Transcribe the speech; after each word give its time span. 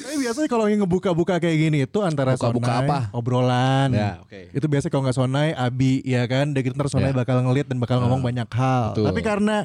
Tapi 0.00 0.16
biasanya 0.18 0.48
kalau 0.48 0.66
yang 0.66 0.80
ngebuka-buka 0.80 1.38
kayak 1.38 1.56
gini 1.60 1.78
itu 1.82 1.98
antara 2.00 2.34
Buka-buka 2.34 2.66
Sonai, 2.72 2.86
apa? 2.86 2.98
obrolan. 3.12 3.88
Ya, 3.90 4.10
oke. 4.20 4.50
Itu 4.50 4.66
biasanya 4.66 4.90
kalau 4.90 5.04
nggak 5.04 5.16
Sonai, 5.16 5.48
Abi 5.52 6.02
ya 6.02 6.24
kan. 6.24 6.50
Dan 6.50 6.60
gitu 6.60 6.74
ntar 6.74 6.88
Sonai 6.88 7.10
Ya. 7.10 7.16
bakal 7.16 7.40
ngeliat 7.40 7.66
dan 7.66 7.76
bakal 7.76 8.00
ngomong 8.00 8.20
banyak 8.20 8.48
hal. 8.50 8.92
betul. 8.92 9.06
Tapi 9.06 9.20
karena 9.20 9.56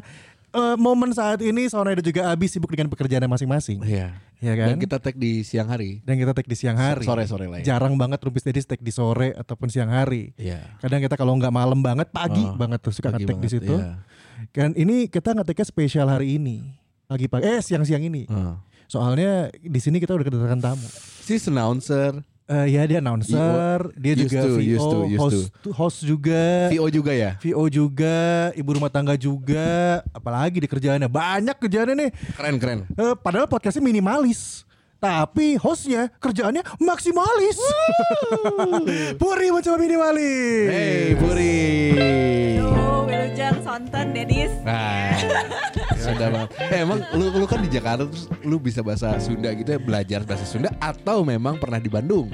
eh, 0.52 0.76
momen 0.77 1.12
saat 1.12 1.39
ini 1.39 1.67
Sonai 1.67 1.95
dan 1.95 2.05
juga 2.05 2.22
Abi 2.27 2.45
sibuk 2.45 2.70
dengan 2.70 2.88
pekerjaannya 2.88 3.27
masing-masing. 3.27 3.80
Iya. 3.81 4.16
Ya 4.38 4.53
kan? 4.53 4.67
Dan 4.72 4.77
kita 4.77 4.98
tag 4.98 5.16
di 5.16 5.41
siang 5.41 5.67
hari. 5.67 6.00
Dan 6.02 6.16
kita 6.16 6.31
take 6.31 6.45
di 6.45 6.55
siang 6.55 6.75
hari. 6.75 7.03
Sore-sore 7.03 7.45
lah 7.45 7.58
ya. 7.59 7.73
Jarang 7.73 7.95
banget 7.95 8.20
Rumpis 8.20 8.44
Dedis 8.44 8.64
take 8.64 8.80
di 8.80 8.89
sore 8.89 9.31
ataupun 9.34 9.67
siang 9.67 9.89
hari. 9.89 10.31
Iya. 10.36 10.75
Kadang 10.77 11.00
kita 11.00 11.16
kalau 11.16 11.34
nggak 11.34 11.50
malam 11.50 11.80
banget, 11.80 12.08
pagi 12.09 12.39
Oh, 12.41 12.53
banget 12.53 12.80
tuh 12.80 12.91
suka 12.91 13.12
ngetek 13.12 13.36
di 13.36 13.50
situ. 13.50 13.73
iya. 13.73 14.00
Kan 14.52 14.72
ini 14.73 15.08
kita 15.08 15.31
ngeteknya 15.31 15.66
spesial 15.66 16.08
hari 16.08 16.36
ini. 16.36 16.62
Pagi-pagi, 17.05 17.44
eh 17.45 17.59
siang-siang 17.59 18.02
ini. 18.02 18.25
Heeh. 18.25 18.55
Soalnya 18.85 19.49
di 19.52 19.80
sini 19.81 19.98
kita 19.98 20.13
udah 20.13 20.25
kedatangan 20.25 20.62
tamu. 20.62 20.88
Si 21.25 21.41
announcer, 21.49 22.21
Eh 22.45 22.77
ya 22.77 22.85
dia 22.85 23.02
announcer, 23.02 23.89
dia 23.98 24.13
Used 24.13 24.30
juga 24.30 24.39
to, 24.45 24.49
VO, 24.53 24.61
used 24.61 24.85
to, 24.85 24.99
used 25.09 25.17
host, 25.17 25.41
host 25.73 25.99
juga, 26.05 26.70
VO 26.70 26.85
juga 26.94 27.09
ya. 27.09 27.41
VO 27.41 27.66
juga, 27.73 28.53
ibu 28.53 28.70
rumah 28.70 28.94
tangga 28.94 29.17
juga, 29.17 30.05
apalagi 30.13 30.61
di 30.61 30.70
kerjaannya 30.70 31.09
banyak 31.09 31.58
kerjaannya 31.58 31.95
nih. 32.05 32.09
Keren 32.38 32.56
keren. 32.61 32.80
Eh, 32.86 33.17
padahal 33.17 33.50
podcastnya 33.50 33.81
minimalis, 33.81 34.61
tapi 35.02 35.58
hostnya 35.58 36.13
kerjaannya 36.22 36.61
maksimalis. 36.78 37.58
Puri 39.25 39.50
mencoba 39.50 39.78
minimalis. 39.81 40.69
Hey 40.69 41.17
Puri. 41.17 41.58
Halo, 42.61 43.09
Wilujeng, 43.09 43.58
Sonten, 43.66 44.13
Dedis. 44.13 44.53
Nah, 44.61 45.17
Sunda 46.06 46.25
banget. 46.30 46.50
Eh, 46.70 46.80
emang 46.86 47.00
lu 47.17 47.25
lu 47.34 47.45
kan 47.50 47.59
di 47.66 47.70
Jakarta 47.70 48.06
terus 48.06 48.30
lu 48.45 48.61
bisa 48.61 48.86
bahasa 48.86 49.17
Sunda 49.17 49.50
gitu 49.58 49.73
ya 49.73 49.80
belajar 49.81 50.22
bahasa 50.22 50.45
Sunda 50.45 50.70
atau 50.78 51.25
memang 51.25 51.58
pernah 51.58 51.81
di 51.81 51.89
Bandung? 51.89 52.30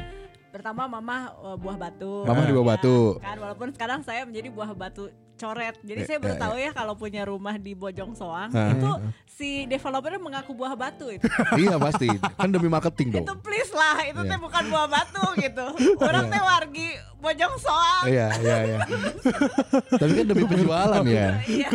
Pertama 0.52 0.84
Mama 0.84 1.32
uh, 1.40 1.56
buah 1.56 1.80
batu. 1.80 2.28
Mama 2.28 2.44
di 2.44 2.52
Buah 2.52 2.68
Batu. 2.76 3.16
Kan 3.24 3.40
walaupun 3.40 3.72
sekarang 3.72 4.04
saya 4.04 4.28
menjadi 4.28 4.52
buah 4.52 4.76
batu 4.76 5.08
coret. 5.42 5.76
Jadi 5.82 6.00
Eh, 6.00 6.06
saya 6.06 6.18
baru 6.18 6.36
eh, 6.36 6.40
tahu 6.40 6.56
ya 6.56 6.72
kalau 6.72 6.94
punya 6.94 7.22
rumah 7.24 7.58
di 7.58 7.74
Bojong 7.74 8.14
Soang 8.14 8.50
itu 8.52 8.92
si 9.32 9.66
developer 9.66 10.14
mengaku 10.16 10.54
buah 10.54 10.76
batu 10.76 11.10
itu. 11.10 11.26
iya 11.58 11.74
pasti. 11.76 12.06
Kan 12.38 12.48
demi 12.48 12.68
marketing 12.68 13.08
dong. 13.14 13.26
itu 13.26 13.34
please 13.42 13.74
lah, 13.74 13.98
itu 14.04 14.22
Iya. 14.22 14.30
teh 14.30 14.40
bukan 14.40 14.64
buah 14.68 14.88
batu 14.88 15.26
gitu. 15.36 15.66
Orang 16.08 16.30
teh 16.30 16.38
wargi 16.40 16.88
Bojong 17.18 17.54
Soang. 17.58 18.06
Iya, 18.06 18.28
iya, 18.38 18.58
iya. 18.68 18.78
Tapi 19.92 20.12
kan 20.14 20.26
demi 20.28 20.44
penjualan 20.44 21.02
ya. 21.04 21.28
Iya, 21.52 21.68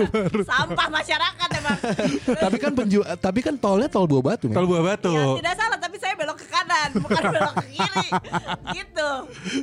sampah 0.42 0.88
masyarakat 0.88 1.48
emang. 1.54 1.78
tapi 2.38 2.56
kan 2.56 2.72
penju 2.72 3.00
tapi 3.18 3.40
kan 3.40 3.54
tolnya 3.56 3.88
tol 3.88 4.06
Buah 4.06 4.22
Batu. 4.24 4.46
Kalau 4.48 4.66
buah 4.66 4.84
batu. 4.86 5.10
Ya, 5.10 5.26
tidak 5.36 5.54
salah 5.56 5.75
belok 6.16 6.36
ke 6.36 6.46
kanan 6.46 6.90
bukan 6.96 7.22
belok 7.34 7.54
ke 7.56 7.66
kiri 7.70 8.08
gitu. 8.74 9.10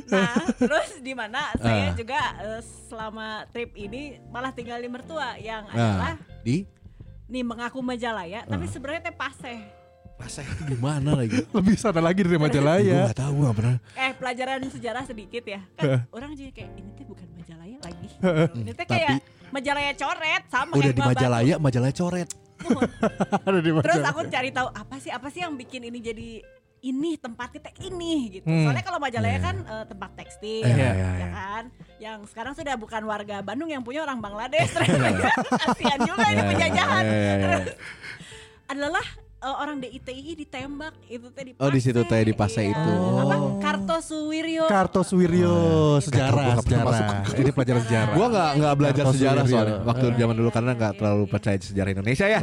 Nah 0.08 0.32
terus 0.54 0.88
di 0.98 1.12
mana 1.12 1.52
saya 1.54 1.84
Ah. 1.84 1.92
juga 1.92 2.20
eh, 2.40 2.60
selama 2.84 3.26
trip 3.48 3.74
ini 3.74 4.02
malah 4.26 4.50
tinggal 4.50 4.76
di 4.76 4.86
mertua 4.86 5.34
yang 5.36 5.66
Nah, 5.66 5.74
adalah 5.74 6.14
di 6.40 6.64
nih 7.26 7.42
mengaku 7.42 7.78
Majalaya 7.78 8.40
Ah. 8.40 8.48
tapi 8.48 8.64
sebenarnya 8.66 9.02
teh 9.04 9.14
Paseh. 9.14 9.58
Itu 10.46 10.64
di 10.64 10.78
mana 10.78 11.10
lagi? 11.12 11.42
Lebih 11.56 11.74
sana 11.74 11.98
lagi 11.98 12.22
dari 12.22 12.38
Gue 12.38 12.46
Majalaya. 12.46 13.10
gak 13.10 13.18
tahu 13.18 13.32
gue 13.34 13.44
gak 13.44 13.56
pernah. 13.56 13.76
Eh 13.94 14.10
pelajaran 14.14 14.62
sejarah 14.64 15.02
sedikit 15.02 15.42
ya. 15.42 15.60
Kan 15.74 16.06
orang 16.08 16.32
jadi 16.32 16.54
kayak 16.54 16.70
ini 16.72 16.90
teh 16.94 17.02
bukan 17.02 17.26
Majalaya 17.34 17.76
lagi. 17.82 18.06
Ini 18.54 18.70
teh 18.70 18.78
Tapi- 18.78 18.94
kayak 18.94 19.18
Majalaya 19.50 19.92
coret 19.92 20.42
sama 20.48 20.72
Udah 20.72 20.82
kayak 20.84 20.94
di. 20.94 21.02
Majalaya, 21.04 21.54
Majalaya 21.58 21.90
coret. 21.92 22.28
Terus 23.84 24.02
aku 24.04 24.20
cari 24.28 24.50
tahu 24.50 24.68
apa 24.72 24.96
sih 25.00 25.10
apa 25.12 25.28
sih 25.28 25.40
yang 25.44 25.54
bikin 25.54 25.84
ini 25.88 25.98
jadi 26.00 26.28
ini 26.84 27.16
tempatnya 27.16 27.64
teh 27.64 27.74
ini 27.88 28.40
gitu. 28.40 28.44
Hmm. 28.44 28.68
Soalnya 28.68 28.84
kalau 28.84 29.00
Majalaya 29.00 29.40
kan 29.40 29.56
eh, 29.64 29.84
tempat 29.88 30.10
tekstil 30.20 30.68
Iya, 30.68 30.76
ya 30.76 30.90
iya, 30.92 31.08
iya. 31.16 31.28
kan. 31.32 31.64
Yang 31.96 32.18
sekarang 32.28 32.52
sudah 32.52 32.76
bukan 32.76 33.02
warga 33.08 33.40
Bandung 33.40 33.72
yang 33.72 33.80
punya 33.80 34.04
orang 34.04 34.20
Bangladesh. 34.20 34.68
Kasihan 35.64 35.98
juga 36.04 36.28
ini 36.28 36.42
Iya, 36.44 36.50
penjajahan. 36.52 37.04
iya, 37.08 37.16
iya, 37.16 37.34
iya. 37.40 37.74
Adalah 38.68 39.04
eh, 39.44 39.56
orang 39.60 39.76
DITI 39.84 40.32
ditembak 40.34 40.94
itu 41.06 41.28
teh 41.30 41.42
di 41.44 41.52
Oh, 41.60 41.70
di 41.70 41.80
situ 41.84 42.00
teh, 42.08 42.20
di 42.24 42.32
Pasai. 42.32 42.54
Pasai 42.54 42.70
itu. 42.70 42.92
Iya. 42.94 43.22
Apa? 43.24 43.34
Oh. 43.36 43.52
Kartosuwiryo. 43.60 44.64
Kartosuwiryo 44.70 45.54
sejarah 46.00 46.30
Gak 46.30 46.30
tahu, 46.30 46.38
gua 46.38 46.54
gak 46.54 46.64
pernah 46.64 46.94
sejarah. 46.94 47.40
Ini 47.40 47.50
pelajaran 47.50 47.82
sejarah. 47.82 48.14
Gue 48.14 48.26
gak, 48.30 48.50
nggak 48.54 48.74
belajar 48.78 49.04
sejarah 49.10 49.42
soalnya 49.44 49.76
waktu 49.84 50.04
zaman 50.16 50.34
dulu 50.38 50.50
karena 50.54 50.72
gak 50.78 50.92
terlalu 50.98 51.24
percaya 51.28 51.56
sejarah 51.58 51.90
Indonesia 51.90 52.26
ya. 52.30 52.40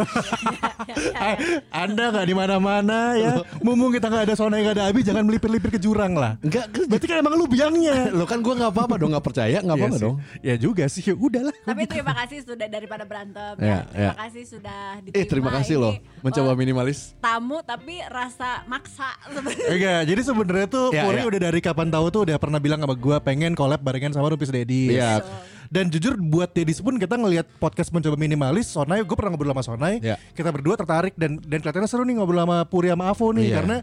Anda 1.83 2.03
nggak 2.11 2.25
di 2.27 2.35
mana-mana 2.35 2.99
ya. 3.15 3.33
Mumpung 3.63 3.91
kita 3.95 4.07
nggak 4.11 4.23
ada 4.29 4.35
Sona 4.35 4.59
nggak 4.59 4.75
ada 4.77 4.83
Abi, 4.91 5.01
jangan 5.01 5.23
melipir-lipir 5.23 5.71
ke 5.71 5.79
jurang 5.79 6.13
lah. 6.17 6.35
Enggak, 6.43 6.67
Berarti 6.71 7.05
kan 7.07 7.17
emang 7.23 7.33
lu 7.39 7.45
biangnya. 7.47 8.11
lo 8.11 8.27
kan 8.27 8.43
gue 8.43 8.53
gak 8.53 8.71
apa-apa 8.75 8.99
dong, 8.99 9.15
gak 9.15 9.25
percaya 9.25 9.57
gak 9.63 9.77
apa-apa 9.77 9.97
Iya 9.97 10.03
dong. 10.03 10.15
Ya 10.43 10.55
juga 10.59 10.83
sih, 10.91 11.01
ya 11.05 11.15
udahlah. 11.15 11.55
Tapi 11.63 11.81
terima 11.87 12.13
kasih 12.23 12.43
sudah 12.43 12.67
daripada 12.67 13.03
berantem. 13.07 13.53
Iya, 13.61 13.67
ya. 13.67 13.79
Terima 13.87 14.01
iya. 14.01 14.11
kasih 14.27 14.43
sudah 14.43 14.81
diterima. 15.01 15.21
Eh 15.21 15.25
terima 15.25 15.49
kasih 15.55 15.75
loh 15.79 15.93
mencoba 16.21 16.51
eh, 16.53 16.57
minimalis. 16.93 17.17
tamu 17.17 17.57
tapi 17.61 17.95
rasa 18.03 18.63
maksa 18.65 19.09
sebenarnya. 19.25 19.67
Enggak, 19.69 20.01
jadi 20.05 20.21
sebenarnya 20.21 20.67
tuh 20.67 20.87
Ya, 20.91 21.03
Puri 21.03 21.17
ya. 21.17 21.25
udah 21.25 21.39
dari 21.41 21.59
kapan 21.59 21.87
tahu 21.87 22.05
tuh 22.07 22.21
udah 22.23 22.35
pernah 22.35 22.59
bilang 22.59 22.79
sama 22.79 22.93
gua 22.93 23.17
pengen 23.17 23.53
collab 23.53 23.79
barengan 23.79 24.11
sama 24.11 24.27
Rupis 24.27 24.49
Dedi. 24.49 24.93
Iya. 24.93 25.23
Dan 25.67 25.87
jujur 25.87 26.19
buat 26.19 26.51
Dedis 26.51 26.83
pun 26.83 26.99
kita 26.99 27.15
ngelihat 27.15 27.47
podcast 27.55 27.89
mencoba 27.89 28.19
minimalis 28.19 28.67
Sonai, 28.67 28.99
gue 29.01 29.15
pernah 29.15 29.31
ngobrol 29.31 29.55
sama 29.55 29.63
Sonai, 29.63 30.03
Iya. 30.03 30.19
kita 30.35 30.51
berdua 30.51 30.75
tertarik 30.75 31.15
dan 31.15 31.39
dan 31.39 31.57
kelihatannya 31.57 31.87
seru 31.87 32.03
nih 32.03 32.19
ngobrol 32.19 32.43
sama 32.43 32.67
Puri 32.67 32.91
sama 32.91 33.07
Avo 33.07 33.31
nih 33.31 33.47
Iya. 33.47 33.55
karena 33.55 33.77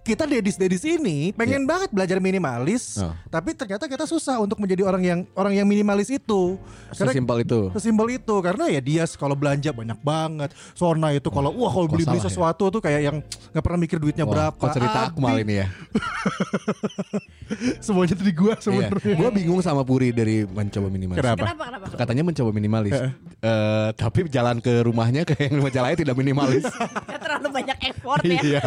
kita 0.00 0.24
Dedis 0.24 0.54
Dedis 0.54 0.82
ini 0.82 1.30
pengen 1.30 1.64
banget 1.64 1.88
belajar 1.88 2.16
minimalis, 2.18 2.96
Oh. 2.96 3.12
tapi 3.28 3.52
ternyata 3.52 3.84
kita 3.84 4.04
susah 4.04 4.36
untuk 4.36 4.56
menjadi 4.56 4.82
orang 4.82 5.02
yang 5.02 5.18
orang 5.32 5.52
yang 5.52 5.64
minimalis 5.64 6.08
itu. 6.08 6.56
Karena 6.90 7.10
Sesimpel 7.12 7.36
itu. 7.44 7.58
Sesimpel 7.72 8.06
itu 8.16 8.34
karena 8.40 8.64
ya 8.66 8.80
dia 8.80 9.02
kalau 9.14 9.34
belanja 9.34 9.70
banyak 9.70 9.96
banget. 10.00 10.50
Sona 10.72 11.12
itu 11.12 11.28
kalau 11.28 11.52
wah 11.52 11.68
kalau 11.68 11.86
kok 11.86 11.92
beli 11.94 12.04
beli 12.04 12.16
salah 12.16 12.24
ya? 12.24 12.28
sesuatu 12.28 12.62
tuh 12.70 12.80
kayak 12.80 13.00
yang 13.02 13.16
nggak 13.52 13.62
pernah 13.62 13.78
mikir 13.78 13.96
duitnya 13.96 14.24
Wah, 14.24 14.32
berapa. 14.50 14.58
Kok 14.58 14.68
cerita 14.72 14.98
aku 15.08 15.18
Abi, 15.20 15.22
mal 15.22 15.36
ini 15.38 15.54
ya? 15.60 15.66
Semuanya 17.84 18.14
tuh 18.14 18.24
di 18.24 18.32
gua 18.32 18.54
Iya. 18.54 18.62
sebenarnya. 18.62 19.14
Gue 19.16 19.28
bingung 19.32 19.60
sama 19.60 19.82
Puri 19.82 20.10
dari 20.10 20.42
mencoba 20.44 20.86
minimalis. 20.86 21.18
Kenapa? 21.18 21.44
Kenapa 21.44 21.62
kenapa? 21.66 21.84
Katanya 21.96 22.22
mencoba 22.22 22.50
minimalis. 22.50 22.92
Eh, 23.40 23.88
tapi 23.96 24.18
jalan 24.28 24.56
ke 24.58 24.80
rumahnya 24.80 25.22
ke 25.24 25.34
yang 25.40 25.60
Majalaya 25.60 25.94
tidak 25.94 26.14
minimalis. 26.14 26.64
Terlalu 27.24 27.48
banyak 27.50 27.76
effort 27.84 28.20
ya. 28.22 28.38
Iya. 28.38 28.60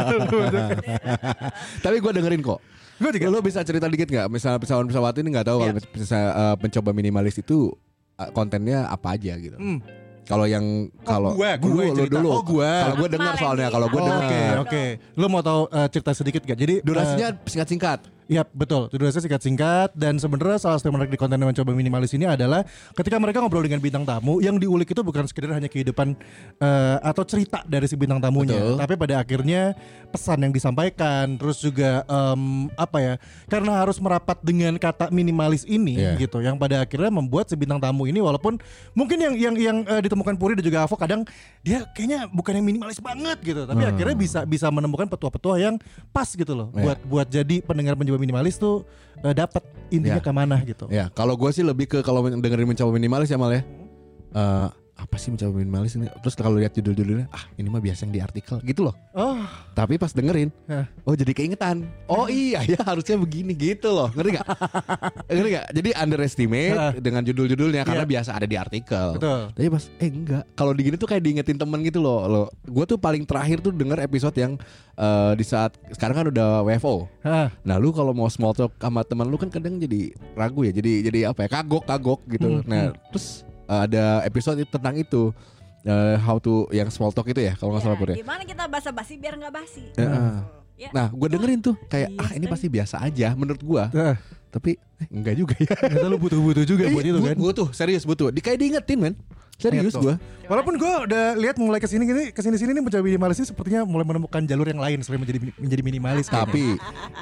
tapi 1.85 1.97
gue 1.99 2.11
dengerin 2.11 2.41
kok. 2.41 2.59
Gua 3.01 3.09
juga. 3.09 3.27
Lo 3.27 3.41
bisa 3.41 3.59
cerita 3.65 3.89
dikit 3.89 4.07
nggak? 4.07 4.27
Misalnya 4.29 4.59
pesawat-pesawat 4.61 5.13
ini 5.19 5.27
nggak 5.33 5.47
tahu 5.49 5.57
kalau 5.59 5.73
bisa 5.91 6.17
eh, 6.31 6.55
mencoba 6.55 6.89
minimalis 6.93 7.35
itu 7.35 7.73
eh, 8.15 8.29
kontennya 8.31 8.85
apa 8.87 9.17
aja 9.17 9.33
gitu. 9.35 9.57
Hmm. 9.57 9.81
Kalau 10.23 10.47
yang 10.47 10.87
kalau 11.03 11.35
gua, 11.35 11.59
gua 11.59 11.67
lu, 11.67 11.81
yang 11.83 11.91
lu 11.91 11.99
cerita. 11.99 12.15
dulu. 12.15 12.29
Oh, 12.31 12.43
gua. 12.45 12.71
Kalau 12.79 12.95
gue 12.95 13.09
dengar 13.11 13.33
soalnya 13.35 13.67
kalau 13.67 13.87
gue 13.91 13.99
Oh, 13.99 14.05
dengar. 14.07 14.23
Oke, 14.23 14.39
oke. 14.63 14.83
Lo 15.19 15.25
mau 15.27 15.43
tahu 15.43 15.61
eh, 15.67 15.87
cerita 15.91 16.11
sedikit 16.15 16.41
gak? 16.47 16.55
Jadi 16.55 16.75
Durasinya 16.79 17.27
singkat-singkat. 17.43 17.99
Iya 18.23 18.47
betul, 18.47 18.87
durasinya 18.87 19.27
singkat-singkat 19.27 19.93
dan 19.93 20.15
sebenarnya 20.15 20.55
salah 20.55 20.79
satu 20.79 20.87
yang 20.87 20.95
menarik 20.95 21.11
di 21.11 21.19
konten 21.19 21.35
yang 21.35 21.51
mencoba 21.51 21.71
minimalis 21.75 22.15
ini 22.15 22.23
adalah 22.23 22.63
ketika 22.95 23.19
mereka 23.19 23.43
ngobrol 23.43 23.59
dengan 23.61 23.83
bintang 23.83 24.07
tamu 24.07 24.39
yang 24.39 24.55
diulik 24.55 24.87
itu 24.87 25.03
bukan 25.03 25.27
sekedar 25.27 25.51
hanya 25.51 25.67
kehidupan 25.67 26.15
eh, 26.57 26.97
atau 27.03 27.23
cerita 27.27 27.67
dari 27.67 27.83
si 27.83 27.99
bintang 27.99 28.23
tamunya, 28.23 28.55
Betul. 28.55 28.75
tapi 28.79 28.93
pada 28.95 29.15
akhirnya 29.19 29.75
pesan 30.07 30.39
yang 30.39 30.53
disampaikan, 30.53 31.35
terus 31.35 31.59
juga 31.59 32.05
em, 32.05 32.71
apa 32.73 32.97
ya, 33.01 33.13
karena 33.49 33.83
harus 33.83 33.99
merapat 33.99 34.39
dengan 34.39 34.77
kata 34.77 35.11
minimalis 35.11 35.67
ini 35.67 35.99
Iya. 35.99 36.15
gitu, 36.17 36.39
yang 36.39 36.55
pada 36.55 36.79
akhirnya 36.79 37.11
membuat 37.11 37.51
si 37.51 37.59
bintang 37.59 37.83
tamu 37.83 38.07
ini 38.07 38.23
walaupun 38.23 38.55
mungkin 38.93 39.19
yang 39.19 39.33
yang 39.35 39.55
yang 39.57 39.77
eh, 39.83 39.99
ditemukan 39.99 40.39
Puri 40.39 40.55
dan 40.55 40.63
juga 40.63 40.87
Avo 40.87 40.95
kadang 40.95 41.27
dia 41.59 41.83
kayaknya 41.91 42.31
bukan 42.31 42.55
yang 42.55 42.65
minimalis 42.65 43.03
banget 43.03 43.37
gitu, 43.43 43.67
tapi 43.67 43.83
akhirnya 43.83 44.15
bisa 44.15 44.39
bisa 44.47 44.71
menemukan 44.71 45.11
petua-petua 45.11 45.59
yang 45.59 45.75
pas 46.09 46.29
gitu 46.29 46.55
loh 46.55 46.71
Hmm. 46.73 46.79
Iya. 46.79 46.85
buat 46.85 46.99
buat 47.03 47.27
jadi 47.27 47.55
pendengar 47.61 47.93
penjual 47.93 48.15
minimalis 48.23 48.55
tuh 48.55 48.87
eh, 49.19 49.35
dapat 49.35 49.59
intinya 49.91 50.17
Iya. 50.17 50.25
ke 50.25 50.31
mana 50.31 50.55
gitu. 50.63 50.85
Ya, 50.87 51.11
kalau 51.11 51.35
gue 51.35 51.51
sih 51.51 51.61
lebih 51.61 51.85
ke 51.85 51.99
kalau 51.99 52.23
dengerin 52.23 52.65
mencoba 52.65 52.89
minimalis 52.89 53.27
ya 53.27 53.35
mal 53.35 53.51
ya. 53.51 53.61
Eh, 54.33 54.67
apa 55.03 55.15
sih 55.15 55.29
mencoba 55.29 55.51
minimalis 55.53 55.93
ini? 55.93 56.07
Terus 56.17 56.33
kalau 56.33 56.55
lihat 56.55 56.71
judul-judulnya, 56.71 57.27
ah 57.29 57.43
ini 57.53 57.67
mah 57.67 57.77
biasa 57.77 58.07
yang 58.07 58.13
di 58.13 58.21
artikel 58.21 58.63
gitu 58.63 58.87
loh. 58.87 58.95
Oh, 59.11 59.43
Tapi 59.73 59.97
pas 59.97 60.09
dengerin, 60.09 60.47
Hah. 60.65 60.87
oh 61.03 61.11
jadi 61.11 61.29
keingetan. 61.29 61.83
Oh 62.07 62.25
iya 62.25 62.63
ya 62.63 62.79
harusnya 62.81 63.19
begini 63.19 63.51
gitu 63.51 63.91
loh. 63.91 64.07
Ngerti 64.09 64.39
gak? 64.39 64.47
Ngerti 65.27 65.49
gak? 65.51 65.65
Jadi 65.71 65.89
underestimate 65.93 66.73
Hah. 66.73 66.93
dengan 66.95 67.21
judul-judulnya 67.21 67.83
karena 67.83 68.01
Iya. 68.01 68.11
biasa 68.13 68.29
ada 68.33 68.47
di 68.47 68.55
artikel. 68.55 69.07
betul. 69.13 69.41
Tapi 69.51 69.67
pas 69.67 69.83
eh 69.93 70.09
enggak. 70.09 70.43
Kalau 70.53 70.71
di 70.71 70.81
gini 70.81 70.95
tuh 70.95 71.05
kayak 71.05 71.21
diingetin 71.21 71.57
temen 71.57 71.79
gitu 71.81 71.99
loh. 71.99 72.19
Lo, 72.23 72.41
gue 72.63 72.85
tuh 72.85 72.95
paling 72.95 73.23
terakhir 73.23 73.59
tuh 73.59 73.69
denger 73.69 73.99
episode 73.99 74.33
yang 74.33 74.55
eh, 74.93 75.31
di 75.35 75.43
saat 75.43 75.75
sekarang 75.91 76.15
kan 76.15 76.27
udah 76.31 76.63
WFO. 76.63 76.95
Hah. 77.21 77.51
Nah 77.61 77.75
lu 77.75 77.91
kalau 77.91 78.13
mau 78.13 78.29
small 78.29 78.53
talk 78.53 78.71
sama 78.77 79.03
teman 79.03 79.27
lu 79.27 79.35
kan 79.35 79.51
kadang 79.51 79.75
jadi 79.75 80.15
ragu 80.33 80.63
ya. 80.63 80.71
Jadi 80.71 81.03
jadi 81.03 81.19
apa 81.27 81.45
ya? 81.45 81.49
Kagok 81.51 81.83
kagok 81.83 82.21
gitu. 82.29 82.47
Hmm, 82.47 82.63
Nah 82.63 82.83
terus 83.11 83.43
eh, 83.73 83.79
ada 83.89 84.03
episode 84.23 84.61
itu 84.61 84.69
tentang 84.69 84.93
itu. 84.93 85.33
Eh, 85.83 86.15
how 86.21 86.39
to 86.39 86.63
yang 86.71 86.87
small 86.87 87.11
talk 87.11 87.27
itu 87.27 87.43
ya 87.43 87.59
kalau 87.59 87.75
nggak 87.75 87.83
salah 87.83 87.97
Ya, 87.97 87.99
Pur 87.99 88.07
ya. 88.07 88.15
Gimana 88.23 88.41
kita 88.47 88.63
basa-basi 88.71 89.19
biar 89.19 89.35
nggak 89.35 89.51
basi? 89.51 89.83
Ya, 89.99 90.07
ah. 90.07 90.39
Ya. 90.73 90.89
Nah 90.95 91.11
gue 91.11 91.27
dengerin 91.27 91.59
tuh 91.59 91.75
kayak 91.85 92.09
Iya 92.09 92.23
ah 92.23 92.29
ini 92.33 92.45
kan? 92.47 92.53
pasti 92.55 92.67
biasa 92.71 92.95
aja 93.03 93.27
menurut 93.35 93.61
gua. 93.61 93.91
Nah, 93.91 94.15
Tapi 94.47 94.79
eh, 94.79 95.07
enggak 95.11 95.35
juga 95.35 95.53
ya. 95.59 95.75
ternyata 95.75 96.07
lu 96.07 96.17
butuh-butuh 96.17 96.63
juga 96.63 96.87
buat 96.87 97.03
itu 97.03 97.19
kan. 97.19 97.35
Gue 97.35 97.51
tuh 97.51 97.67
serius 97.75 98.07
butuh. 98.07 98.31
Di 98.31 98.39
kayak 98.39 98.63
diingetin 98.63 98.97
men. 99.01 99.13
Serius 99.63 99.95
gue. 99.95 100.15
Walaupun 100.43 100.75
gue 100.75 100.93
udah 101.07 101.39
lihat 101.39 101.55
mulai 101.55 101.79
ke 101.79 101.87
sini 101.87 102.03
gini 102.03 102.23
ke 102.29 102.43
sini 102.43 102.59
sini 102.59 102.75
nih 102.75 102.83
mencoba 102.83 102.99
minimalis 102.99 103.39
ini 103.39 103.47
sepertinya 103.47 103.87
mulai 103.87 104.03
menemukan 104.03 104.43
jalur 104.43 104.67
yang 104.67 104.75
lain 104.75 104.99
selain 104.99 105.23
menjadi 105.23 105.39
menjadi 105.55 105.79
minimalis. 105.81 106.27
Tapi 106.27 106.75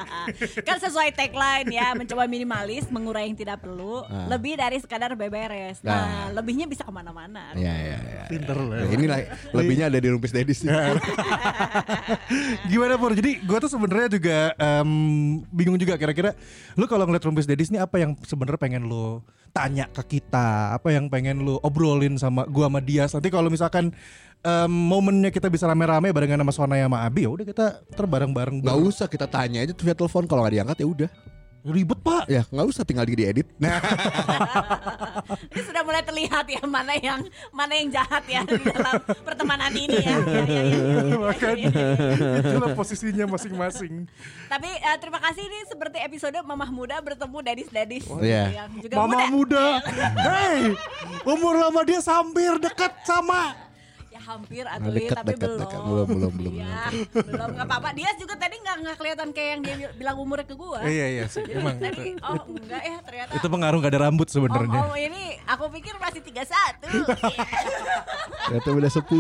kan 0.68 0.82
sesuai 0.82 1.14
tagline 1.14 1.70
ya 1.70 1.94
mencoba 1.94 2.26
minimalis 2.26 2.90
mengurai 2.90 3.30
yang 3.30 3.38
tidak 3.38 3.62
perlu 3.62 4.02
Ah. 4.02 4.26
lebih 4.26 4.58
dari 4.58 4.82
sekadar 4.82 5.14
beberes 5.14 5.78
nah, 5.86 6.32
lebihnya 6.34 6.66
bisa 6.66 6.82
ke 6.82 6.90
mana-mana 6.90 7.54
ya 7.54 7.70
ya 7.70 7.98
ya. 8.02 8.24
Pinter 8.26 8.58
lu. 8.58 8.74
Nah, 8.74 8.90
inilah 8.90 9.20
lebihnya 9.54 9.86
ada 9.88 10.00
di 10.02 10.10
rumpis 10.10 10.34
dedis 10.34 10.66
nih. 10.66 10.74
Gimana 12.72 12.98
Pur? 12.98 13.14
Jadi 13.14 13.42
gue 13.42 13.58
tuh 13.60 13.70
sebenarnya 13.70 14.08
juga 14.10 14.38
em, 14.56 14.90
bingung 15.52 15.78
juga 15.78 15.96
kira-kira 15.96 16.34
lu 16.74 16.88
kalau 16.88 17.06
ngeliat 17.06 17.22
Rumpis 17.22 17.46
Dedis 17.46 17.70
ini 17.70 17.78
apa 17.78 18.00
yang 18.00 18.16
sebenarnya 18.24 18.60
pengen 18.60 18.88
lu 18.88 19.20
tanya 19.52 19.86
ke 19.92 20.18
kita, 20.18 20.76
apa 20.76 20.92
yang 20.96 21.12
pengen 21.12 21.44
lu 21.44 21.60
obrolin 21.62 22.16
sama 22.16 22.48
gua 22.48 22.72
sama 22.72 22.80
dia. 22.80 23.06
Nanti 23.08 23.30
kalau 23.30 23.52
misalkan 23.52 23.92
em, 24.42 24.72
momennya 24.72 25.30
kita 25.30 25.52
bisa 25.52 25.68
rame-rame 25.68 26.10
barengan 26.12 26.42
sama 26.42 26.54
Sona 26.56 26.76
sama 26.80 27.04
Abi, 27.06 27.28
ya 27.28 27.32
udah 27.32 27.46
kita 27.46 27.66
terbareng-bareng. 27.94 28.64
Nggak 28.64 28.80
usah 28.80 29.08
kita 29.12 29.28
tanya 29.28 29.62
aja 29.62 29.72
tuh 29.76 29.86
via 29.86 29.96
telepon 29.96 30.26
kalau 30.26 30.44
nggak 30.44 30.56
diangkat 30.56 30.78
ya 30.82 30.88
udah. 30.88 31.10
Ribet 31.62 32.00
pak. 32.00 32.26
Ya 32.26 32.42
nggak 32.44 32.68
usah 32.68 32.82
tinggal 32.82 33.06
di 33.06 33.14
diedit. 33.16 33.46
Nah 33.56 33.78
ini 35.54 35.62
sudah 35.62 35.82
mulai 35.82 36.02
terlihat 36.02 36.46
ya 36.46 36.62
mana 36.66 36.94
yang 36.94 37.22
mana 37.50 37.74
yang 37.74 37.90
jahat 37.90 38.24
ya 38.26 38.42
di 38.42 38.58
dalam 38.60 38.98
pertemanan 39.22 39.70
ini 39.72 39.98
ya, 39.98 40.18
Ya, 40.18 40.42
ya, 40.50 40.62
ya, 40.64 40.82
ya. 41.06 41.18
Makanya 41.18 41.70
itulah 42.42 42.72
posisinya 42.74 43.26
masing-masing. 43.28 44.10
tapi 44.48 44.68
eh, 44.68 44.98
terima 44.98 45.22
kasih 45.22 45.44
ini 45.44 45.60
seperti 45.66 45.98
episode 46.02 46.36
mamah 46.42 46.70
muda 46.70 46.98
bertemu 46.98 47.38
dadis-dadis 47.40 48.04
Iya. 48.20 48.66
yang 48.66 48.70
juga 48.78 48.94
Mama 48.98 49.08
muda. 49.08 49.26
muda, 49.30 49.66
hey, 50.28 50.62
umur 51.24 51.56
lama 51.56 51.82
dia 51.82 52.02
hampir 52.02 52.58
dekat 52.58 52.92
sama. 53.04 53.54
Hampir 54.22 54.64
Nah, 54.64 54.78
atuh 54.78 54.92
dekat, 54.92 55.16
tapi 55.18 55.34
dekat, 55.34 55.42
belum. 55.44 55.60
Dekat. 55.60 55.80
Belum, 55.82 56.08
belum, 56.08 56.32
belum, 56.38 56.54
ya, 56.56 56.76
belum. 57.12 57.48
nggak 57.58 57.68
apa-apa. 57.68 57.90
Dia 57.92 58.10
juga 58.16 58.34
tadi 58.38 58.56
nggak 58.58 58.76
nggak 58.82 58.96
kelihatan 58.96 59.28
kayak 59.32 59.50
yang 59.50 59.62
dia 59.62 59.76
bil- 59.76 59.96
bilang 59.98 60.16
umurnya 60.18 60.46
ke 60.46 60.56
gua. 60.56 60.80
Iya 60.84 61.06
iya 61.10 61.24
sih, 61.28 61.42
Jadi 61.42 61.58
emang 61.58 61.76
tadi 61.78 62.10
oh 62.22 62.44
enggak 62.48 62.82
ya 62.82 62.98
ternyata. 63.02 63.32
Itu 63.36 63.48
pengaruh 63.50 63.78
gak 63.80 63.92
ada 63.92 64.00
rambut 64.06 64.28
sebenarnya. 64.30 64.80
Om 64.82 64.94
ini 64.96 65.24
aku 65.44 65.66
pikir 65.70 65.94
masih 65.98 66.22
31 66.22 66.82
ternyata 68.42 68.70
udah 68.70 68.92
10 68.92 69.12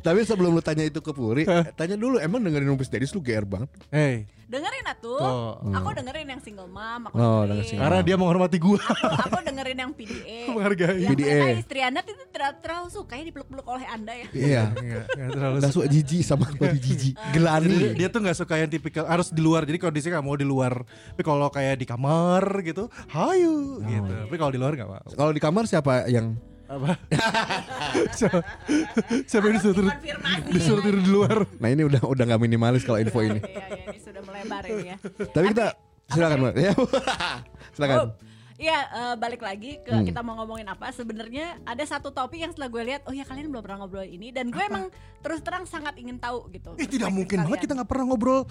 Tapi 0.00 0.20
sebelum 0.24 0.50
lu 0.52 0.62
tanya 0.62 0.84
itu 0.84 1.00
ke 1.00 1.12
Puri, 1.12 1.44
tanya 1.74 1.96
dulu 1.96 2.16
emang 2.16 2.40
dengerin 2.40 2.68
rumpis 2.68 2.88
dedis 2.88 3.12
lu 3.12 3.20
GR 3.20 3.44
banget. 3.44 3.68
Hey, 3.90 4.24
Dengerin 4.50 4.82
atuh 4.84 5.14
Tuh. 5.16 5.70
Aku 5.70 5.88
dengerin 5.94 6.26
yang 6.26 6.42
single 6.42 6.66
mom 6.74 7.06
Aku 7.06 7.14
Oh, 7.14 7.46
dengerin 7.46 7.78
karena 7.78 7.98
dia 8.02 8.16
menghormati 8.18 8.58
gua. 8.58 8.82
aku, 8.82 9.06
aku 9.30 9.38
dengerin 9.46 9.78
yang 9.78 9.92
PDA 9.94 10.40
Menghargai. 10.50 10.96
Yang 10.98 11.10
PDA. 11.14 11.38
istri 11.56 11.80
anda 11.80 12.02
itu 12.02 12.24
ter- 12.28 12.58
terlalu 12.58 12.88
suka 12.90 13.14
ya 13.14 13.24
dipeluk-peluk 13.24 13.62
oleh 13.64 13.86
anda 13.86 14.10
ya 14.10 14.26
Iya. 14.30 14.62
Enggak, 14.74 15.04
enggak 15.14 15.28
terlalu 15.30 15.58
suka 15.70 15.86
jijik 15.86 16.20
sama 16.20 16.44
baju 16.60 16.74
jijik. 16.76 17.14
Jadi 17.14 17.30
Gelani. 17.30 17.76
dia 17.94 18.08
tuh 18.10 18.20
nggak 18.20 18.36
suka 18.36 18.54
yang 18.56 18.66
tipikal 18.66 19.06
harus 19.06 19.30
di 19.30 19.38
luar. 19.38 19.62
Jadi 19.62 19.78
sini 19.96 20.10
nggak 20.10 20.26
mau 20.26 20.34
di 20.34 20.44
luar. 20.44 20.82
Tapi 20.82 21.22
kalau 21.22 21.46
kayak 21.46 21.78
di 21.78 21.86
kamar 21.86 22.42
gitu, 22.60 22.90
hayu 23.08 23.78
gitu. 23.80 24.12
Tapi 24.26 24.34
kalau 24.34 24.50
di 24.50 24.58
luar 24.58 24.74
nggak 24.74 24.88
mau. 24.88 25.06
Kalau 25.06 25.30
di 25.30 25.38
kamar 25.38 25.64
siapa 25.64 26.10
yang 26.10 26.34
Apa? 26.70 26.94
siapa, 29.26 29.44
yang 29.50 29.56
disuruh 29.58 29.90
disuruh 30.54 30.82
tidur 30.86 31.02
di 31.02 31.10
luar? 31.10 31.42
Nah 31.58 31.68
ini 31.74 31.82
udah 31.82 31.98
udah 32.06 32.24
nggak 32.30 32.40
minimalis 32.46 32.86
kalau 32.86 33.02
info 33.02 33.26
ini. 33.26 33.42
Iya, 33.42 33.50
iya, 33.50 33.76
ini 33.90 33.98
sudah 33.98 34.22
melebar 34.22 34.62
ini 34.70 34.86
ya 34.94 34.96
Tapi 35.34 35.44
kita 35.50 35.66
silakan 36.06 36.38
Mbak. 36.46 36.54
Ya. 36.54 36.72
silakan. 37.74 37.98
Oh, 37.98 38.10
Iya, 38.60 38.76
eh, 38.92 39.14
balik 39.16 39.40
lagi 39.40 39.80
ke 39.80 39.88
Hmm. 39.88 40.04
kita 40.04 40.20
mau 40.20 40.36
ngomongin 40.36 40.68
apa. 40.68 40.92
Sebenarnya 40.92 41.56
ada 41.64 41.80
satu 41.80 42.12
topik 42.12 42.44
yang 42.44 42.52
setelah 42.52 42.68
gue 42.68 42.82
lihat, 42.92 43.00
oh 43.08 43.14
ya 43.16 43.24
kalian 43.24 43.48
belum 43.48 43.64
pernah 43.64 43.80
ngobrol 43.80 44.04
ini 44.04 44.36
dan 44.36 44.52
gue 44.52 44.60
emang 44.60 44.92
terus 45.24 45.40
terang 45.40 45.64
sangat 45.64 45.96
ingin 45.96 46.20
tahu 46.20 46.44
gitu. 46.52 46.76
Ih 46.76 46.84
tidak 46.84 47.08
perspektif 47.08 47.16
mungkin 47.16 47.38
banget 47.48 47.58
kita 47.64 47.72
nggak 47.80 47.88
pernah 47.88 48.04
ngobrol 48.12 48.44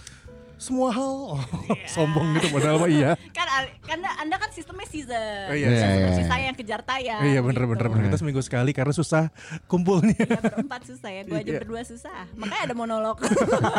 semua 0.59 0.91
hal. 0.91 1.39
Oh, 1.39 1.41
sombong 1.88 2.35
gitu 2.35 2.51
padahal 2.51 2.77
mah 2.77 2.91
iya. 2.91 3.15
kan 3.38 3.47
karena 3.79 4.09
anda 4.19 4.35
kan 4.35 4.51
sistemnya 4.51 4.83
season, 4.85 5.47
Oh, 5.47 5.56
iya, 5.56 5.67
iya, 5.71 5.79
seperti 5.79 6.19
iya. 6.19 6.27
saya 6.27 6.44
yang 6.51 6.57
kejar 6.59 6.81
tayang. 6.83 7.21
iya 7.23 7.39
bener 7.39 7.63
gitu. 7.63 7.71
bener 7.71 7.85
bener 7.88 8.03
kita 8.11 8.17
seminggu 8.19 8.41
sekali 8.44 8.75
karena 8.75 8.91
susah 8.91 9.31
kumpulnya. 9.65 10.19
Iya 10.19 10.35
berempat 10.38 10.81
susah 10.83 11.09
ya, 11.09 11.21
dua 11.23 11.39
jam 11.39 11.56
Iya. 11.56 11.61
berdua 11.63 11.81
susah. 11.81 12.27
Makanya 12.35 12.61
ada 12.67 12.75
monolog. 12.75 13.17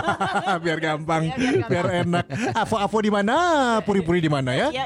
biar 0.64 0.78
gampang, 0.80 1.22
Iya, 1.28 1.36
biar 1.36 1.54
gampang. 1.54 1.68
biar 1.68 1.86
enak. 2.02 2.24
Avo-avo 2.56 2.98
di 2.98 3.10
mana? 3.12 3.36
Puri-puri 3.84 4.18
di 4.18 4.30
mana 4.32 4.56
ya? 4.56 4.68
Iya, 4.72 4.84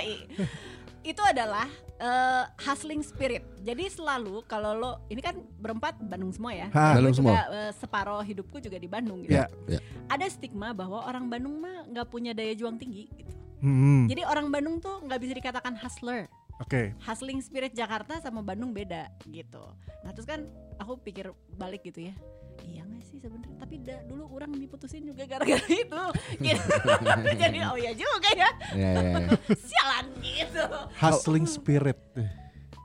itu 1.05 1.23
adalah 1.23 1.69
eh, 1.96 2.44
hustling 2.62 3.00
spirit. 3.00 3.43
Jadi 3.62 3.87
selalu 3.88 4.43
kalau 4.44 4.73
lo 4.75 4.91
ini 5.08 5.20
kan 5.20 5.38
berempat 5.58 5.99
Bandung 6.02 6.35
semua 6.35 6.52
ya. 6.52 6.69
Ha. 6.70 6.99
Bandung 6.99 7.14
juga, 7.14 7.32
semua. 7.35 7.55
eh, 7.55 7.73
separuh 7.75 8.23
hidupku 8.23 8.58
juga 8.58 8.76
di 8.76 8.88
Bandung 8.88 9.23
gitu. 9.23 9.35
Ya. 9.35 9.46
Ya. 9.67 9.81
Ada 10.11 10.29
stigma 10.31 10.75
bahwa 10.75 11.06
orang 11.06 11.31
Bandung 11.31 11.58
mah 11.58 11.87
nggak 11.88 12.06
punya 12.11 12.35
daya 12.35 12.52
juang 12.55 12.76
tinggi 12.76 13.08
gitu. 13.14 13.32
Hmm, 13.64 14.05
Jadi 14.05 14.20
orang 14.29 14.52
Bandung 14.52 14.76
tuh 14.76 15.00
nggak 15.08 15.20
bisa 15.25 15.32
dikatakan 15.32 15.73
hustler. 15.81 16.29
Oke. 16.62 16.94
Hustling 17.02 17.43
spirit 17.43 17.75
Jakarta 17.75 18.20
sama 18.20 18.38
Bandung 18.38 18.70
beda 18.70 19.11
gitu. 19.26 19.64
Nah 20.06 20.12
terus 20.14 20.29
kan 20.29 20.47
aku 20.79 21.00
pikir 21.00 21.32
balik 21.56 21.82
gitu 21.82 22.12
ya. 22.12 22.14
Iya 22.62 22.83
gak 22.85 23.03
sih 23.05 23.19
sebenarnya 23.19 23.56
Tapi 23.56 23.75
da, 23.81 23.97
dulu 24.05 24.25
orang 24.31 24.51
diputusin 24.55 25.03
juga 25.03 25.25
gara-gara 25.25 25.67
itu 25.83 26.03
gitu. 26.39 26.75
Jadi 27.43 27.59
oh 27.65 27.77
ya 27.77 27.93
juga 27.93 28.29
ya 28.33 28.51
Ya, 28.73 28.91
ya, 28.95 29.03
ya. 29.19 29.29
Sialan 29.56 30.06
gitu 30.21 30.65
Hustling 30.95 31.47
spirit. 31.47 31.99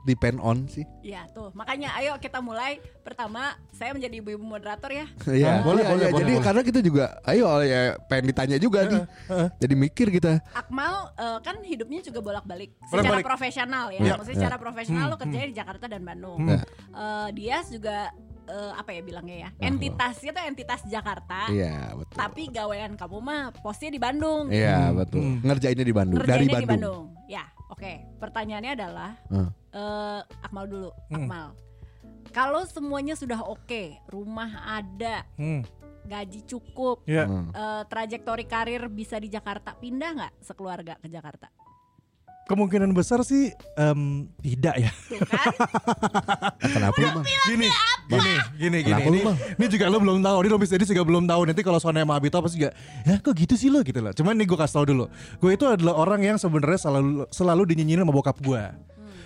Depend 0.00 0.40
on 0.40 0.64
sih. 0.64 0.88
Ya 1.04 1.28
tuh 1.28 1.52
makanya 1.52 1.92
ayo 2.00 2.16
kita 2.16 2.40
mulai 2.40 2.80
Pertama 3.04 3.52
saya 3.70 3.92
menjadi 3.92 4.24
ibu-ibu 4.24 4.40
moderator 4.40 4.88
ya 4.88 5.04
Iya, 5.28 5.60
Ah, 5.60 5.64
boleh, 5.66 5.84
iya, 5.84 5.90
boleh, 5.92 6.00
iya. 6.00 6.08
boleh, 6.08 6.08
Jadi 6.16 6.32
boleh. 6.32 6.40
karena 6.40 6.62
kita 6.64 6.80
juga, 6.80 7.04
ayo 7.22 7.44
ya 7.60 7.80
pengen 8.08 8.24
ditanya 8.32 8.56
juga 8.56 8.80
nih. 8.88 9.02
Jadi 9.60 9.74
mikir 9.76 10.06
kita. 10.08 10.40
Akmal 10.56 11.12
eh, 11.12 11.38
kan 11.44 11.60
hidupnya 11.60 12.00
juga 12.00 12.20
bolak-balik 12.24 12.72
secara 12.88 13.20
profesional 13.20 13.92
ya. 13.92 14.00
Iya. 14.00 14.12
Maksudnya 14.16 14.38
secara 14.40 14.56
profesional 14.56 15.04
lo 15.06 15.16
kerjanya 15.20 15.48
di 15.52 15.56
Jakarta 15.56 15.84
dan 15.84 16.00
Bandung. 16.00 16.48
Hmm. 16.48 16.60
Eh, 16.96 17.28
Dias 17.36 17.68
juga 17.68 18.08
eh, 18.50 18.72
apa 18.74 18.90
ya 18.90 19.00
bilangnya 19.00 19.36
ya? 19.46 19.50
Entitasnya 19.62 20.30
tuh 20.34 20.42
entitas 20.42 20.80
Jakarta. 20.84 21.46
Iya, 21.48 21.94
betul. 21.94 22.16
Tapi 22.18 22.42
gawean 22.50 22.98
kamu 22.98 23.18
mah 23.22 23.42
posnya 23.62 23.88
di 23.88 24.00
Bandung. 24.02 24.50
Iya, 24.50 24.90
betul. 24.90 25.22
Hmm. 25.22 25.36
Ngerjainnya 25.46 25.86
di 25.86 25.94
Bandung, 25.94 26.18
Ngerjainnya 26.18 26.50
dari 26.50 26.64
di 26.66 26.68
Bandung. 26.68 27.06
Bandung. 27.14 27.30
Ya, 27.30 27.44
oke. 27.70 27.92
Pertanyaannya 28.18 28.72
adalah 28.74 29.10
Hmm. 29.30 29.48
eh, 29.70 30.20
Akmal 30.42 30.66
dulu. 30.66 30.90
Hmm. 31.08 31.16
Akmal. 31.16 31.46
Kalau 32.30 32.62
semuanya 32.66 33.14
sudah 33.14 33.42
oke, 33.42 33.98
rumah 34.06 34.50
ada, 34.62 35.26
Hmm, 35.34 35.66
gaji 36.06 36.46
cukup, 36.46 37.02
ya. 37.02 37.26
Hmm. 37.26 37.50
eh, 37.50 37.82
trajektori 37.86 38.46
karir 38.46 38.86
bisa 38.86 39.18
di 39.18 39.26
Jakarta, 39.26 39.74
pindah 39.74 40.10
nggak 40.14 40.32
sekeluarga 40.38 40.94
ke 40.98 41.06
Jakarta? 41.06 41.50
Kemungkinan 42.50 42.90
besar 42.90 43.22
sih 43.22 43.54
em, 43.78 44.26
tidak 44.42 44.74
ya. 44.74 44.90
Tuh 44.90 45.22
kan? 45.22 45.54
Kenapa 46.74 46.98
lu, 46.98 47.08
Bang? 47.14 47.24
Gini, 47.46 47.68
gini, 48.10 48.34
gini, 48.58 48.78
gini. 48.82 49.18
Ini, 49.22 49.32
ini 49.54 49.66
juga 49.70 49.86
lo 49.86 50.02
belum 50.02 50.18
tahu. 50.18 50.36
Ini 50.42 50.48
Robis 50.50 50.66
tadi 50.74 50.82
juga 50.82 51.06
belum 51.06 51.30
tahu. 51.30 51.46
Nanti 51.46 51.62
kalau 51.62 51.78
Sona 51.78 52.02
sama 52.02 52.18
Abi 52.18 52.26
tahu 52.26 52.50
pasti 52.50 52.58
juga, 52.58 52.74
ya 53.06 53.22
kok 53.22 53.38
gitu 53.38 53.54
sih 53.54 53.70
lo 53.70 53.86
gitu 53.86 54.02
loh. 54.02 54.10
Cuman 54.10 54.34
nih 54.34 54.50
gue 54.50 54.58
kasih 54.58 54.82
tau 54.82 54.86
dulu. 54.90 55.06
Gue 55.38 55.54
itu 55.54 55.62
adalah 55.62 55.94
orang 55.94 56.26
yang 56.26 56.36
sebenarnya 56.42 56.90
selalu 56.90 57.30
selalu 57.30 57.62
dinyinyinin 57.70 58.02
sama 58.02 58.10
bokap 58.10 58.42
gue. 58.42 58.62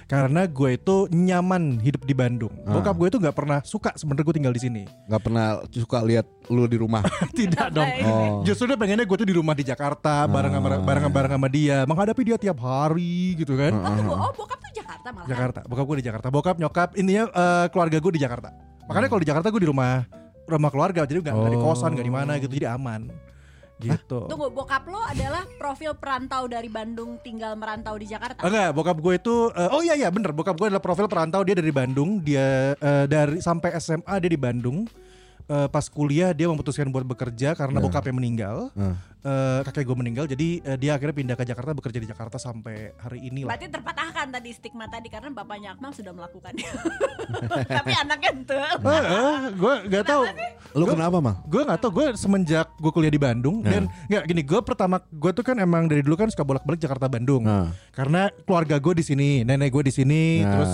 Karena 0.05 0.45
gue 0.45 0.71
itu 0.77 0.97
nyaman 1.09 1.81
hidup 1.81 2.05
di 2.05 2.13
Bandung. 2.13 2.53
Ah. 2.65 2.77
Bokap 2.77 2.95
gue 2.95 3.09
itu 3.09 3.19
nggak 3.19 3.33
pernah 3.33 3.59
suka 3.65 3.93
sebenarnya 3.97 4.25
gue 4.25 4.35
tinggal 4.37 4.55
di 4.55 4.63
sini. 4.63 4.83
Nggak 5.09 5.23
pernah 5.23 5.47
suka 5.69 5.99
lihat 6.05 6.27
lu 6.49 6.65
di 6.65 6.77
rumah. 6.77 7.03
Tidak 7.39 7.69
dong. 7.71 7.89
Oh. 8.05 8.41
Justru 8.45 8.69
dia 8.69 8.77
pengennya 8.77 9.05
gue 9.05 9.17
tuh 9.17 9.29
di 9.29 9.35
rumah 9.35 9.53
di 9.53 9.65
Jakarta 9.65 10.25
bareng 10.25 10.53
sama 10.53 10.69
Ah. 10.69 10.81
bareng 10.81 11.09
bareng 11.09 11.33
sama 11.37 11.49
dia, 11.49 11.85
menghadapi 11.85 12.23
dia 12.25 12.37
tiap 12.37 12.59
hari 12.61 13.37
gitu 13.37 13.57
kan. 13.57 13.73
Oh, 13.75 14.29
oh 14.29 14.33
bokap 14.33 14.59
tuh 14.61 14.73
Jakarta 14.75 15.09
malah. 15.11 15.29
Jakarta. 15.29 15.61
Bokap 15.65 15.85
gue 15.89 15.97
di 16.01 16.07
Jakarta. 16.07 16.27
Bokap 16.29 16.57
nyokap 16.59 16.89
intinya 16.97 17.25
eh, 17.31 17.67
keluarga 17.73 17.97
gue 17.97 18.13
di 18.13 18.21
Jakarta. 18.21 18.49
Makanya 18.85 19.09
kalau 19.09 19.21
di 19.25 19.29
Jakarta 19.29 19.49
gue 19.49 19.63
di 19.65 19.71
rumah 19.71 20.05
rumah 20.45 20.69
keluarga 20.69 21.09
jadi 21.09 21.25
nggak 21.25 21.35
nggak 21.35 21.53
di 21.57 21.61
kosan 21.61 21.97
nggak 21.97 22.05
di 22.05 22.13
mana 22.13 22.33
gitu 22.37 22.53
jadi 22.53 22.77
aman. 22.77 23.09
Gitu. 23.75 24.31
Tunggu, 24.31 24.55
bokap 24.55 24.87
lo 24.87 25.03
adalah 25.03 25.43
profil 25.59 25.99
perantau 25.99 26.47
dari 26.47 26.71
Bandung 26.71 27.19
tinggal 27.21 27.59
merantau 27.59 27.99
di 27.99 28.07
Jakarta. 28.07 28.47
Enggak, 28.47 28.71
bokap 28.71 28.99
gue 29.03 29.15
itu 29.19 29.35
eh, 29.51 29.71
oh 29.75 29.83
iya 29.83 29.95
iya 29.99 30.09
bener. 30.15 30.31
Bokap 30.31 30.55
gue 30.55 30.71
adalah 30.71 30.85
profil 30.85 31.11
perantau 31.11 31.43
dia 31.43 31.59
dari 31.59 31.75
Bandung. 31.75 32.23
Dia 32.23 32.79
eh, 32.79 33.05
dari 33.11 33.43
sampai 33.43 33.75
SMA 33.83 34.15
dia 34.23 34.31
di 34.31 34.41
Bandung 34.41 34.87
Eh, 35.45 35.69
pas 35.69 35.85
kuliah 35.85 36.33
dia 36.33 36.49
memutuskan 36.49 36.89
buat 36.89 37.05
bekerja 37.05 37.53
karena 37.53 37.77
Nah. 37.77 37.85
bokapnya 37.85 38.13
meninggal 38.13 38.73
Ah. 38.73 38.97
Eh, 39.21 39.61
kakek 39.63 39.85
gue 39.85 39.93
meninggal 39.95 40.25
jadi 40.25 40.49
eh, 40.63 40.77
dia 40.79 40.93
akhirnya 40.93 41.13
pindah 41.15 41.33
ke 41.35 41.45
Jakarta 41.45 41.73
bekerja 41.73 41.97
di 41.97 42.05
Jakarta 42.07 42.37
sampai 42.37 42.93
hari 42.95 43.25
ini 43.25 43.41
lah 43.41 43.53
Berarti 43.53 43.69
terpatahkan 43.69 44.27
tadi 44.31 44.51
stigma 44.51 44.85
tadi 44.87 45.09
karena 45.09 45.29
bapaknya 45.31 45.73
Akmal 45.73 45.93
sudah 45.93 46.13
melakukannya. 46.13 46.65
Tapi 47.77 47.93
anaknya 47.95 48.31
ente. 48.31 48.57
gue 49.55 49.75
gak 49.87 50.05
tahu 50.07 50.23
Lu 50.75 50.85
kenapa, 50.87 51.17
Mal? 51.19 51.37
gue 51.41 51.63
nggak 51.63 51.79
tahu 51.79 51.91
gue 51.95 52.07
semenjak 52.15 52.67
gue 52.75 52.91
kuliah 52.91 53.09
di 53.09 53.21
Bandung 53.21 53.61
Nah. 53.61 53.69
dan 53.71 53.83
nggak 54.09 54.25
gini 54.27 54.43
gue 54.43 54.61
pertama 54.61 54.97
gue 55.05 55.31
tuh 55.31 55.41
kan 55.43 55.57
emang 55.57 55.87
dari 55.87 56.01
dulu 56.01 56.17
kan 56.17 56.29
suka 56.29 56.43
bolak 56.43 56.65
balik 56.65 56.81
Jakarta 56.81 57.05
Bandung 57.07 57.45
Nah. 57.45 57.69
karena 57.91 58.29
keluarga 58.43 58.77
gue 58.77 58.95
di 58.95 59.05
sini 59.05 59.29
nenek 59.41 59.69
gue 59.71 59.85
di 59.85 59.95
sini 59.95 60.23
Nah. 60.41 60.51
terus 60.51 60.73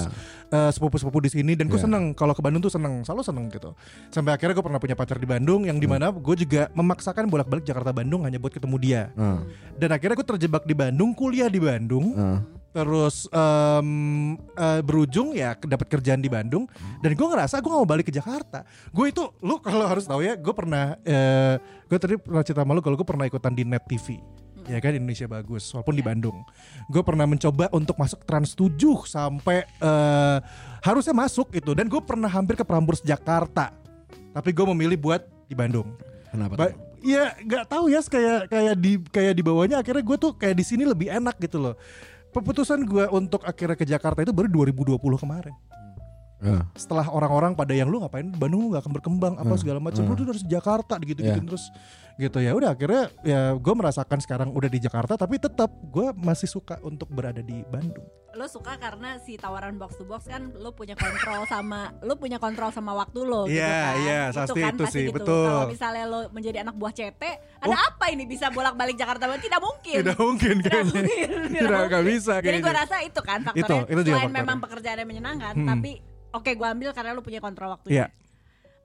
eh, 0.51 0.71
sepupu-sepupu 0.71 1.23
di 1.23 1.31
sini 1.31 1.55
dan 1.55 1.71
gue 1.71 1.79
Iya. 1.79 1.87
seneng. 1.87 2.13
Kalau 2.13 2.35
ke 2.35 2.43
Bandung 2.43 2.61
tuh 2.61 2.69
seneng 2.69 3.01
selalu 3.01 3.23
seneng 3.23 3.47
gitu. 3.49 3.71
Sampai 4.11 4.35
akhirnya 4.35 4.53
gue 4.53 4.67
pernah 4.67 4.81
punya 4.83 4.95
pacar 4.95 5.17
di 5.17 5.25
Bandung 5.25 5.65
yang 5.65 5.79
di 5.79 5.87
mana 5.87 6.11
gue 6.11 6.37
juga 6.37 6.69
memaksakan 6.71 7.27
bolak 7.27 7.47
balik 7.47 7.65
Jakarta 7.65 7.91
Bandung 7.91 8.27
hanya 8.27 8.37
buat 8.37 8.51
ketemu 8.51 8.77
dia. 8.79 9.03
Ah. 9.15 9.41
dan 9.79 9.95
akhirnya 9.95 10.19
gue 10.19 10.29
terjebak 10.37 10.67
di 10.67 10.75
Bandung 10.75 11.15
kuliah 11.15 11.47
di 11.47 11.63
Bandung. 11.63 12.15
Ah. 12.15 12.41
terus 12.71 13.27
em, 13.35 13.89
eh, 14.55 14.79
berujung 14.87 15.35
ya 15.35 15.59
dapat 15.59 15.91
kerjaan 15.91 16.23
di 16.23 16.31
Bandung. 16.31 16.71
Dan 17.03 17.19
gue 17.19 17.27
ngerasa 17.27 17.59
gue 17.59 17.67
gak 17.67 17.83
mau 17.83 17.89
balik 17.89 18.07
ke 18.07 18.15
Jakarta. 18.15 18.63
Gue 18.95 19.11
itu 19.11 19.27
lu 19.43 19.59
kalau 19.59 19.91
harus 19.91 20.07
tahu 20.07 20.23
ya 20.23 20.39
gue 20.39 20.55
pernah 20.55 20.95
eh, 21.03 21.59
gue 21.91 21.99
tadi 21.99 22.15
pernah 22.15 22.47
cerita 22.47 22.63
sama 22.63 22.79
lu 22.79 22.83
kalau 22.83 22.95
gue 22.95 23.03
pernah 23.03 23.27
ikutan 23.27 23.51
di 23.51 23.67
Net 23.67 23.83
TV 23.91 24.23
ya 24.71 24.79
kan 24.79 24.95
Indonesia 24.95 25.27
bagus 25.27 25.67
walaupun 25.75 25.99
di 25.99 26.05
Bandung 26.07 26.47
gue 26.87 27.03
pernah 27.03 27.27
mencoba 27.27 27.67
untuk 27.75 27.99
masuk 27.99 28.23
Trans 28.23 28.55
7 28.55 28.79
sampai 29.11 29.67
eh, 29.67 30.39
harusnya 30.87 31.15
masuk 31.15 31.51
itu 31.51 31.75
dan 31.75 31.91
gue 31.91 31.99
pernah 31.99 32.31
hampir 32.31 32.55
ke 32.55 32.63
Prambors 32.63 33.03
Jakarta 33.03 33.75
tapi 34.31 34.55
gue 34.55 34.67
memilih 34.71 34.97
buat 34.97 35.27
di 35.51 35.59
Bandung 35.59 35.91
Kenapa? 36.31 36.55
Ba- 36.55 36.71
tuh? 36.71 36.79
Iya 37.01 37.33
nggak 37.41 37.65
tahu 37.65 37.89
ya 37.89 38.01
kayak 38.05 38.41
kayak 38.53 38.75
di 38.77 38.93
kayak 39.09 39.33
di 39.33 39.43
bawahnya 39.43 39.81
akhirnya 39.81 40.05
gue 40.05 40.17
tuh 40.21 40.37
kayak 40.37 40.53
di 40.53 40.65
sini 40.65 40.85
lebih 40.85 41.09
enak 41.09 41.41
gitu 41.41 41.57
loh. 41.57 41.75
Keputusan 42.31 42.85
gue 42.87 43.09
untuk 43.11 43.43
akhirnya 43.43 43.75
ke 43.75 43.89
Jakarta 43.89 44.21
itu 44.23 44.31
baru 44.31 44.47
2020 44.47 45.01
kemarin. 45.01 45.57
Ah. 46.41 46.65
Setelah 46.73 47.07
orang-orang 47.07 47.53
pada 47.53 47.71
yang 47.71 47.87
lu 47.87 48.01
ngapain 48.01 48.25
Bandung 48.31 48.61
lu 48.63 48.69
nggak 48.71 48.83
akan 48.83 48.95
berkembang 48.95 49.35
apa 49.35 49.45
Hmm. 49.47 49.57
segala 49.57 49.79
macam 49.79 50.01
Hmm. 50.01 50.11
lu 50.11 50.17
tuh 50.17 50.27
harus 50.31 50.43
Jakarta 50.43 50.97
gitu 50.99 51.21
gitu 51.21 51.29
Iya. 51.31 51.37
terus 51.39 51.69
gitu 52.17 52.37
ya 52.37 52.53
udah 52.53 52.71
akhirnya 52.71 53.03
ya 53.23 53.41
gue 53.55 53.75
merasakan 53.75 54.19
sekarang 54.19 54.49
udah 54.51 54.67
di 54.67 54.77
Jakarta 54.79 55.15
tapi 55.15 55.37
tetap 55.37 55.69
gue 55.83 56.13
masih 56.15 56.47
suka 56.47 56.77
untuk 56.81 57.09
berada 57.09 57.41
di 57.41 57.61
Bandung. 57.67 58.05
Lo 58.31 58.47
suka 58.47 58.77
karena 58.77 59.19
si 59.19 59.35
tawaran 59.35 59.75
box 59.75 59.97
to 59.97 60.05
box 60.05 60.25
kan 60.25 60.55
lo 60.55 60.71
punya 60.71 60.95
kontrol 60.95 61.43
sama 61.45 61.91
lo 61.99 62.15
punya 62.15 62.37
kontrol 62.37 62.71
sama 62.71 62.95
waktu 62.95 63.21
lo 63.21 63.45
gitu 63.45 63.59
Iya, 63.59 63.67
kan. 63.67 63.95
iya, 63.99 64.21
Itu 64.23 64.39
pasti 64.39 64.61
kan 64.61 64.71
itu 64.71 64.83
pasti 64.83 64.95
sih, 64.95 65.03
gitu. 65.03 65.17
betul. 65.19 65.45
Kalau 65.47 65.67
misalnya 65.67 66.05
lo 66.07 66.21
menjadi 66.31 66.59
anak 66.61 66.75
buah 66.75 66.93
CT, 66.95 67.23
ada 67.59 67.77
apa 67.83 68.05
ini 68.09 68.25
bisa 68.25 68.47
bolak-balik 68.49 68.95
Jakarta 68.95 69.27
tidak 69.35 69.61
mungkin. 69.61 69.99
Tidak 69.99 70.17
mungkin 70.17 70.55
Tidak 70.57 70.83
mungkin, 70.87 71.29
tidak 71.49 71.59
Tidak 71.59 71.81
mungkin. 71.83 72.03
bisa 72.07 72.33
Jadi 72.39 72.59
gue 72.61 72.75
rasa 72.77 72.97
itu 73.03 73.21
kan 73.21 73.39
faktornya. 73.43 73.67
Itu, 73.67 73.77
itu 73.89 74.01
juga 74.03 74.15
Selain 74.15 74.23
faktornya. 74.23 74.41
memang 74.41 74.57
pekerjaan 74.59 74.97
yang 74.97 75.09
menyenangkan, 75.11 75.55
Hmm. 75.57 75.69
tapi 75.69 75.93
oke 76.33 76.51
gue 76.51 76.67
ambil 76.69 76.91
karena 76.91 77.11
lo 77.11 77.21
punya 77.21 77.39
kontrol 77.39 77.71
waktunya. 77.71 77.95
Iya. 77.95 78.07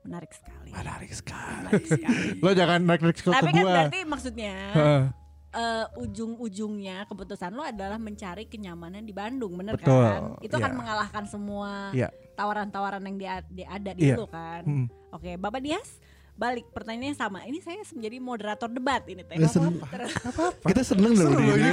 Menarik 0.02 0.30
sekali. 0.30 0.70
Menarik 0.70 1.10
sekali. 1.10 1.56
Menarik 1.60 1.86
sekali. 1.88 2.26
Lo 2.38 2.50
jangan 2.52 2.78
naik-naik 2.80 3.16
ke, 3.16 3.26
Tapi 3.26 3.42
ke 3.44 3.52
kan 3.52 3.60
gua. 3.60 3.72
berarti 3.72 3.98
maksudnya 4.04 4.54
eh, 5.52 5.84
ujung-ujungnya 5.98 6.96
keputusan 7.06 7.50
lo 7.50 7.62
adalah 7.62 7.96
mencari 7.96 8.44
kenyamanan 8.44 9.00
di 9.00 9.10
Bandung, 9.10 9.56
bener 9.56 9.74
Betul, 9.74 9.98
kan? 9.98 10.22
Itu 10.38 10.56
kan 10.56 10.70
iya. 10.70 10.76
mengalahkan 10.76 11.24
semua 11.24 11.90
Iya. 11.90 12.08
tawaran-tawaran 12.32 13.02
yang 13.02 13.16
dia, 13.16 13.34
dia 13.48 13.66
ada 13.66 13.90
di 13.90 14.04
Iya. 14.04 14.14
lo 14.14 14.26
kan. 14.26 14.62
Hmm. 14.62 14.86
Oke, 15.10 15.34
Bapak 15.34 15.58
Dias, 15.58 15.96
balik 16.34 16.68
pertanyaannya 16.70 17.16
sama. 17.16 17.42
Ini 17.42 17.58
saya 17.58 17.80
menjadi 17.88 18.16
moderator 18.20 18.68
debat 18.68 19.00
ini 19.08 19.24
teh. 19.24 19.34
Ya, 19.34 19.48
sen- 19.48 19.80
Terus 19.80 20.12
Kita 20.60 20.82
seneng 20.84 21.12
loh, 21.14 21.32
ini. 21.32 21.72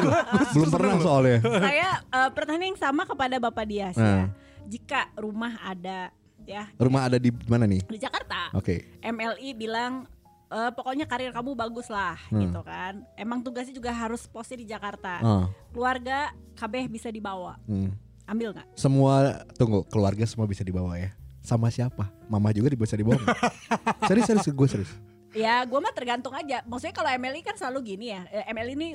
Belum 0.56 0.70
pernah 0.72 0.96
soalnya. 0.98 1.38
saya 1.44 1.90
eh, 2.00 2.30
pertanyaan 2.32 2.72
yang 2.72 2.80
sama 2.80 3.04
kepada 3.04 3.36
Bapak 3.38 3.68
Dias 3.68 3.94
Nah. 3.94 4.26
ya. 4.26 4.26
Jika 4.66 5.12
rumah 5.16 5.60
ada 5.62 6.10
ya 6.44 6.68
Rumah 6.76 7.08
ada 7.08 7.18
di 7.18 7.32
mana 7.48 7.64
nih? 7.64 7.82
di 7.86 7.98
Jakarta, 7.98 8.52
Oke. 8.52 9.00
MLI 9.00 9.54
bilang 9.54 10.04
eh, 10.50 10.70
pokoknya 10.70 11.06
karir 11.06 11.32
kamu 11.32 11.56
bagus 11.56 11.88
lah 11.88 12.20
Hmm. 12.30 12.44
gitu 12.44 12.62
kan. 12.62 13.02
Emang 13.16 13.42
tugasnya 13.42 13.74
juga 13.74 13.90
harus 13.90 14.28
posisi 14.28 14.62
di 14.62 14.68
Jakarta. 14.68 15.18
Ah. 15.18 15.46
Keluarga 15.72 16.30
KB 16.54 16.86
bisa 16.88 17.10
dibawa. 17.10 17.58
Hmm. 17.66 17.90
Ambil 18.24 18.54
nggak? 18.54 18.68
Semua 18.74 19.42
tunggu 19.56 19.84
keluarga 19.88 20.24
semua 20.24 20.46
bisa 20.46 20.62
dibawa 20.62 20.96
ya. 20.96 21.10
Sama 21.42 21.68
siapa? 21.68 22.08
Mama 22.30 22.54
juga 22.54 22.72
bisa 22.72 22.96
dibawa. 22.96 23.20
serius 24.08 24.30
serius 24.30 24.48
gue 24.48 24.68
serius. 24.70 24.92
Ya, 25.34 25.66
gue 25.66 25.76
mah 25.76 25.92
tergantung 25.92 26.32
aja. 26.32 26.62
Maksudnya 26.64 26.94
kalau 26.94 27.10
MLI 27.10 27.42
kan 27.42 27.58
selalu 27.58 27.98
gini 27.98 28.14
ya. 28.14 28.22
Eh, 28.30 28.46
MLI 28.48 28.74
ini 28.76 28.90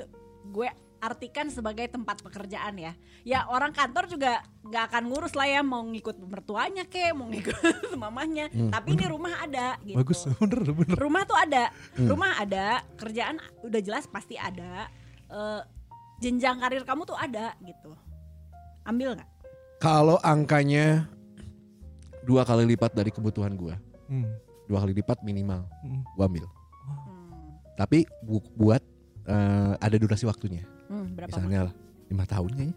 gue 0.47 0.69
artikan 0.99 1.47
sebagai 1.47 1.87
tempat 1.87 2.19
pekerjaan 2.19 2.75
ya. 2.75 2.93
Ya 3.23 3.43
orang 3.45 3.71
kantor 3.71 4.05
juga 4.05 4.39
nggak 4.61 4.83
akan 4.87 5.03
ngurus 5.07 5.33
lah 5.33 5.47
ya 5.47 5.61
mau 5.61 5.81
ngikut 5.81 6.19
mertuanya 6.21 6.83
ke, 6.83 7.11
mau 7.11 7.27
ngikut 7.27 7.55
mamahnya. 8.03 8.47
Tapi 8.69 8.93
ini 8.93 9.05
rumah 9.07 9.39
ada 9.39 9.79
gitu. 9.81 9.97
Bagus 9.97 10.27
bener 10.39 10.59
bener. 10.69 10.95
Rumah 10.95 11.23
tuh 11.23 11.37
ada, 11.37 11.63
rumah 11.97 12.31
ada, 12.35 12.65
kerjaan 12.95 13.39
udah 13.61 13.81
jelas 13.81 14.05
pasti 14.05 14.35
ada. 14.35 14.87
Eh, 15.27 15.61
jenjang 16.19 16.59
karir 16.59 16.83
kamu 16.83 17.03
tuh 17.03 17.15
ada 17.15 17.55
gitu. 17.59 17.95
Ambil 18.83 19.15
nggak? 19.15 19.29
Kalau 19.79 20.19
angkanya 20.19 21.07
dua 22.21 22.43
kali 22.43 22.67
lipat 22.67 22.91
dari 22.91 23.09
kebutuhan 23.09 23.55
gue, 23.55 23.71
Hmm. 24.05 24.27
dua 24.67 24.83
kali 24.83 24.93
lipat 24.93 25.23
minimal, 25.23 25.63
Hmm. 25.81 26.03
gue 26.03 26.23
ambil. 26.25 26.45
Hmm. 26.83 27.55
Tapi 27.75 28.03
bu- 28.21 28.43
buat 28.53 28.83
eh, 29.23 29.73
ada 29.77 29.93
durasi 29.95 30.25
waktunya. 30.25 30.65
Hmm, 30.89 31.07
berapa? 31.13 31.29
Misalnya 31.29 31.59
lah 31.69 31.73
lima 32.09 32.25
tahunnya 32.25 32.63
ya. 32.73 32.75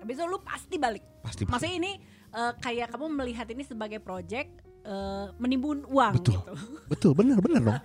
Habis 0.00 0.14
itu 0.16 0.24
lu 0.24 0.38
pasti 0.40 0.76
balik. 0.80 1.04
Pasti. 1.20 1.42
Maksudnya 1.44 1.76
ini 1.76 1.92
eh, 2.32 2.52
kayak 2.62 2.94
kamu 2.94 3.06
melihat 3.12 3.46
ini 3.50 3.66
sebagai 3.66 3.98
project 4.00 4.48
eh, 4.86 5.26
menimbun 5.36 5.84
uang 5.90 6.14
Betul. 6.22 6.40
gitu. 6.40 6.52
Betul 6.92 7.12
benar 7.18 7.38
benar 7.42 7.60
dong. 7.60 7.80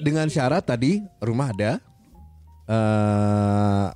Dengan 0.00 0.26
syarat 0.32 0.64
tadi 0.64 1.04
rumah 1.20 1.52
ada, 1.52 1.76
eh 2.70 3.88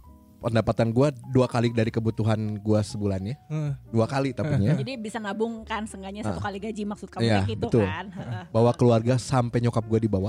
pendapatan 0.44 0.92
gue 0.92 1.08
dua 1.32 1.48
kali 1.48 1.72
dari 1.72 1.88
kebutuhan 1.88 2.60
gue 2.60 2.80
sebulannya, 2.84 3.32
Heeh. 3.48 3.72
dua 3.88 4.04
kali 4.04 4.36
tapi 4.36 4.60
ya. 4.60 4.76
Jadi 4.76 5.00
bisa 5.00 5.16
nabungkan 5.16 5.88
seenggaknya 5.88 6.20
satu 6.20 6.44
kali 6.44 6.60
gaji 6.60 6.84
maksud 6.84 7.08
kamu 7.08 7.24
kayak 7.24 7.48
gitu 7.48 7.64
betul. 7.72 7.88
kan. 7.88 8.12
Heeh. 8.12 8.44
Bawa 8.54 8.76
keluarga 8.76 9.16
sampai 9.16 9.64
nyokap 9.64 9.88
gue 9.88 10.04
dibawa. 10.04 10.28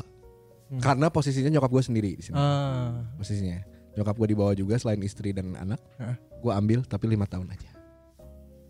Hmm. 0.71 0.79
Karena 0.79 1.11
posisinya 1.11 1.51
nyokap 1.51 1.67
gue 1.67 1.83
sendiri 1.83 2.11
di 2.15 2.23
sini. 2.23 2.39
Ah. 2.39 3.03
Posisinya 3.19 3.74
nyokap 3.95 4.15
gue 4.15 4.27
dibawa 4.29 4.51
juga 4.51 4.75
selain 4.75 4.99
istri 4.99 5.31
dan 5.31 5.55
anak. 5.55 5.79
Heeh. 5.95 6.15
Gue 6.37 6.51
ambil 6.51 6.79
tapi 6.83 7.07
lima 7.07 7.23
tahun 7.23 7.47
aja. 7.47 7.69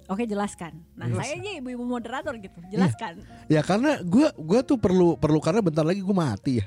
Oke 0.05 0.23
jelaskan. 0.23 0.85
Nah 0.93 1.09
Yes. 1.09 1.17
saya 1.17 1.33
aja 1.35 1.51
ibu-ibu 1.57 1.81
moderator 1.81 2.37
gitu. 2.37 2.53
Jelaskan. 2.69 3.25
Ya 3.47 3.59
karena 3.59 3.97
gue 3.99 4.29
gua 4.35 4.61
tuh 4.61 4.77
perlu 4.77 5.17
perlu 5.17 5.41
karena 5.41 5.59
bentar 5.59 5.81
lagi 5.81 5.97
gue 5.99 6.13
mati 6.13 6.61
ya. 6.61 6.65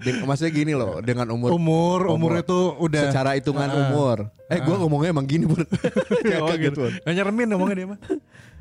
Den- 0.00 0.24
maksudnya 0.24 0.48
gini 0.48 0.72
loh 0.72 1.02
dengan 1.02 1.26
umur 1.28 1.52
Umur 1.52 2.08
umur 2.08 2.32
Umur. 2.32 2.40
itu 2.40 2.58
udah 2.78 3.02
secara 3.10 3.34
hitungan 3.34 3.66
Ah. 3.66 3.78
umur. 3.84 4.16
Eh 4.46 4.62
gue 4.62 4.76
ngomongnya 4.76 5.10
emang 5.10 5.26
gini 5.26 5.44
bro. 5.44 5.60
Kayak 6.22 6.40
Oh, 6.40 6.48
kaget, 6.48 6.62
gitu. 6.70 6.80
Bun. 6.80 6.92
Nggak 7.02 7.14
nyeremin 7.14 7.46
ngomongnya 7.50 7.76
dia 7.76 7.86
mah. 7.86 7.98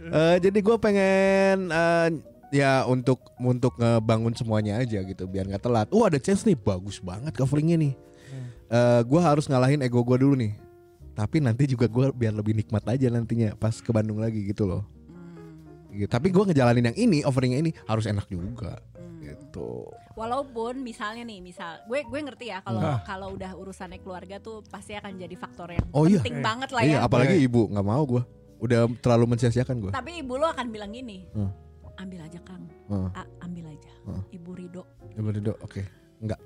Eh, 0.02 0.36
jadi 0.42 0.58
gue 0.60 0.76
pengen 0.78 1.58
eh, 1.70 2.08
ya 2.52 2.72
untuk 2.86 3.22
untuk 3.38 3.74
ngebangun 3.76 4.34
semuanya 4.34 4.78
aja 4.78 4.98
gitu 5.00 5.24
biar 5.26 5.46
nggak 5.46 5.62
telat. 5.62 5.88
Oh 5.90 6.04
ada 6.04 6.18
chance 6.18 6.42
nih 6.42 6.54
bagus 6.54 6.98
banget 7.00 7.32
coveringnya 7.32 7.78
nih. 7.80 7.94
Eh 8.68 9.02
gue 9.02 9.22
harus 9.22 9.46
ngalahin 9.46 9.82
ego 9.82 10.02
gue 10.02 10.18
dulu 10.18 10.36
nih. 10.36 10.54
Tapi 11.14 11.40
nanti 11.40 11.64
juga 11.66 11.86
gue 11.86 12.12
biar 12.12 12.34
lebih 12.34 12.54
nikmat 12.54 12.84
aja 12.86 13.08
nantinya 13.08 13.56
pas 13.56 13.72
ke 13.74 13.88
Bandung 13.90 14.20
lagi 14.20 14.44
gitu 14.44 14.66
loh. 14.66 14.84
Hmm. 15.08 15.88
Gitu. 15.90 16.08
Tapi 16.08 16.28
gue 16.28 16.44
ngejalanin 16.44 16.92
yang 16.92 16.98
ini, 17.00 17.24
offeringnya 17.24 17.60
ini 17.60 17.72
harus 17.86 18.04
enak 18.04 18.28
juga. 18.28 18.84
Hmm. 18.94 19.24
Gitu. 19.24 19.88
Walaupun 20.14 20.80
misalnya 20.80 21.24
nih, 21.24 21.40
misal 21.40 21.80
gue 21.86 22.04
gue 22.04 22.20
ngerti 22.20 22.46
ya 22.48 22.60
kalau 22.62 22.82
Ah. 22.82 23.00
kalau 23.02 23.32
udah 23.32 23.52
urusannya 23.54 24.00
keluarga 24.00 24.38
tuh 24.38 24.60
pasti 24.66 24.92
akan 24.94 25.16
jadi 25.16 25.36
faktor 25.36 25.72
yang 25.72 25.88
Oh 25.92 26.04
iya. 26.04 26.20
penting 26.20 26.40
Eh, 26.40 26.44
banget 26.44 26.70
lah 26.72 26.82
Iya, 26.84 26.92
ya. 26.94 27.00
apalagi 27.04 27.36
ibu 27.40 27.62
nggak 27.66 27.86
mau 27.86 28.04
gue. 28.04 28.24
Udah 28.56 28.88
terlalu 29.00 29.26
mensia-siakan 29.30 29.76
gue. 29.80 29.92
Tapi 29.92 30.20
ibu 30.20 30.36
lo 30.36 30.48
akan 30.48 30.68
bilang 30.68 30.92
gini, 30.92 31.28
Hmm. 31.32 31.52
ambil 31.96 32.24
aja 32.24 32.40
Kang, 32.44 32.64
Heeh. 32.88 33.10
A- 33.14 33.32
ambil 33.42 33.66
aja. 33.68 33.92
Hmm. 34.04 34.24
Ibu 34.30 34.52
Rido. 34.52 34.84
Bener, 35.16 35.40
Dok. 35.42 35.58
Oke, 35.64 35.84
enggak. 36.20 36.40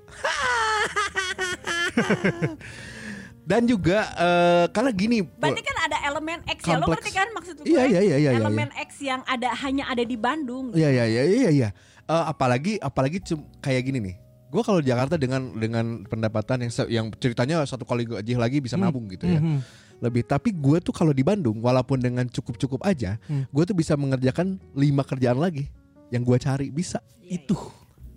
Dan 3.40 3.66
juga 3.66 4.06
eh, 4.14 4.64
karena 4.70 4.90
gini, 4.94 5.18
Berarti 5.26 5.62
kan 5.64 5.76
ada 5.90 5.98
elemen 6.06 6.38
X 6.46 6.60
ya, 6.62 6.78
lo 6.78 6.86
ngerti 6.86 7.10
kan 7.10 7.28
maksud 7.34 7.54
gue? 7.58 7.66
Iya, 7.66 7.82
iya, 7.88 8.00
iya, 8.00 8.16
iya, 8.16 8.30
iya, 8.30 8.38
Elemen 8.38 8.70
X 8.78 9.02
yang 9.02 9.26
ada 9.26 9.50
hanya 9.58 9.90
ada 9.90 10.06
di 10.06 10.14
Bandung. 10.14 10.70
Iya 10.70 10.86
iya 10.92 11.04
iya 11.08 11.22
iya 11.26 11.50
iya. 11.50 11.68
Eh, 12.06 12.24
apalagi 12.30 12.78
apalagi 12.78 13.18
cum- 13.18 13.48
kayak 13.58 13.82
gini 13.82 13.98
nih. 13.98 14.16
Gue 14.50 14.62
kalau 14.62 14.78
di 14.78 14.90
Jakarta 14.90 15.14
dengan 15.14 15.50
dengan 15.54 16.06
pendapatan 16.06 16.62
yang 16.62 16.70
yang 16.86 17.06
ceritanya 17.16 17.62
satu 17.64 17.82
kali 17.82 18.06
gaji 18.06 18.34
lagi 18.34 18.58
bisa 18.58 18.78
nabung 18.78 19.06
gitu 19.08 19.26
ya. 19.26 19.42
Mhm. 19.42 19.58
Lebih 19.98 20.22
tapi 20.24 20.54
gue 20.54 20.78
tuh 20.78 20.94
kalau 20.94 21.10
di 21.10 21.26
Bandung 21.26 21.58
walaupun 21.58 21.98
dengan 21.98 22.26
cukup-cukup 22.26 22.82
aja, 22.82 23.18
Hmm. 23.26 23.46
gue 23.46 23.64
tuh 23.64 23.74
bisa 23.74 23.94
mengerjakan 23.94 24.62
lima 24.72 25.02
kerjaan 25.02 25.38
lagi 25.38 25.66
yang 26.10 26.22
gue 26.22 26.38
cari 26.38 26.70
bisa. 26.70 27.02
Iya, 27.18 27.42
Itu 27.42 27.56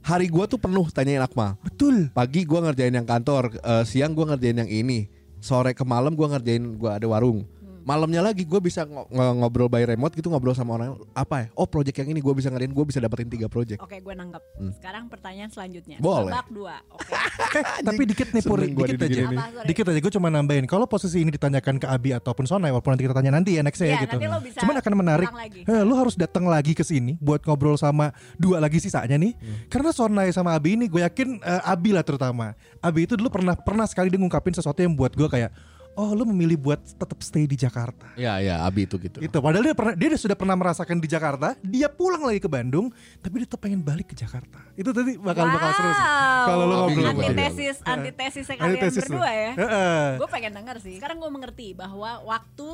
Hari 0.03 0.27
gue 0.27 0.45
tuh 0.51 0.59
penuh 0.59 0.83
tanyain 0.91 1.23
Akmal. 1.23 1.55
betul. 1.63 2.11
Pagi 2.11 2.43
gue 2.43 2.59
ngerjain 2.59 2.91
yang 2.91 3.07
kantor, 3.07 3.55
eh, 3.55 3.83
siang 3.87 4.11
gue 4.11 4.27
ngerjain 4.27 4.59
yang 4.59 4.67
ini, 4.67 5.07
sore 5.39 5.71
ke 5.71 5.87
malam 5.87 6.11
gue 6.11 6.27
ngerjain 6.27 6.75
gue 6.75 6.91
ada 6.91 7.07
warung. 7.07 7.47
Malamnya 7.83 8.21
lagi 8.23 8.43
gue 8.43 8.59
bisa 8.59 8.83
ngo- 8.83 9.07
ngobrol 9.11 9.67
by 9.67 9.83
remote 9.83 10.15
gitu 10.15 10.27
ngobrol 10.27 10.51
sama 10.51 10.75
orang 10.75 10.95
apa 11.11 11.35
ya? 11.35 11.47
Oh 11.53 11.67
project 11.67 11.99
yang 11.99 12.09
ini 12.09 12.19
gue 12.19 12.33
bisa 12.33 12.47
ngerjain, 12.47 12.71
gue 12.71 12.85
bisa 12.87 12.99
dapetin 12.99 13.27
tiga 13.27 13.47
project. 13.47 13.79
Oke, 13.79 13.99
gue 13.99 14.13
nanggap. 14.13 14.41
Hmm. 14.55 14.71
Sekarang 14.73 15.07
pertanyaan 15.07 15.51
selanjutnya. 15.51 15.99
Boleh. 15.99 16.31
Tebak 16.31 16.47
dua. 16.49 16.75
Oke. 16.89 17.11
Eh, 17.53 17.85
tapi 17.85 18.09
dikit 18.09 18.33
nih 18.33 18.41
Pur, 18.41 18.57
dikit 18.57 18.97
aja. 18.97 19.21
Apa. 19.29 19.65
Dikit 19.69 19.85
aja 19.85 19.99
gue 20.01 20.13
cuma 20.13 20.33
nambahin 20.33 20.65
Kalau 20.65 20.89
posisi 20.89 21.21
ini 21.21 21.29
ditanyakan 21.29 21.77
ke 21.77 21.85
Abi 21.85 22.09
ataupun 22.11 22.49
Sonai 22.49 22.73
Walaupun 22.73 22.97
nanti 22.97 23.05
kita 23.05 23.13
tanya 23.13 23.29
nanti 23.29 23.53
ya 23.53 23.61
nextnya 23.61 23.87
Iya, 23.89 23.93
ya 23.93 24.01
gitu 24.05 24.15
nanti 24.17 24.25
lo 24.25 24.39
bisa 24.41 24.59
Cuman 24.61 24.75
akan 24.81 24.93
menarik 24.97 25.29
eh, 25.61 25.83
Lu 25.85 25.93
harus 25.93 26.17
datang 26.17 26.49
lagi 26.49 26.73
ke 26.73 26.81
sini 26.81 27.13
Buat 27.21 27.45
ngobrol 27.45 27.77
sama 27.77 28.09
dua 28.35 28.57
lagi 28.57 28.81
sisanya 28.81 29.21
nih 29.21 29.37
Karena 29.69 29.93
Sonai 29.93 30.33
sama 30.33 30.57
Abi 30.57 30.73
ini 30.73 30.89
Gue 30.89 31.05
yakin 31.05 31.41
eh, 31.41 31.61
Abi 31.61 31.93
lah 31.93 32.01
terutama 32.01 32.57
Abi 32.81 33.05
itu 33.05 33.13
dulu 33.13 33.29
pernah 33.29 33.53
pernah 33.53 33.85
sekali 33.85 34.09
dia 34.09 34.17
ngungkapin 34.17 34.53
sesuatu 34.53 34.81
yang 34.81 34.93
buat 34.97 35.13
gue 35.13 35.29
kayak 35.29 35.53
Oh 35.93 36.09
lu 36.17 36.25
memilih 36.25 36.57
buat 36.57 36.81
tetap 36.81 37.21
stay 37.21 37.45
di 37.45 37.53
Jakarta 37.53 38.09
Ya 38.17 38.41
ya 38.41 38.65
Abi 38.65 38.89
itu 38.89 38.97
gitu. 38.97 39.21
Itu 39.21 39.37
padahal 39.37 39.61
dia 39.61 39.75
pernah 39.77 39.93
dia 39.93 40.17
sudah 40.17 40.33
pernah 40.33 40.57
merasakan 40.57 40.97
di 40.97 41.05
Jakarta, 41.05 41.53
dia 41.61 41.85
pulang 41.85 42.25
lagi 42.25 42.41
ke 42.41 42.49
Bandung, 42.49 42.89
tapi 43.21 43.41
dia 43.41 43.47
tetap 43.49 43.61
pengen 43.61 43.85
balik 43.85 44.09
ke 44.09 44.15
Jakarta. 44.17 44.57
Itu 44.73 44.89
tadi 44.89 45.21
bakal 45.21 45.53
bakal 45.53 45.69
seru 45.77 45.91
sih. 45.93 46.05
Wow. 46.05 46.45
Kalau 46.49 46.63
lu 46.65 46.75
ngobrol 46.77 47.03
dia. 47.03 47.13
antitesis 47.13 47.77
antitesis 47.85 48.45
kalian 48.49 48.65
Antitesis 48.73 49.05
berdua 49.05 49.29
ya. 49.29 49.51
Heeh. 49.53 50.05
Gue 50.17 50.29
pengen 50.33 50.51
denger 50.57 50.75
sih. 50.81 50.95
Sekarang 50.97 51.17
gue 51.21 51.29
mengerti 51.29 51.77
bahwa 51.77 52.25
waktu 52.25 52.69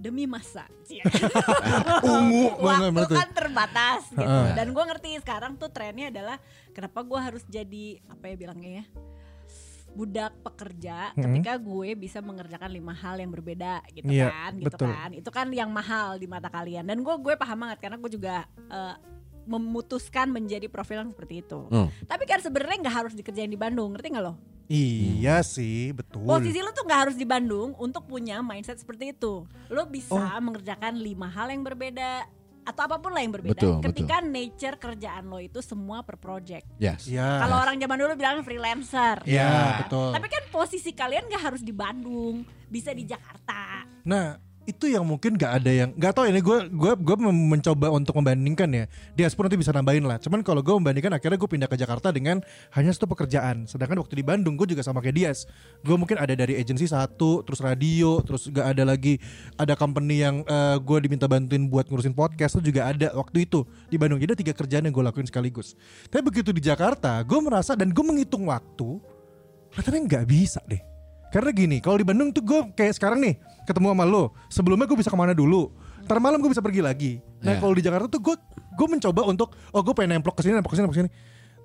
demi 0.00 0.24
masa. 0.24 0.64
Cia. 0.86 1.04
Ungu 2.14 2.56
waktu 2.62 3.04
kan 3.10 3.30
terbatas 3.34 4.06
gitu. 4.14 4.38
Dan 4.54 4.66
gue 4.70 4.84
ngerti 4.86 5.08
sekarang 5.20 5.58
tuh 5.58 5.68
trennya 5.68 6.08
adalah 6.14 6.36
kenapa 6.72 7.02
gue 7.02 7.20
harus 7.20 7.42
jadi 7.50 8.00
apa 8.06 8.24
ya 8.30 8.36
bilangnya 8.38 8.70
ya 8.82 8.84
budak 9.90 10.32
pekerja 10.40 11.10
Mm-mm. 11.12 11.24
ketika 11.26 11.56
gue 11.56 11.88
bisa 11.94 12.18
mengerjakan 12.18 12.70
lima 12.70 12.92
hal 12.92 13.16
yang 13.16 13.28
berbeda 13.28 13.82
gitu 13.90 14.06
Iya, 14.06 14.30
kan 14.30 14.52
gitu 14.54 14.66
betul. 14.70 14.86
kan 14.86 15.10
itu 15.12 15.30
kan 15.30 15.46
yang 15.50 15.68
mahal 15.68 16.14
di 16.14 16.24
mata 16.24 16.46
kalian 16.46 16.84
dan 16.84 17.00
gue 17.00 17.14
gue 17.16 17.34
paham 17.34 17.58
banget 17.60 17.78
karena 17.80 17.96
gue 17.96 18.10
juga 18.10 18.36
eh, 18.68 18.94
memutuskan 19.44 20.28
menjadi 20.28 20.66
profil 20.66 21.00
yang 21.00 21.10
seperti 21.10 21.42
itu 21.42 21.66
Hmm. 21.66 21.90
tapi 22.04 22.22
kan 22.24 22.38
sebenarnya 22.38 22.76
nggak 22.80 22.96
harus 22.96 23.12
dikerjain 23.12 23.48
di 23.48 23.56
Bandung 23.56 23.92
ngerti 23.92 24.08
nggak 24.10 24.24
lo 24.24 24.34
Iya 24.70 25.42
sih, 25.42 25.90
betul. 25.90 26.22
Posisi 26.22 26.62
lu 26.62 26.70
tuh 26.70 26.86
nggak 26.86 27.00
harus 27.02 27.16
di 27.18 27.26
Bandung 27.26 27.74
untuk 27.74 28.06
punya 28.06 28.38
mindset 28.38 28.78
seperti 28.78 29.10
itu. 29.10 29.42
Lu 29.66 29.82
bisa 29.84 30.14
Oh. 30.14 30.38
mengerjakan 30.40 30.94
lima 30.94 31.26
hal 31.26 31.50
yang 31.50 31.66
berbeda 31.66 32.22
atau 32.70 32.82
apa 32.86 32.96
pun 33.02 33.10
lah 33.10 33.22
yang 33.22 33.34
berbeda. 33.34 33.58
Betul, 33.58 33.74
ketika 33.90 34.22
nature 34.22 34.76
kerjaan 34.78 35.26
lo 35.26 35.42
itu 35.42 35.58
semua 35.60 36.06
per 36.06 36.16
project. 36.16 36.66
Yes. 36.78 37.10
Iya. 37.10 37.42
Kalau 37.42 37.56
orang 37.58 37.76
zaman 37.76 37.96
dulu 37.98 38.12
bilang 38.14 38.46
freelancer. 38.46 39.26
Iya, 39.26 39.42
ya 39.42 39.48
kan? 39.50 39.78
betul. 39.84 40.10
Tapi 40.14 40.26
kan 40.30 40.42
posisi 40.54 40.90
kalian 40.94 41.26
nggak 41.26 41.42
harus 41.42 41.62
di 41.66 41.74
Bandung, 41.74 42.46
bisa 42.70 42.94
di 42.94 43.04
Jakarta. 43.04 43.84
Nah, 44.06 44.49
itu 44.70 44.86
yang 44.88 45.02
mungkin 45.02 45.34
gak 45.34 45.62
ada 45.62 45.70
yang 45.70 45.90
nggak 45.94 46.12
tahu 46.14 46.30
ini 46.30 46.40
gue 46.40 46.58
gue 46.70 46.92
gue 46.96 47.16
mencoba 47.28 47.90
untuk 47.90 48.14
membandingkan 48.18 48.70
ya. 48.70 48.84
Diaspora 49.18 49.50
nanti 49.50 49.58
bisa 49.58 49.74
nambahin 49.74 50.06
lah. 50.06 50.22
Cuman 50.22 50.40
kalau 50.46 50.62
gue 50.62 50.74
membandingkan 50.74 51.12
akhirnya 51.14 51.38
gue 51.38 51.50
pindah 51.50 51.68
ke 51.68 51.76
Jakarta 51.76 52.14
dengan 52.14 52.40
hanya 52.74 52.90
satu 52.94 53.10
pekerjaan. 53.10 53.66
Sedangkan 53.66 53.98
waktu 54.00 54.14
di 54.18 54.24
Bandung 54.24 54.54
gue 54.54 54.70
juga 54.70 54.86
sama 54.86 55.02
kayak 55.02 55.16
Dias. 55.16 55.50
Gue 55.82 55.98
mungkin 55.98 56.16
ada 56.16 56.32
dari 56.32 56.56
agensi 56.56 56.86
satu, 56.86 57.42
terus 57.42 57.58
radio, 57.60 58.22
terus 58.22 58.46
gak 58.48 58.76
ada 58.76 58.82
lagi 58.86 59.18
ada 59.58 59.74
company 59.74 60.22
yang 60.22 60.42
eh, 60.46 60.76
gue 60.78 60.98
diminta 61.02 61.26
bantuin 61.26 61.66
buat 61.66 61.90
ngurusin 61.90 62.14
podcast 62.14 62.58
itu 62.58 62.74
juga 62.74 62.90
ada 62.90 63.14
waktu 63.14 63.46
itu 63.46 63.62
di 63.90 63.96
Bandung. 63.96 64.18
Jadi 64.18 64.34
ada 64.34 64.40
tiga 64.40 64.54
kerjaan 64.54 64.86
yang 64.86 64.94
gue 64.94 65.04
lakuin 65.04 65.26
sekaligus. 65.26 65.74
Tapi 66.08 66.22
begitu 66.22 66.50
di 66.50 66.62
Jakarta, 66.62 67.20
gue 67.22 67.38
merasa 67.40 67.78
dan 67.78 67.94
gue 67.94 68.04
menghitung 68.04 68.50
waktu, 68.50 68.98
katanya 69.74 70.00
nggak 70.06 70.24
bisa 70.26 70.60
deh. 70.66 70.89
Karena 71.30 71.50
gini, 71.54 71.78
kalau 71.78 71.94
di 71.94 72.06
Bandung 72.06 72.34
tuh 72.34 72.42
gue 72.42 72.60
kayak 72.74 72.98
sekarang 72.98 73.22
nih 73.22 73.38
ketemu 73.62 73.94
sama 73.94 74.04
lo, 74.04 74.34
sebelumnya 74.50 74.86
gue 74.90 74.98
bisa 74.98 75.10
ke 75.10 75.18
mana 75.18 75.30
dulu, 75.30 75.70
ntar 76.04 76.18
malam 76.18 76.42
gue 76.42 76.50
bisa 76.50 76.58
pergi 76.58 76.82
lagi. 76.82 77.12
Nah 77.40 77.54
Iya. 77.54 77.60
kalau 77.62 77.74
di 77.74 77.82
Jakarta 77.86 78.06
tuh 78.10 78.18
gue 78.18 78.34
gue 78.50 78.86
mencoba 78.90 79.22
untuk 79.30 79.54
oh 79.70 79.80
gue 79.82 79.94
pengen 79.94 80.18
nemplok 80.18 80.34
ke 80.38 80.42
sini, 80.42 80.58
nemplok 80.58 80.74
ke 80.74 80.76
sini, 80.78 80.84
nemplok 80.90 80.98
ke 80.98 81.02
sini. 81.06 81.10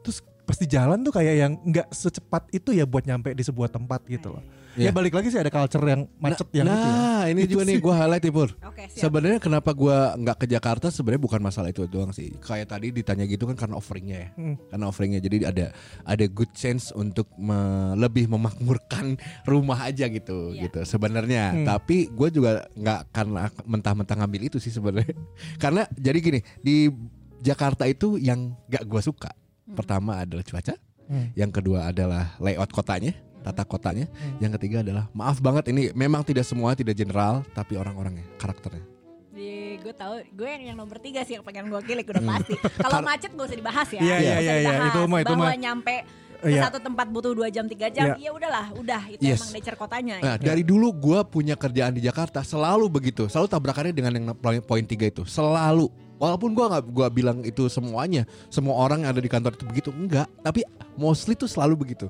Terus 0.06 0.17
pas 0.45 0.58
di 0.62 0.67
jalan 0.69 1.01
tuh 1.01 1.13
kayak 1.17 1.34
yang 1.34 1.51
nggak 1.65 1.88
secepat 1.89 2.45
itu 2.54 2.78
ya 2.78 2.86
buat 2.86 3.10
nyampe 3.10 3.34
di 3.34 3.41
sebuah 3.41 3.73
tempat 3.73 4.06
gitu 4.06 4.38
loh. 4.38 4.43
Ya 4.76 4.88
Iya. 4.88 4.92
balik 4.92 5.16
lagi 5.16 5.28
sih 5.28 5.40
ada 5.40 5.48
culture 5.48 5.82
yang 5.82 6.04
macet 6.20 6.48
yang 6.52 6.68
nah, 6.68 6.76
itu 6.76 6.90
ya. 6.92 7.24
ini 7.26 7.42
Itu 7.42 7.52
juga 7.52 7.64
nih 7.64 7.78
gue 7.80 7.94
highlight 7.94 8.24
nih 8.24 8.34
Pur. 8.34 8.50
Oke, 8.60 8.84
siap. 8.86 9.02
Sebenarnya 9.02 9.40
kenapa 9.40 9.72
gue 9.72 9.98
nggak 10.20 10.38
ke 10.38 10.46
Jakarta 10.46 10.88
sebenarnya 10.90 11.24
bukan 11.24 11.40
masalah 11.40 11.72
itu 11.72 11.84
doang 11.86 12.12
sih. 12.12 12.36
Kayak 12.38 12.68
tadi 12.70 12.92
ditanya 12.92 13.24
gitu 13.24 13.44
kan 13.46 13.56
karena 13.56 13.76
offeringnya 13.76 14.18
ya. 14.18 14.30
Hmm. 14.36 14.56
Karena 14.68 14.86
offeringnya 14.86 15.20
jadi 15.20 15.38
ada 15.48 15.66
ada 16.04 16.26
good 16.28 16.52
chance 16.52 16.92
untuk 16.92 17.32
me- 17.36 17.96
lebih 17.96 18.28
memakmurkan 18.28 19.16
rumah 19.48 19.80
aja 19.82 20.06
gitu 20.06 20.52
Iya. 20.52 20.68
gitu 20.68 20.84
sebenarnya. 20.84 21.44
Hmm. 21.52 21.66
Tapi 21.66 22.08
gue 22.08 22.30
juga 22.30 22.68
nggak 22.72 23.00
karena 23.10 23.48
mentah-mentah 23.64 24.16
ngambil 24.18 24.42
itu 24.46 24.58
sih 24.60 24.70
sebenarnya. 24.70 25.16
karena 25.64 25.88
jadi 25.92 26.18
gini 26.20 26.40
di 26.60 26.92
Jakarta 27.38 27.86
itu 27.86 28.18
yang 28.18 28.60
nggak 28.68 28.84
gue 28.84 29.02
suka. 29.02 29.32
Pertama 29.66 30.20
adalah 30.20 30.44
cuaca. 30.44 30.76
Hmm. 31.06 31.30
Yang 31.32 31.62
kedua 31.62 31.86
adalah 31.88 32.34
layout 32.40 32.74
kotanya, 32.74 33.14
tata 33.46 33.62
kotanya. 33.62 34.10
Hmm. 34.10 34.42
Yang 34.42 34.52
ketiga 34.58 34.82
adalah 34.82 35.06
maaf 35.12 35.38
banget 35.38 35.70
ini 35.70 35.94
memang 35.94 36.26
tidak 36.26 36.44
semua 36.44 36.74
tidak 36.74 36.98
general 36.98 37.46
tapi 37.54 37.78
orang-orangnya 37.78 38.26
karakternya. 38.36 38.82
Di 39.30 39.78
gue 39.78 39.92
tahu, 39.92 40.24
gue 40.26 40.48
yang, 40.48 40.64
yang 40.74 40.78
nomor 40.80 40.98
tiga 40.98 41.22
sih 41.22 41.36
yang 41.36 41.44
pengen 41.44 41.68
gue 41.68 41.82
kilik 41.84 42.08
udah 42.08 42.24
pasti. 42.26 42.56
Kalau 42.82 43.04
macet 43.04 43.30
gak 43.30 43.46
usah 43.46 43.58
dibahas 43.60 43.88
ya. 43.92 44.00
Hmm. 44.00 44.08
Iya, 44.08 44.18
iya, 44.18 44.36
iya, 44.40 44.54
iya. 44.58 44.74
Itu 44.90 45.00
mah- 45.06 45.22
itu 45.22 45.34
Bahwa 45.36 45.46
mah. 45.46 45.56
nyampe 45.56 45.96
ke 46.36 46.52
Iya. 46.52 46.62
satu 46.70 46.78
tempat 46.78 47.10
butuh 47.10 47.34
dua 47.34 47.50
jam 47.50 47.66
tiga 47.66 47.90
jam, 47.90 48.14
Iya. 48.14 48.30
ya 48.30 48.32
udahlah, 48.32 48.66
udah 48.78 49.02
itu 49.10 49.22
Yes. 49.24 49.42
emang 49.42 49.52
nature 49.56 49.76
kotanya. 49.76 50.16
Nah, 50.20 50.36
dari 50.38 50.62
dulu 50.62 50.94
gue 50.94 51.20
punya 51.26 51.58
kerjaan 51.58 51.90
di 51.92 52.00
Jakarta 52.00 52.46
selalu 52.46 52.86
begitu, 52.88 53.26
selalu 53.26 53.50
tabrakannya 53.50 53.92
dengan 53.92 54.12
yang 54.14 54.26
poin 54.36 54.62
poin 54.62 54.86
tiga 54.86 55.10
itu, 55.10 55.26
selalu. 55.26 55.90
Walaupun 56.15 56.56
gue 56.56 56.65
nggak 56.65 56.84
gua 56.95 57.08
bilang 57.12 57.43
itu 57.43 57.67
semuanya, 57.67 58.23
semua 58.47 58.80
orang 58.80 59.04
yang 59.04 59.12
ada 59.12 59.19
di 59.19 59.28
kantor 59.28 59.60
itu 59.60 59.65
begitu, 59.67 59.89
enggak. 59.91 60.32
Tapi 60.39 60.63
mostly 60.95 61.36
tuh 61.36 61.51
selalu 61.51 61.75
begitu. 61.75 62.08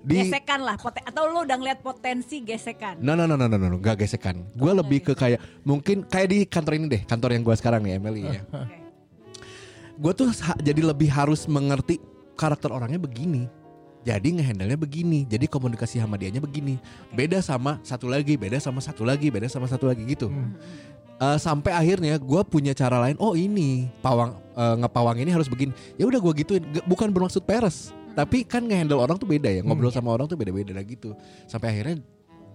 Di 0.00 0.30
Gesekan 0.30 0.62
lah, 0.62 0.78
poten- 0.78 1.02
atau 1.02 1.26
lo 1.26 1.42
udah 1.42 1.58
ngeliat 1.58 1.82
potensi 1.82 2.40
gesekan. 2.40 3.02
No 3.02 3.18
no 3.18 3.26
no 3.26 3.34
no 3.34 3.50
no 3.50 3.56
no, 3.58 3.76
gak 3.82 4.06
gesekan. 4.06 4.46
Gue 4.54 4.72
lebih 4.72 5.02
ke 5.02 5.12
kayak 5.18 5.42
mungkin 5.66 6.06
kayak 6.06 6.28
di 6.30 6.38
kantor 6.46 6.72
ini 6.78 6.86
deh, 6.88 7.02
kantor 7.04 7.34
yang 7.34 7.42
gue 7.42 7.56
sekarang 7.58 7.82
nih 7.82 7.98
Emily 7.98 8.22
ya. 8.24 8.42
Gue 10.00 10.12
tuh 10.16 10.32
jadi 10.62 10.80
lebih 10.80 11.10
harus 11.12 11.44
mengerti 11.44 12.00
karakter 12.38 12.72
orangnya 12.72 12.96
begini. 12.96 13.59
Jadi 14.00 14.40
ngehandle-nya 14.40 14.80
begini, 14.80 15.28
jadi 15.28 15.44
komunikasi 15.44 16.00
sama 16.00 16.16
dianya 16.16 16.40
begini. 16.40 16.80
Beda 17.12 17.44
sama 17.44 17.76
satu 17.84 18.08
lagi, 18.08 18.32
beda 18.40 18.56
sama 18.56 18.80
satu 18.80 19.04
lagi, 19.04 19.28
beda 19.28 19.44
sama 19.44 19.68
satu 19.68 19.92
lagi 19.92 20.08
gitu. 20.08 20.32
Hmm. 20.32 20.56
Eh, 21.20 21.36
sampai 21.36 21.76
akhirnya 21.76 22.16
gue 22.16 22.40
punya 22.48 22.72
cara 22.72 22.96
lain. 22.96 23.20
Oh 23.20 23.36
ini 23.36 23.92
pawang 24.00 24.32
eh, 24.56 24.76
ngepawang 24.80 25.20
ini 25.20 25.28
harus 25.36 25.52
begini. 25.52 25.76
Ya 26.00 26.08
udah 26.08 26.16
gue 26.16 26.32
gituin. 26.40 26.64
G- 26.64 26.84
bukan 26.88 27.12
bermaksud 27.12 27.44
peres, 27.44 27.92
tapi 28.16 28.40
kan 28.40 28.64
ngehandle 28.64 29.04
orang 29.04 29.20
tuh 29.20 29.28
beda 29.28 29.52
ya. 29.52 29.60
Ngobrol 29.60 29.92
sama 29.92 30.16
orang 30.16 30.24
tuh 30.24 30.40
beda-beda 30.40 30.72
lah 30.72 30.80
gitu. 30.80 31.12
Sampai 31.44 31.76
akhirnya 31.76 32.00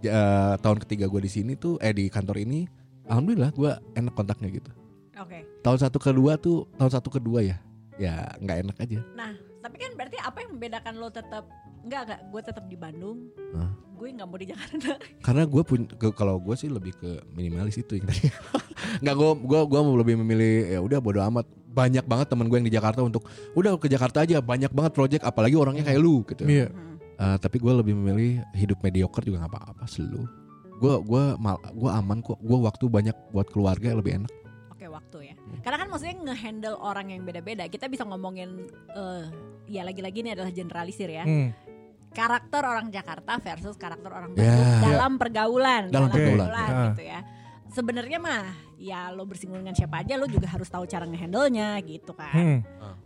eh, 0.01 0.53
tahun 0.57 0.81
ketiga 0.81 1.05
gue 1.05 1.21
di 1.21 1.29
sini 1.29 1.53
tuh, 1.53 1.77
eh 1.77 1.93
di 1.93 2.09
kantor 2.09 2.41
ini, 2.41 2.65
alhamdulillah 3.05 3.53
gue 3.53 3.69
enak 3.93 4.17
kontaknya 4.17 4.49
gitu. 4.49 4.73
Oke. 5.21 5.45
Tahun 5.61 5.77
satu 5.77 6.01
kedua 6.01 6.41
tuh, 6.41 6.65
tahun 6.81 6.89
satu 6.89 7.13
kedua 7.13 7.45
ya, 7.45 7.61
ya 8.01 8.33
nggak 8.41 8.57
enak 8.65 8.77
aja. 8.81 8.99
Nah, 9.13 9.37
tapi 9.65 9.81
kan 9.81 9.97
berarti 9.97 10.21
apa 10.21 10.37
yang 10.45 10.49
membedakan 10.53 10.93
lo 11.01 11.09
tetap 11.09 11.49
enggak 11.81 12.01
enggak 12.05 12.19
gue 12.29 12.41
tetap 12.45 12.63
di 12.69 12.77
Bandung. 12.77 13.33
Hah? 13.57 13.73
Gue 13.97 14.13
nggak 14.13 14.27
mau 14.29 14.37
di 14.37 14.47
Jakarta. 14.53 14.93
Karena 15.25 15.43
gue 15.49 15.63
pun 15.65 15.79
ke- 15.89 16.13
kalau 16.13 16.37
gue 16.37 16.53
sih 16.53 16.69
lebih 16.69 16.93
ke 16.93 17.25
minimalis 17.33 17.81
itu 17.81 17.97
yang 17.97 18.05
tadi. 18.05 18.29
Nggak 19.01 19.15
gue 19.17 19.29
gue 19.41 19.59
gue 19.65 19.79
mau 19.81 19.95
lebih 19.97 20.15
memilih 20.21 20.53
ya 20.69 20.79
udah 20.85 20.99
bodo 21.01 21.17
amat. 21.25 21.49
Banyak 21.49 22.05
banget 22.05 22.29
teman 22.29 22.45
gue 22.45 22.57
yang 22.61 22.67
di 22.69 22.75
Jakarta 22.75 23.01
untuk 23.01 23.25
udah 23.57 23.75
ke 23.81 23.89
Jakarta 23.89 24.21
aja 24.21 24.37
banyak 24.39 24.69
banget 24.69 24.93
project 24.93 25.23
apalagi 25.25 25.57
orangnya 25.57 25.81
kayak 25.81 25.97
lu 25.97 26.21
gitu. 26.29 26.45
Iya. 26.45 26.69
Hmm. 26.69 26.95
Eh, 27.15 27.37
tapi 27.41 27.57
gue 27.57 27.73
lebih 27.73 27.97
memilih 27.97 28.45
hidup 28.53 28.79
mediocre 28.85 29.25
juga 29.25 29.43
nggak 29.43 29.53
apa-apa 29.57 29.83
selalu. 29.89 30.29
Gue 30.75 30.93
gua 31.07 31.39
mal, 31.39 31.55
gua 31.71 31.97
aman 32.03 32.19
kok. 32.19 32.35
Gue 32.43 32.59
waktu 32.59 32.85
banyak 32.91 33.15
buat 33.31 33.47
keluarga 33.49 33.95
lebih 33.95 34.21
enak. 34.21 34.31
Ya. 35.45 35.59
Karena 35.61 35.77
kan 35.85 35.87
maksudnya 35.93 36.15
ngehandle 36.25 36.77
orang 36.81 37.07
yang 37.13 37.21
beda-beda. 37.21 37.69
Kita 37.69 37.85
bisa 37.85 38.03
ngomongin 38.05 38.65
eh 38.93 39.25
ya 39.69 39.81
lagi-lagi 39.85 40.21
ini 40.25 40.31
adalah 40.33 40.51
generalisir 40.53 41.09
ya. 41.09 41.25
Hmm. 41.25 41.53
Karakter 42.15 42.63
orang 42.63 42.87
Jakarta 42.89 43.37
versus 43.43 43.75
karakter 43.75 44.07
orang 44.07 44.31
Ya. 44.39 44.47
Bandung 44.47 44.71
dalam 44.81 45.11
pergaulan, 45.19 45.83
Dalam 45.91 46.09
pergaulan. 46.09 46.69
Ya. 46.71 46.85
gitu 46.91 47.03
ya. 47.03 47.19
Sebenarnya 47.75 48.19
mah 48.23 48.45
ya 48.79 49.11
lo 49.11 49.27
bersinggungan 49.27 49.67
dengan 49.67 49.75
siapa 49.75 49.99
aja 49.99 50.15
lo 50.15 50.29
juga 50.31 50.47
harus 50.47 50.71
tahu 50.71 50.87
cara 50.87 51.03
ngehandle-nya 51.03 51.75
gitu 51.83 52.15
kan. 52.15 52.31
Hmm. 52.31 52.59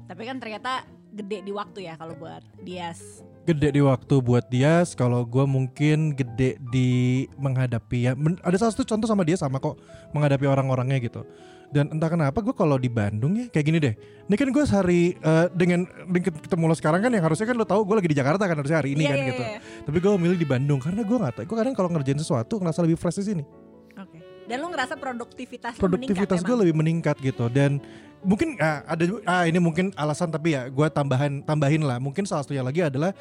Tapi 0.05 0.21
kan 0.29 0.37
ternyata 0.37 0.85
gede 1.09 1.41
di 1.41 1.51
waktu 1.51 1.89
ya 1.89 1.97
kalau 1.97 2.13
buat 2.15 2.45
Dias. 2.61 3.25
Gede 3.49 3.73
di 3.73 3.81
waktu 3.81 4.21
buat 4.21 4.45
dia, 4.45 4.85
kalau 4.93 5.25
gue 5.25 5.41
mungkin 5.49 6.13
gede 6.13 6.61
di 6.69 7.25
menghadapi 7.33 7.97
ya. 8.05 8.13
Ada 8.45 8.61
salah 8.61 8.73
satu 8.77 8.85
contoh 8.85 9.09
sama 9.09 9.25
dia 9.25 9.41
sama 9.41 9.57
kok 9.57 9.81
menghadapi 10.13 10.45
orang-orangnya 10.45 11.01
gitu. 11.01 11.25
Dan 11.69 11.93
entah 11.93 12.09
kenapa 12.09 12.41
gue 12.41 12.49
kalau 12.51 12.81
di 12.81 12.89
Bandung 12.89 13.37
ya 13.37 13.45
kayak 13.45 13.65
gini 13.65 13.77
deh. 13.77 13.93
Ini 14.25 14.35
kan 14.35 14.49
gue 14.49 14.63
sehari 14.65 15.13
eh, 15.13 15.45
dengan, 15.53 15.85
dengan 16.09 16.33
ketemu 16.33 16.63
lo 16.65 16.73
sekarang 16.73 17.01
kan 17.01 17.11
yang 17.13 17.21
harusnya 17.21 17.45
kan 17.45 17.53
lo 17.53 17.65
tahu 17.65 17.85
gue 17.85 17.95
lagi 18.01 18.09
di 18.09 18.17
Jakarta 18.17 18.49
kan 18.49 18.57
harusnya 18.57 18.81
hari 18.81 18.97
ini 18.97 19.05
Iya, 19.05 19.09
kan 19.13 19.17
iya, 19.17 19.27
gitu. 19.29 19.43
iya. 19.45 19.59
Tapi 19.85 19.97
gue 20.01 20.11
milih 20.17 20.37
di 20.37 20.47
Bandung 20.49 20.81
karena 20.81 21.05
gue 21.05 21.17
nggak 21.17 21.33
tahu. 21.37 21.45
Gue 21.45 21.57
kadang 21.61 21.75
kalau 21.77 21.89
ngerjain 21.93 22.17
sesuatu 22.17 22.57
ngerasa 22.57 22.81
lebih 22.81 22.97
fresh 22.97 23.21
di 23.21 23.25
sini. 23.33 23.43
Oke. 23.93 24.17
Dan 24.49 24.65
lo 24.65 24.67
ngerasa 24.73 24.97
produktivitas 24.97 25.77
Produktivitas 25.77 26.41
gue 26.41 26.57
lebih 26.57 26.73
meningkat 26.73 27.21
gitu 27.21 27.53
dan 27.53 27.77
mungkin 28.19 28.57
ah, 28.57 28.81
ada 28.89 29.05
ah 29.29 29.43
ini 29.45 29.61
mungkin 29.61 29.93
alasan 29.93 30.33
tapi 30.33 30.57
ya 30.57 30.65
gue 30.73 30.87
tambahan 30.89 31.45
tambahin 31.45 31.85
lah. 31.85 32.01
Mungkin 32.01 32.25
salah 32.25 32.41
satunya 32.41 32.65
lagi 32.65 32.81
adalah 32.81 33.13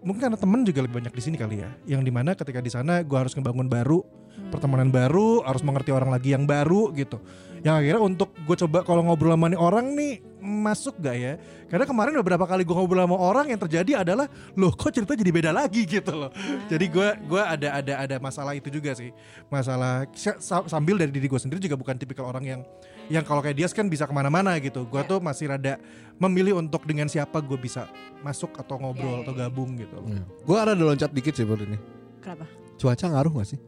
mungkin 0.00 0.24
karena 0.24 0.40
temen 0.40 0.64
juga 0.64 0.80
lebih 0.80 1.04
banyak 1.04 1.12
di 1.12 1.20
sini 1.20 1.36
kali 1.36 1.60
ya. 1.60 1.68
Yang 1.84 2.08
di 2.08 2.12
mana 2.16 2.32
ketika 2.32 2.64
di 2.64 2.72
sana 2.72 3.04
gue 3.04 3.18
harus 3.20 3.36
ngebangun 3.36 3.68
baru 3.68 4.00
Hmm. 4.30 4.46
pertemanan 4.54 4.94
baru, 4.94 5.42
harus 5.42 5.58
mengerti 5.60 5.90
orang 5.90 6.08
lagi 6.08 6.32
yang 6.32 6.46
baru 6.46 6.94
gitu. 6.94 7.18
Yang 7.60 7.74
akhirnya 7.76 8.00
untuk 8.00 8.28
gue 8.34 8.56
coba 8.56 8.78
kalau 8.80 9.04
ngobrol 9.04 9.32
sama 9.32 9.46
nih 9.46 9.60
orang 9.60 9.92
nih 9.92 10.12
masuk 10.40 10.96
gak 10.96 11.12
ya? 11.12 11.32
Karena 11.68 11.84
kemarin 11.84 12.16
beberapa 12.16 12.42
kali 12.42 12.64
gue 12.64 12.72
ngobrol 12.72 13.04
sama 13.04 13.14
orang 13.14 13.46
yang 13.48 13.60
terjadi 13.60 14.00
adalah 14.00 14.24
loh 14.54 14.72
kok 14.72 14.88
cerita 14.90 15.12
jadi 15.12 15.28
beda 15.28 15.50
lagi 15.50 15.84
gitu 15.84 16.08
loh. 16.10 16.32
Jadi 16.66 16.88
gue 16.88 17.08
gua 17.24 17.52
ada 17.52 17.76
ada 17.76 17.94
ada 18.00 18.16
masalah 18.16 18.56
itu 18.56 18.68
juga 18.68 18.90
sih. 18.92 19.12
Masalah 19.46 20.08
sa- 20.16 20.64
sambil 20.64 20.96
dari 20.96 21.12
diri 21.12 21.28
gue 21.28 21.36
sendiri 21.36 21.60
juga 21.60 21.76
bukan 21.76 21.94
tipikal 21.94 22.26
orang 22.26 22.44
yang 22.44 22.60
yang 23.06 23.20
kalau 23.22 23.38
kayak 23.38 23.54
dia 23.54 23.68
kan 23.68 23.86
bisa 23.86 24.04
ke 24.04 24.12
mana-mana 24.12 24.56
gitu. 24.56 24.88
Gue 24.88 25.04
Ya. 25.04 25.06
tuh 25.06 25.20
masih 25.20 25.52
rada 25.52 25.76
memilih 26.16 26.56
untuk 26.56 26.82
dengan 26.84 27.06
siapa 27.06 27.38
gue 27.38 27.56
bisa 27.56 27.84
masuk 28.20 28.56
atau 28.56 28.74
Ya, 28.74 28.80
ya, 28.80 28.84
ngobrol 28.88 29.16
atau 29.20 29.34
ya. 29.36 29.38
gabung 29.46 29.76
gitu. 29.76 29.94
loh. 29.94 30.08
Gue 30.42 30.56
ada 30.56 30.72
loncat 30.72 31.12
dikit 31.12 31.36
sih 31.36 31.44
baru 31.44 31.68
ini. 31.68 31.76
Kenapa? 32.20 32.48
Cuaca 32.76 33.04
ngaruh 33.06 33.32
gak 33.36 33.48
sih? 33.52 33.60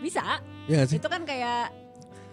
Bisa. 0.00 0.40
Iya 0.64 0.82
gak 0.82 0.88
sih? 0.88 0.96
Itu 0.96 1.08
kan 1.08 1.22
kayak 1.22 1.85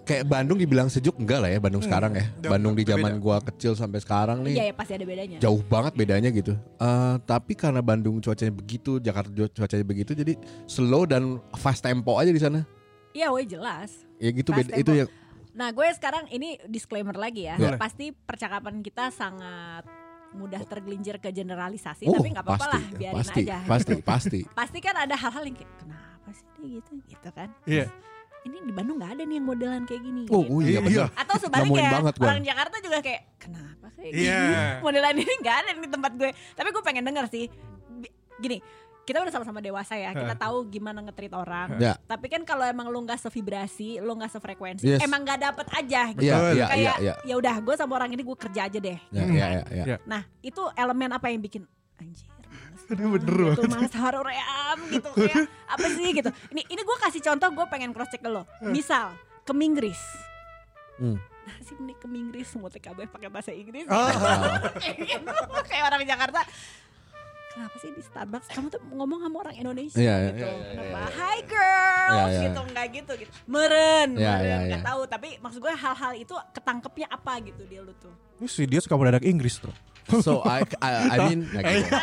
Kayak 0.04 0.24
Bandung 0.26 0.58
dibilang 0.58 0.88
sejuk 0.88 1.16
enggak 1.16 1.39
lah 1.39 1.48
ya 1.48 1.58
Bandung 1.58 1.80
Hmm, 1.80 1.88
sekarang 1.88 2.12
ya. 2.12 2.26
Bandung 2.44 2.74
di 2.74 2.84
zaman 2.84 3.13
beda. 3.13 3.24
gua 3.24 3.38
kecil 3.42 3.72
sampai 3.72 3.98
sekarang 3.98 4.44
nih 4.44 4.54
iya 4.54 4.63
ya 4.66 4.74
pasti 4.74 4.94
ada 4.94 5.04
bedanya. 5.04 5.38
jauh 5.39 5.63
banget 5.63 5.94
bedanya 5.94 6.28
gitu. 6.28 6.54
Eh, 6.76 7.16
tapi 7.24 7.54
karena 7.54 7.80
Bandung 7.80 8.20
cuacanya 8.20 8.52
begitu, 8.52 9.00
Jakarta 9.00 9.32
cuacanya 9.32 9.86
begitu, 9.86 10.12
jadi 10.12 10.36
slow 10.66 11.04
dan 11.04 11.24
fast 11.54 11.80
tempo 11.80 12.16
aja 12.16 12.28
di 12.28 12.38
sana. 12.38 12.68
Iya, 13.12 13.30
woi 13.30 13.46
jelas. 13.46 14.04
Ya 14.18 14.30
gitu 14.30 14.50
Fast 14.50 14.60
beda 14.62 14.72
tempo. 14.74 14.84
itu 14.84 14.92
ya. 14.94 15.06
Nah, 15.54 15.70
gue 15.70 15.86
sekarang 15.92 16.26
ini 16.28 16.58
disclaimer 16.66 17.13
lagi 17.13 17.46
ya. 17.46 17.56
Boleh. 17.56 17.78
Pasti 17.78 18.10
percakapan 18.10 18.82
kita 18.82 19.08
sangat 19.08 19.86
mudah 20.34 20.60
tergelincir 20.63 21.16
ke 21.18 21.30
generalisasi, 21.30 22.04
Oh, 22.04 22.18
tapi 22.18 22.34
nggak 22.34 22.42
apa-apa 22.42 22.58
pasti, 22.60 22.74
lah, 22.74 22.84
biarin 22.92 23.16
pasti, 23.16 23.42
aja. 23.46 23.58
pasti, 23.63 23.94
pasti. 24.02 24.39
Pasti 24.60 24.78
kan 24.80 24.96
ada 24.98 25.13
hal-hal 25.13 25.46
yang 25.46 25.54
kayak 25.54 25.74
kenapa 25.78 26.30
sih 26.30 26.46
dia 26.58 26.68
gitu, 26.74 26.92
gitu 27.06 27.30
kan? 27.30 27.50
Iya. 27.63 27.86
Ini 28.44 28.58
di 28.60 28.72
Bandung 28.72 29.00
nggak 29.00 29.12
ada 29.16 29.24
nih 29.24 29.36
yang 29.36 29.48
modelan 29.48 29.82
kayak 29.84 30.02
gini. 30.02 30.22
Oh, 30.28 30.44
gitu. 30.44 30.52
oh 30.52 30.60
iya 30.60 30.80
Iya. 30.80 31.06
Atau 31.16 31.36
sebaliknya, 31.40 31.90
banget 31.94 32.14
gua. 32.16 32.26
orang 32.28 32.44
Jakarta 32.44 32.76
juga 32.78 32.98
kayak 33.00 33.22
kenapa 33.38 33.88
kayak 33.96 34.12
gini? 34.12 34.24
Iya. 34.24 34.42
Modelan 34.86 35.16
ini 35.16 35.34
nggak 35.40 35.56
ada 35.58 35.70
di 35.74 35.90
tempat 35.90 36.12
gue. 36.14 36.30
Tapi 36.52 36.68
gue 36.70 36.84
pengen 36.84 37.04
denger 37.04 37.26
sih. 37.28 37.46
Gini, 38.36 38.58
kita 39.04 39.20
udah 39.20 39.32
sama-sama 39.32 39.60
dewasa 39.60 39.96
ya. 39.96 40.12
Kita 40.12 40.36
tahu 40.36 40.68
gimana 40.68 41.00
nge-treat 41.02 41.32
orang. 41.32 41.80
Ya. 41.80 41.96
Tapi 41.98 42.28
kan 42.28 42.44
kalau 42.44 42.64
emang 42.64 42.88
lu 42.88 43.00
nggak 43.02 43.16
sevibrasi, 43.18 44.00
lu 44.00 44.12
nggak 44.12 44.32
sefrekuensi, 44.32 44.84
Yes. 44.86 45.00
emang 45.00 45.24
nggak 45.24 45.40
dapet 45.42 45.68
aja 45.72 46.02
gitu. 46.12 46.24
Iya, 46.24 46.36
Betul. 46.36 46.44
iya, 46.44 46.52
iya, 46.52 46.68
Kayak 46.68 46.96
iya. 47.00 47.14
ya 47.24 47.36
udah, 47.38 47.56
gue 47.60 47.76
sama 47.76 47.96
orang 47.96 48.12
ini 48.12 48.22
gue 48.22 48.38
kerja 48.38 48.62
aja 48.68 48.76
deh. 48.78 49.00
Ya, 49.10 49.24
Hmm. 49.24 49.32
ya, 49.32 49.46
ya, 49.48 49.64
ya. 49.72 49.84
Iya. 49.88 49.98
Nah, 50.04 50.22
itu 50.40 50.62
elemen 50.74 51.12
apa 51.12 51.28
yang 51.28 51.40
bikin 51.40 51.64
anjir? 51.96 52.28
Males 52.74 52.90
Aduh, 52.90 52.98
banget 52.98 53.22
bener 53.22 53.54
gitu, 53.54 53.68
males 53.70 53.94
haruream 53.94 54.78
gitu 54.90 55.10
kayak 55.14 55.46
apa 55.70 55.88
sih 55.88 56.08
gitu. 56.10 56.30
Ini 56.50 56.62
ini 56.66 56.82
gue 56.82 56.98
kasih 57.00 57.22
contoh 57.22 57.50
gue 57.54 57.66
pengen 57.70 57.94
cross 57.94 58.10
check 58.10 58.22
ke 58.22 58.30
lo. 58.30 58.44
Misal 58.66 59.14
ke 59.46 59.54
Minggris. 59.54 60.02
Hmm. 60.98 61.18
Nah 61.44 61.60
sih 61.60 61.76
ini 61.76 61.92
ke 61.92 62.08
Minggris 62.08 62.56
mau 62.56 62.72
TKB 62.72 63.12
pakai 63.12 63.28
bahasa 63.28 63.52
Inggris. 63.52 63.84
Ah. 63.92 64.08
Gitu. 64.80 65.28
kayak 65.70 65.84
orang 65.92 66.08
Jakarta. 66.08 66.40
Kenapa 67.52 67.76
sih 67.84 67.92
di 67.92 68.00
Starbucks 68.00 68.48
kamu 68.50 68.68
tuh 68.72 68.82
ngomong 68.90 69.28
sama 69.28 69.38
orang 69.44 69.56
Indonesia 69.60 70.00
Iya, 70.00 70.16
iya, 70.16 70.30
gitu? 70.32 70.42
iya, 70.42 70.56
iya, 70.56 70.70
Kenapa? 70.72 70.98
iya. 70.98 71.10
Hi 71.20 71.38
girls 71.44 72.16
Iya, 72.16 72.24
iya. 72.24 72.42
gitu 72.48 72.60
enggak 72.64 72.88
gitu 72.96 73.12
gitu. 73.20 73.32
Meren, 73.46 74.10
Iya, 74.16 74.32
meren 74.34 74.48
iya, 74.48 74.58
nggak 74.72 74.82
iya. 74.82 74.88
tahu. 74.88 75.02
Tapi 75.06 75.28
maksud 75.38 75.60
gue 75.60 75.74
hal-hal 75.76 76.12
itu 76.16 76.36
ketangkepnya 76.56 77.08
apa 77.12 77.34
gitu 77.44 77.62
dia 77.68 77.82
lu 77.84 77.92
tuh. 78.00 78.16
Terus 78.40 78.52
sih 78.56 78.66
dia 78.66 78.80
suka 78.80 78.96
mendadak 78.96 79.28
Inggris 79.28 79.60
tuh. 79.60 79.76
So 80.22 80.44
I 80.44 80.68
I, 80.82 80.92
I 81.16 81.18
mean 81.32 81.48
like 81.52 81.63
gitu. 81.63 81.96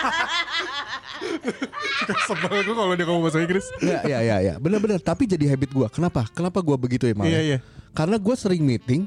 Sebel 2.26 2.64
gue 2.64 2.74
kalau 2.74 2.92
dia 2.96 3.04
ngomong 3.06 3.22
bahasa 3.28 3.38
Inggris. 3.40 3.66
Ya 3.84 4.00
ya 4.08 4.18
ya 4.24 4.36
ya. 4.40 4.54
Benar-benar 4.56 4.98
tapi 5.00 5.28
jadi 5.28 5.52
habit 5.52 5.70
gua. 5.70 5.86
Kenapa? 5.92 6.24
Kenapa 6.32 6.58
gua 6.64 6.80
begitu 6.80 7.04
ya, 7.06 7.14
Mal? 7.14 7.28
Iya 7.28 7.40
iya. 7.40 7.58
Karena 7.92 8.16
gue 8.16 8.34
sering 8.38 8.62
meeting 8.62 9.04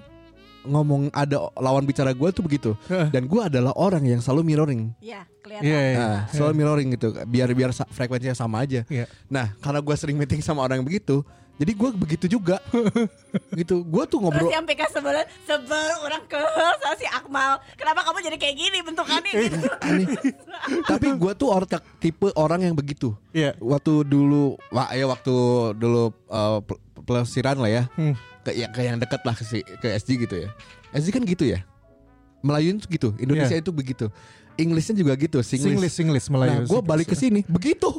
ngomong 0.63 1.11
ada 1.11 1.51
lawan 1.59 1.83
bicara 1.83 2.15
gue 2.15 2.29
tuh 2.31 2.39
begitu 2.39 2.71
dan 2.87 3.27
gue 3.27 3.41
adalah 3.43 3.75
orang 3.75 3.99
yang 4.07 4.23
selalu 4.23 4.47
mirroring 4.47 4.95
Iya, 5.03 5.27
kelihatan. 5.43 5.67
Iya 5.67 5.79
iya. 5.83 5.97
Nah, 5.99 6.19
selalu 6.31 6.53
mirroring 6.55 6.87
gitu 6.95 7.07
biar 7.27 7.51
biar 7.51 7.75
frekuensinya 7.91 8.31
sama 8.31 8.63
aja 8.63 8.87
Iya. 8.87 9.11
nah 9.27 9.51
karena 9.59 9.83
gue 9.83 9.95
sering 9.99 10.15
meeting 10.15 10.39
sama 10.39 10.63
orang 10.63 10.79
yang 10.79 10.87
begitu 10.87 11.19
jadi 11.53 11.71
gue 11.71 11.89
begitu 11.93 12.25
juga 12.27 12.57
gitu 13.59 13.81
gue 13.81 14.03
tuh 14.03 14.17
Terus 14.17 14.23
ngobrol 14.23 14.49
yang 14.49 14.65
PK 14.65 14.81
sebel 14.89 15.15
sebel 15.43 15.89
orang 16.01 16.23
ke 16.25 16.41
sama 16.75 16.95
si 16.95 17.05
Akmal. 17.05 17.61
Kenapa 17.73 18.01
kamu 18.01 18.19
jadi 18.23 18.37
kayak 18.37 18.55
gini 18.55 18.77
bentukannya 18.81 19.31
gitu? 19.31 19.57
aneh 19.79 20.07
tapi 20.89 21.07
gue 21.11 21.31
tuh 21.33 21.49
orang 21.49 21.69
tipe 21.97 22.27
orang 22.33 22.61
yang 22.63 22.73
begitu 22.73 23.13
Iya. 23.31 23.53
waktu 23.57 24.01
dulu 24.03 24.57
wah 24.69 24.89
ya 24.89 25.05
waktu 25.05 25.33
dulu 25.73 26.09
uh, 26.25 26.59
pel- 26.59 26.81
pelesiran 27.01 27.57
lah 27.57 27.69
ya 27.71 27.83
Hmm. 27.93 28.17
ke 28.41 28.51
ya, 28.51 28.67
ke 28.67 28.81
yang 28.81 28.97
deket 28.97 29.21
lah 29.21 29.33
ke, 29.33 29.43
si- 29.43 29.65
ke 29.77 29.87
SG 29.93 30.19
gitu 30.19 30.35
ya 30.37 30.49
SG 30.91 31.09
kan 31.11 31.21
gitu 31.21 31.45
ya 31.45 31.61
Melayu 32.41 32.75
tuh 32.75 32.89
gitu 32.89 33.09
Indonesia 33.15 33.53
Iya. 33.53 33.61
itu 33.61 33.69
begitu 33.69 34.09
Inggrisnya 34.53 34.93
juga 34.95 35.13
gitu 35.15 35.41
Singlish 35.41 35.93
Singlish 35.93 36.27
Nah, 36.27 36.37
Melayu. 36.39 36.65
gue 36.65 36.81
balik 36.81 37.07
ke 37.07 37.15
sini 37.15 37.41
begitu. 37.45 37.89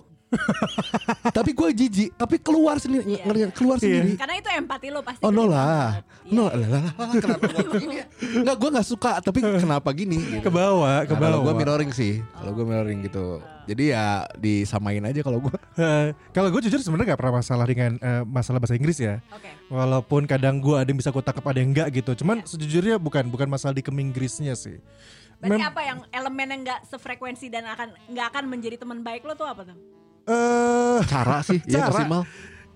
Tapi 1.30 1.50
gue 1.50 1.68
jijik, 1.72 2.10
tapi 2.14 2.36
keluar 2.36 2.76
sendiri, 2.76 3.02
Iya. 3.06 3.22
ngerti- 3.22 3.52
keluar 3.52 3.76
Iya. 3.76 3.82
sendiri. 3.82 4.10
Karena 4.14 4.34
itu 4.36 4.48
empati 4.50 4.86
lo 4.88 5.00
pasti. 5.00 5.20
Oh 5.20 5.30
no 5.30 5.44
lah, 5.44 6.00
no 6.26 6.46
Iya. 6.46 6.56
lah, 6.56 6.68
lah, 6.68 6.82
lah, 6.90 7.08
kenapa 7.14 7.44
gue 7.46 7.64
begini? 7.70 7.94
Enggak, 8.36 8.56
gue 8.56 8.70
nggak 8.70 8.86
suka, 8.86 9.10
tapi 9.20 9.38
kenapa 9.40 9.88
gini? 9.90 10.16
Gitu. 10.16 10.40
ke 10.40 10.50
bawah, 10.50 11.02
ke 11.02 11.12
Nah, 11.12 11.20
kalau 11.20 11.38
gue 11.38 11.46
bawah. 11.46 11.56
mirroring 11.56 11.90
sih, 11.90 12.20
kalau 12.32 12.50
gue 12.52 12.64
mirroring 12.64 13.00
gitu. 13.02 13.38
Jadi 13.64 13.84
ya 13.90 14.04
disamain 14.36 15.00
aja 15.00 15.20
kalau 15.20 15.40
gue. 15.40 15.54
Eh, 15.74 16.06
kalau 16.30 16.48
gue 16.48 16.60
jujur 16.62 16.78
sebenarnya 16.78 17.12
gak 17.12 17.20
pernah 17.20 17.40
masalah 17.40 17.64
dengan 17.64 17.96
eh, 17.96 18.22
masalah 18.22 18.58
bahasa 18.58 18.74
Inggris 18.74 18.94
ya. 18.96 19.18
Walaupun 19.66 20.22
kadang 20.24 20.60
gue 20.60 20.76
ada 20.76 20.86
yang 20.86 20.96
bisa 20.96 21.08
gue 21.08 21.18
tangkap 21.18 21.42
ada 21.44 21.58
yang 21.58 21.72
enggak 21.72 21.88
gitu. 21.92 22.14
Cuman 22.14 22.42
sejujurnya 22.42 22.94
bukan 22.96 23.26
bukan 23.26 23.48
masalah 23.48 23.72
di 23.72 23.80
keminggrisnya 23.80 24.52
sih. 24.52 24.78
Berarti 25.36 25.50
Mem- 25.56 25.66
apa 25.66 25.80
yang 25.82 25.98
elemen 26.10 26.46
yang 26.46 26.60
nggak 26.62 26.80
sefrekuensi 26.86 27.48
dan 27.48 27.66
akan 27.66 27.88
nggak 28.06 28.26
akan 28.28 28.44
menjadi 28.46 28.76
teman 28.76 29.00
baik 29.00 29.24
lo 29.24 29.34
tuh 29.34 29.44
apa 29.44 29.64
tuh? 29.64 29.76
Eh 30.24 31.00
Cara 31.04 31.40
sih, 31.40 31.60
ya 31.64 31.84
Cara. 31.84 31.92
maksimal. 31.92 32.22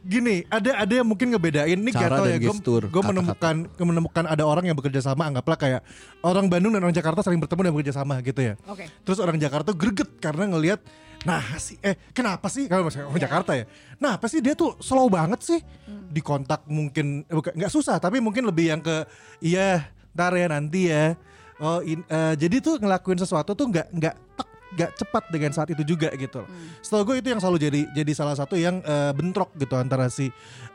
gini, 0.00 0.40
ada 0.48 0.72
ada 0.78 0.92
yang 0.94 1.04
mungkin 1.04 1.28
ngebedain 1.28 1.74
ini 1.74 1.90
Cara 1.90 2.16
dan 2.18 2.32
ya. 2.32 2.40
gestur, 2.40 2.88
Gue 2.88 3.02
menemukan 3.02 3.68
menemukan 3.76 4.24
ada 4.24 4.40
orang 4.42 4.64
yang 4.64 4.72
bekerja 4.72 5.02
sama 5.02 5.26
anggaplah 5.26 5.54
kayak 5.54 5.80
orang 6.22 6.48
Bandung 6.48 6.72
dan 6.72 6.80
orang 6.80 6.92
Jakarta 6.92 7.20
saling 7.20 7.36
bertemu 7.36 7.68
dan 7.68 7.72
bekerja 7.74 7.94
sama 7.94 8.16
gitu 8.20 8.40
ya. 8.40 8.54
Oke. 8.64 8.88
Terus 9.02 9.18
orang 9.18 9.36
Jakarta 9.36 9.70
greget 9.70 10.16
karena 10.16 10.48
ngelihat 10.48 10.80
nah 11.18 11.42
sih 11.58 11.76
eh 11.82 11.98
kenapa 12.10 12.46
sih 12.46 12.64
kalau 12.66 12.86
misalnya 12.86 13.04
orang 13.06 13.16
Iya. 13.16 13.26
Jakarta 13.26 13.52
ya. 13.52 13.64
Nah, 13.98 14.16
apa 14.16 14.26
sih 14.26 14.38
dia 14.38 14.54
tuh 14.54 14.78
slow 14.78 15.10
banget 15.10 15.40
sih 15.42 15.60
Hmm. 15.60 16.08
di 16.08 16.20
kontak 16.20 16.64
mungkin 16.64 17.24
eh, 17.24 17.34
nggak 17.34 17.68
susah 17.68 17.98
tapi 17.98 18.16
mungkin 18.18 18.44
lebih 18.44 18.64
yang 18.70 18.80
ke 18.80 19.04
iya 19.40 19.92
ntar 20.14 20.32
ya 20.32 20.46
nanti 20.46 20.88
ya. 20.88 21.18
Oh 21.58 21.82
in- 21.82 22.06
eh, 22.06 22.32
jadi 22.34 22.62
tuh 22.62 22.78
ngelakuin 22.78 23.18
sesuatu 23.18 23.52
tuh 23.52 23.66
nggak 23.66 23.90
nggak 23.90 24.14
tek 24.36 24.47
nggak 24.74 24.90
cepat 25.00 25.24
dengan 25.32 25.50
saat 25.54 25.68
itu 25.72 25.82
juga 25.84 26.12
gitu. 26.16 26.44
Hmm. 26.44 26.68
Setahu 26.84 27.12
gue 27.12 27.16
itu 27.24 27.28
yang 27.32 27.40
selalu 27.40 27.58
jadi 27.60 27.80
jadi 27.92 28.12
salah 28.12 28.36
satu 28.36 28.56
yang 28.56 28.80
eh, 28.84 29.12
bentrok 29.16 29.52
gitu 29.56 29.74
antara 29.76 30.08
si 30.12 30.28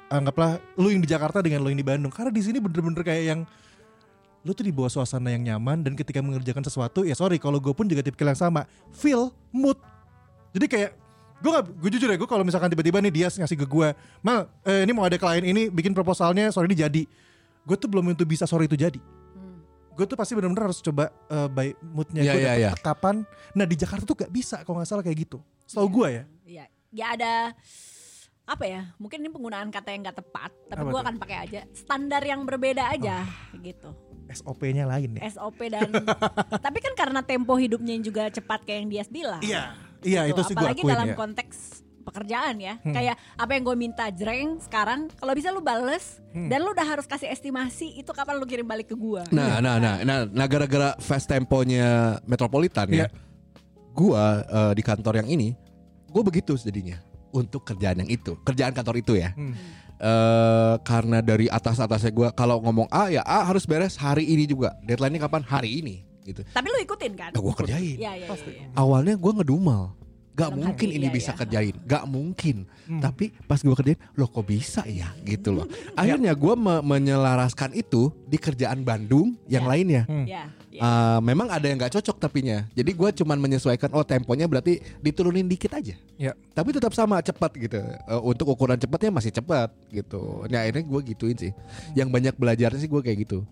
anggaplah 0.10 0.58
lu 0.78 0.90
yang 0.94 1.02
di 1.02 1.10
Jakarta 1.10 1.42
dengan 1.42 1.62
lu 1.62 1.70
yang 1.70 1.80
di 1.80 1.86
Bandung. 1.86 2.14
Karena 2.14 2.34
di 2.34 2.42
sini 2.42 2.58
bener-bener 2.58 3.02
kayak 3.06 3.24
yang 3.24 3.40
lu 4.44 4.52
tuh 4.52 4.68
di 4.68 4.74
bawah 4.76 4.92
suasana 4.92 5.32
yang 5.32 5.44
nyaman 5.44 5.88
dan 5.88 5.96
ketika 5.96 6.20
mengerjakan 6.20 6.68
sesuatu 6.68 7.08
ya 7.08 7.16
sorry 7.16 7.40
kalau 7.40 7.64
gue 7.64 7.72
pun 7.72 7.88
juga 7.88 8.04
tipikal 8.04 8.28
yang 8.28 8.36
sama 8.36 8.68
feel 8.92 9.32
mood 9.56 9.80
jadi 10.52 10.68
kayak 10.68 10.92
gue 11.40 11.52
gak, 11.52 11.64
gue 11.80 11.90
jujur 11.96 12.12
ya 12.12 12.20
gue 12.20 12.28
kalau 12.28 12.44
misalkan 12.44 12.68
tiba-tiba 12.68 13.00
nih 13.00 13.24
dia 13.24 13.28
ngasih 13.32 13.56
ke 13.56 13.64
gue 13.64 13.96
mal 14.20 14.52
eh, 14.68 14.84
ini 14.84 14.92
mau 14.92 15.08
ada 15.08 15.16
klien 15.16 15.48
ini 15.48 15.72
bikin 15.72 15.96
proposalnya 15.96 16.52
sore 16.52 16.68
ini 16.68 16.76
jadi 16.76 17.04
gue 17.64 17.76
tuh 17.80 17.88
belum 17.88 18.12
tentu 18.14 18.28
bisa 18.28 18.44
sore 18.44 18.68
itu 18.68 18.76
jadi. 18.76 19.00
Gue 19.94 20.06
tuh 20.10 20.18
pasti 20.18 20.34
benar-benar 20.34 20.70
harus 20.70 20.82
coba 20.82 21.14
eh, 21.30 21.48
by 21.50 21.68
moodnya 21.82 22.22
Iya, 22.26 22.34
gue 22.34 22.42
iya, 22.42 22.52
dapet 22.54 22.62
iya. 22.62 22.72
kapan 22.82 23.16
nah 23.54 23.66
di 23.66 23.76
Jakarta 23.78 24.04
tuh 24.04 24.18
gak 24.26 24.32
bisa 24.34 24.62
kalau 24.66 24.82
nggak 24.82 24.90
salah 24.90 25.04
kayak 25.06 25.18
gitu 25.30 25.38
setahu 25.70 25.90
gue 26.02 26.08
ya 26.10 26.24
Iya, 26.44 26.66
ya 26.92 27.06
ada 27.16 27.34
apa 28.44 28.68
ya? 28.68 28.92
Mungkin 29.00 29.24
ini 29.24 29.32
penggunaan 29.32 29.72
kata 29.72 29.96
yang 29.96 30.04
nggak 30.04 30.20
tepat, 30.20 30.52
tapi 30.68 30.92
tuh? 30.92 31.00
akan 31.00 31.16
pakai 31.16 31.38
aja 31.48 31.62
standar 31.72 32.20
yang 32.20 32.44
berbeda 32.44 32.92
aja 32.92 33.24
gitu. 33.56 33.96
SOP-nya 34.32 34.88
lain 34.88 35.20
ya 35.20 35.22
SOP 35.36 35.68
dan 35.68 35.92
tapi 36.66 36.80
kan 36.80 36.94
karena 36.96 37.20
tempo 37.24 37.54
hidupnya 37.60 37.96
yang 37.96 38.04
juga 38.04 38.24
cepat 38.32 38.64
kayak 38.64 38.80
yang 38.84 38.90
dia 38.90 39.04
bilang. 39.12 39.42
iya 39.44 39.64
iya 40.04 40.22
gitu. 40.28 40.40
itu 40.44 40.52
sih 40.52 40.56
gue 40.56 40.64
Apalagi 40.64 40.84
dalam 40.84 41.08
ya 41.12 41.16
konteks 41.16 41.83
pekerjaan 42.04 42.56
ya. 42.60 42.76
Hmm. 42.84 42.92
Kayak 42.92 43.16
apa 43.34 43.52
yang 43.56 43.64
gue 43.64 43.76
minta 43.76 44.06
jreng 44.12 44.60
sekarang 44.60 45.08
kalau 45.16 45.34
bisa 45.34 45.50
lu 45.50 45.64
bales 45.64 46.20
Hmm. 46.34 46.50
dan 46.50 46.66
lu 46.66 46.74
udah 46.74 46.84
harus 46.84 47.06
kasih 47.06 47.30
estimasi 47.30 47.94
itu 47.96 48.10
kapan 48.10 48.42
lu 48.42 48.46
kirim 48.46 48.66
balik 48.66 48.90
ke 48.90 48.96
gua. 48.98 49.22
Nah, 49.30 49.62
nah, 49.62 49.78
nah, 49.78 50.02
nah, 50.02 50.26
nah 50.26 50.46
gara-gara 50.50 50.98
fast 50.98 51.30
temponya 51.30 52.18
Metropolitan 52.26 52.90
Iya. 52.90 53.06
ya. 53.06 53.08
Gua 53.94 54.42
eh, 54.42 54.74
di 54.74 54.82
kantor 54.82 55.22
yang 55.22 55.30
ini, 55.30 55.54
gue 56.10 56.24
begitu 56.26 56.58
jadinya 56.58 56.98
untuk 57.30 57.62
kerjaan 57.62 58.02
yang 58.02 58.10
itu, 58.10 58.34
kerjaan 58.42 58.74
kantor 58.74 58.98
itu 58.98 59.14
ya. 59.16 59.32
Hmm. 59.34 59.54
eh 60.04 60.76
karena 60.84 61.22
dari 61.22 61.46
atas 61.48 61.78
atasnya 61.80 62.12
gue 62.12 62.28
kalau 62.34 62.60
ngomong 62.60 62.90
A 62.92 63.08
ya 63.08 63.22
A 63.24 63.46
harus 63.46 63.64
beres 63.64 63.94
hari 63.96 64.26
ini 64.26 64.44
juga. 64.44 64.74
Deadline-nya 64.84 65.22
kapan? 65.22 65.46
Hari 65.46 65.70
ini 65.80 66.02
gitu. 66.26 66.42
Tapi 66.50 66.68
lu 66.68 66.78
ikutin 66.82 67.14
kan? 67.14 67.30
Nah, 67.32 67.40
gue 67.40 67.54
kerjain. 67.56 67.96
Iya, 68.00 68.12
iya, 68.18 68.26
iya. 68.26 68.36
iya. 68.36 68.68
Awalnya 68.74 69.16
gue 69.16 69.32
ngedumal. 69.38 69.94
Gak 70.34 70.50
Dalam 70.50 70.66
mungkin 70.66 70.90
ini 70.90 71.08
iya, 71.08 71.14
bisa 71.14 71.32
iya. 71.32 71.38
kerjain, 71.38 71.76
gak 71.86 72.04
mungkin. 72.10 72.66
Hmm. 72.90 72.98
Tapi 72.98 73.30
pas 73.46 73.62
gue 73.62 73.70
kerjain, 73.70 74.00
loh 74.18 74.26
kok 74.26 74.50
bisa 74.50 74.82
ya 74.90 75.14
gitu 75.22 75.54
loh. 75.54 75.70
Akhirnya 76.00 76.34
gue 76.34 76.54
me- 76.58 76.82
menyelaraskan 76.82 77.78
itu 77.78 78.10
di 78.26 78.42
kerjaan 78.42 78.82
Bandung 78.82 79.38
yang 79.46 79.62
Ya. 79.66 79.70
lainnya. 79.70 80.02
Hmm. 80.10 80.26
Iya, 80.26 80.44
iya. 80.74 80.82
Uh, 80.82 81.20
memang 81.22 81.54
ada 81.54 81.62
yang 81.70 81.78
nggak 81.78 81.94
cocok 81.94 82.18
tapinya. 82.18 82.66
Jadi 82.74 82.92
gue 82.98 83.10
cuman 83.22 83.38
menyesuaikan 83.38 83.94
oh 83.94 84.02
temponya 84.02 84.50
berarti 84.50 84.82
diturunin 85.06 85.46
dikit 85.46 85.78
aja. 85.78 85.94
Ya. 86.18 86.34
Tapi 86.58 86.74
tetap 86.74 86.98
sama 86.98 87.22
cepat 87.22 87.54
gitu. 87.54 87.78
Uh, 88.10 88.22
untuk 88.26 88.50
ukuran 88.50 88.82
cepatnya 88.82 89.14
masih 89.14 89.30
cepat 89.30 89.70
gitu. 89.94 90.50
Nah 90.50 90.66
akhirnya 90.66 90.82
gue 90.82 91.02
gituin 91.14 91.38
sih. 91.38 91.54
Yang 91.94 92.10
banyak 92.10 92.34
belajarnya 92.42 92.82
sih 92.82 92.90
gue 92.90 93.02
kayak 93.06 93.30
gitu. 93.30 93.46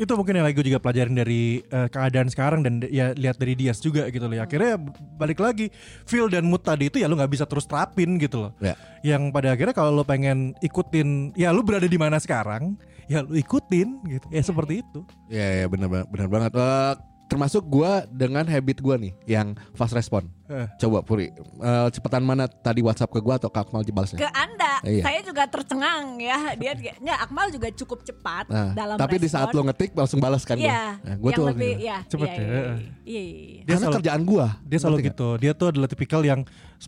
Itu 0.00 0.16
mungkin 0.16 0.32
yang 0.32 0.48
lagi 0.48 0.56
gue 0.56 0.66
juga 0.66 0.80
pelajarin 0.80 1.12
dari 1.12 1.60
eh, 1.60 1.88
keadaan 1.88 2.26
sekarang 2.26 2.64
dan 2.64 2.80
ya 2.88 3.12
lihat 3.12 3.36
dari 3.36 3.52
Dias 3.52 3.78
juga 3.78 4.08
gitu 4.08 4.24
loh 4.24 4.32
ya. 4.32 4.48
akhirnya 4.48 4.80
balik 5.14 5.36
lagi 5.38 5.68
feel 6.02 6.26
dan 6.26 6.48
mood 6.48 6.64
tadi 6.64 6.88
itu 6.88 6.96
ya 6.96 7.04
lu 7.04 7.14
nggak 7.14 7.28
bisa 7.28 7.44
terus 7.44 7.68
terapin 7.68 8.16
gitu 8.16 8.40
loh 8.40 8.52
Ya. 8.58 8.72
yang 9.04 9.28
pada 9.28 9.52
akhirnya 9.52 9.76
kalau 9.76 9.92
lo 9.92 10.02
pengen 10.02 10.56
ikutin 10.58 11.36
ya 11.36 11.52
lu 11.52 11.60
berada 11.60 11.84
di 11.84 11.94
mana 11.94 12.16
sekarang 12.16 12.80
ya 13.06 13.20
lu 13.20 13.36
ikutin 13.36 14.00
gitu 14.08 14.26
ya 14.26 14.40
seperti 14.40 14.80
itu 14.80 15.04
Ya 15.28 15.60
ya 15.60 15.66
benar 15.66 16.08
benar 16.08 16.26
banget. 16.26 16.52
Uh, 16.56 16.96
termasuk 17.30 17.62
gue 17.62 17.86
dengan 18.10 18.42
habit 18.42 18.82
gue 18.82 18.96
nih 18.98 19.12
yang 19.30 19.48
fast 19.72 19.94
respon. 19.94 20.26
Eh. 20.44 20.66
Coba 20.76 20.98
Puri, 21.00 21.30
uh, 21.62 21.86
cepetan 21.88 22.20
mana 22.20 22.50
tadi 22.50 22.82
WhatsApp 22.82 23.06
ke 23.08 23.22
gue 23.22 23.30
atau 23.32 23.46
ke 23.46 23.54
Akmal 23.56 23.80
dibalasnya? 23.80 24.18
Ke 24.18 24.26
Anda, 24.28 24.82
Iya. 24.82 25.02
saya 25.06 25.20
juga 25.22 25.46
tercengang 25.46 26.18
ya. 26.18 26.58
Dia 26.58 26.74
nggak 26.74 27.18
Akmal 27.22 27.48
juga 27.48 27.70
cukup 27.70 28.02
cepat 28.02 28.50
Nah, 28.50 28.74
dalam 28.74 28.98
tapi 28.98 29.16
di 29.16 29.30
saat 29.30 29.46
lo 29.48 29.62
respon. 29.62 29.70
ngetik 29.70 29.90
langsung 29.94 30.18
balas 30.18 30.42
kan 30.42 30.58
gue. 30.58 30.66
Iya, 30.66 30.98
Nah, 30.98 31.14
gue 31.16 31.30
tuh 31.30 31.44
lebih 31.46 31.72
gitu. 31.72 31.86
ya. 31.86 31.98
Cepet 32.04 32.26
iya, 32.26 32.34
ya. 32.34 32.42
Iya, 32.42 32.50
iya, 32.50 32.66
iya, 33.06 33.22
iya. 33.22 33.60
Dia 33.62 33.62
Karena 33.62 33.78
selalu- 33.80 33.96
kerjaan 33.96 34.22
gue. 34.26 34.46
dia 34.66 34.78
selalu 34.78 34.96
gitu 35.04 35.28
dia 35.38 35.52
tuh 35.52 35.66
adalah 35.70 35.86
tipikal 35.86 36.22
yang 36.22 36.40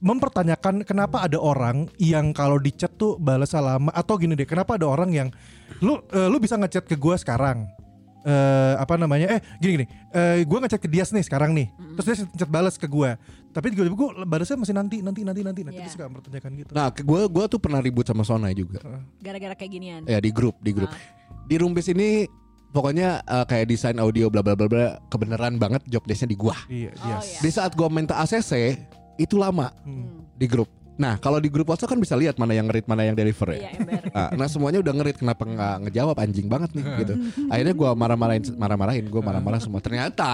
mempertanyakan 0.03 0.83
kenapa 0.83 1.23
ada 1.23 1.37
orang 1.37 1.87
yang 1.97 2.33
kalau 2.33 2.57
di 2.57 2.71
chat 2.71 2.91
tuh 2.93 3.15
balasnya 3.17 3.61
lama 3.61 3.91
atau 3.91 4.17
gini 4.17 4.35
deh 4.35 4.45
kenapa 4.45 4.75
ada 4.75 4.85
orang 4.85 5.09
yang 5.09 5.29
lu 5.79 6.03
eh, 6.11 6.27
lu 6.27 6.37
bisa 6.37 6.57
ngechat 6.57 6.83
ke 6.83 6.95
gua 6.95 7.15
sekarang 7.15 7.71
eh 8.23 8.75
apa 8.77 8.95
namanya 8.95 9.27
eh 9.29 9.41
gini 9.59 9.73
gini 9.77 9.87
eh 10.11 10.43
gue 10.43 10.59
ngechat 10.59 10.79
ke 10.79 10.87
Dias 10.87 11.11
nih 11.11 11.23
sekarang 11.23 11.51
nih 11.53 11.67
terus 11.95 12.07
dia 12.07 12.17
chat 12.33 12.47
balas 12.47 12.75
ke 12.75 12.87
gua 12.87 13.19
tapi 13.51 13.69
tiba-tiba 13.69 13.93
gue 13.93 14.09
balasnya 14.23 14.57
masih 14.57 14.73
nanti 14.73 15.03
nanti 15.03 15.21
nanti 15.23 15.43
nanti 15.43 15.61
nanti 15.61 15.79
dia 15.79 15.91
suka 15.91 16.07
mempertanyakan 16.07 16.51
gitu 16.57 16.71
Nah, 16.73 16.89
gue 16.89 17.21
gua 17.29 17.45
tuh 17.47 17.59
pernah 17.59 17.79
ribut 17.79 18.03
sama 18.03 18.23
Sonai 18.23 18.55
juga. 18.55 18.81
Gara-gara 19.21 19.53
kayak 19.53 19.71
ginian. 19.71 20.03
Ya 20.07 20.17
di 20.19 20.31
grup, 20.31 20.57
di 20.59 20.73
grup. 20.73 20.89
Ah. 20.89 20.97
Di 21.45 21.61
Rumpis 21.61 21.85
ini 21.89 22.25
pokoknya 22.71 23.21
eh, 23.21 23.45
kayak 23.45 23.69
desain 23.69 23.99
audio 23.99 24.33
bla 24.33 24.41
bla 24.41 24.55
bla 24.55 24.65
bla 24.65 24.87
kebenaran 25.07 25.61
banget 25.61 25.85
job 25.85 26.01
desk-nya 26.03 26.31
di 26.31 26.39
gua. 26.39 26.57
iya 26.67 26.89
Oh, 26.95 27.05
Dias 27.05 27.27
iya. 27.29 27.39
Di 27.43 27.51
saat 27.51 27.75
gua 27.75 27.93
minta 27.93 28.17
ACC 28.17 28.81
itu 29.17 29.37
lama 29.37 29.69
Hmm. 29.83 29.93
Hmm. 30.01 30.21
di 30.33 30.47
grup. 30.47 30.71
Nah, 31.01 31.17
kalau 31.19 31.41
di 31.41 31.49
grup 31.49 31.73
WhatsApp 31.73 31.97
kan 31.97 32.01
bisa 32.01 32.13
lihat 32.15 32.37
mana 32.37 32.53
yang 32.53 32.69
ngerit, 32.69 32.85
mana 32.85 33.03
yang 33.09 33.17
deliver 33.17 33.49
ya. 33.57 33.69
Iya. 33.69 33.71
Nah, 34.13 34.29
nah, 34.37 34.49
semuanya 34.49 34.85
udah 34.85 34.93
ngerit 34.93 35.17
kenapa 35.19 35.43
nggak 35.49 35.77
ngejawab 35.89 36.17
anjing 36.21 36.47
banget 36.53 36.71
nih 36.77 36.85
gitu. 37.05 37.15
Akhirnya 37.49 37.75
gua 37.75 37.91
marah-marahin 37.97 38.45
marah-marahin, 38.61 39.05
gua 39.09 39.23
marah-marah 39.25 39.61
semua. 39.61 39.81
Ternyata 39.81 40.29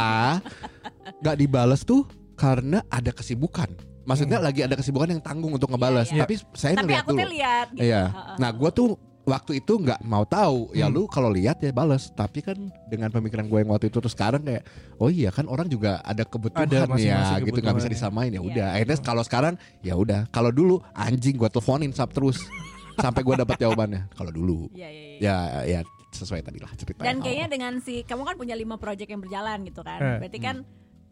nggak 1.22 1.36
dibales 1.38 1.82
tuh 1.86 2.04
karena 2.34 2.82
ada 2.90 3.10
kesibukan. 3.14 3.70
Maksudnya 4.08 4.40
lagi 4.40 4.64
ada 4.64 4.72
kesibukan 4.72 5.08
yang 5.12 5.22
tanggung 5.22 5.52
untuk 5.52 5.68
ngebales. 5.68 6.08
iya. 6.10 6.24
Tapi 6.24 6.34
saya 6.56 6.74
Tapi 6.80 6.84
ngeliat 6.88 7.04
aku 7.04 7.10
dulu. 7.12 7.20
tuh 7.20 7.30
lihat 7.36 7.66
gitu. 7.76 7.82
Iya. 7.84 8.02
Nah, 8.40 8.50
gue 8.56 8.70
tuh 8.72 8.88
waktu 9.28 9.60
itu 9.60 9.76
nggak 9.76 10.00
mau 10.02 10.24
tahu. 10.24 10.72
Ya 10.72 10.88
Hmm. 10.88 10.96
lu 10.96 11.04
kalau 11.04 11.28
lihat 11.28 11.60
ya 11.60 11.68
bales. 11.70 12.08
Tapi 12.10 12.40
kan 12.40 12.56
dengan 12.86 13.08
pemikiran 13.08 13.44
gue 13.44 13.58
yang 13.58 13.68
waktu 13.68 13.86
itu 13.86 14.00
terus 14.00 14.12
sekarang 14.12 14.40
kayak, 14.40 14.64
oh 14.96 15.06
iya 15.06 15.28
kan 15.28 15.44
orang 15.44 15.66
juga 15.66 16.00
ada 16.00 16.24
kebutuhan 16.24 16.64
Ada 16.64 16.74
ya, 16.74 16.88
masing-masing 16.88 17.36
gitu 17.44 17.58
nggak 17.58 17.76
bisa 17.76 17.86
kebutuhan. 17.86 17.92
disamain 17.92 18.30
ya 18.30 18.34
Iya. 18.34 18.48
udah. 18.48 18.68
Akhirnya 18.72 18.96
kalau 18.98 19.22
sekarang 19.22 19.54
ya 19.80 19.94
udah. 19.94 20.20
Kalau 20.28 20.50
dulu 20.50 20.80
anjing 20.90 21.36
gue 21.36 21.48
teleponin 21.48 21.92
sub 21.92 22.08
terus 22.08 22.40
sampai 22.98 23.20
gue 23.20 23.34
dapat 23.36 23.56
jawabannya. 23.56 24.08
Kalau 24.10 24.30
dulu 24.30 24.66
Iya, 24.72 24.88
iya, 24.88 25.04
iya. 25.14 25.16
ya 25.20 25.34
ya 25.64 25.80
sesuai 26.08 26.40
tadi 26.40 26.56
lah 26.56 26.72
ceritanya. 26.72 27.04
Dan 27.04 27.16
kayaknya 27.20 27.46
dengan 27.46 27.72
si 27.78 28.00
kamu 28.00 28.24
kan 28.24 28.34
punya 28.34 28.54
lima 28.54 28.74
project 28.74 29.06
yang 29.06 29.20
berjalan 29.20 29.60
gitu 29.62 29.84
kan. 29.84 30.00
Eh. 30.00 30.18
Berarti 30.18 30.38
kan 30.38 30.56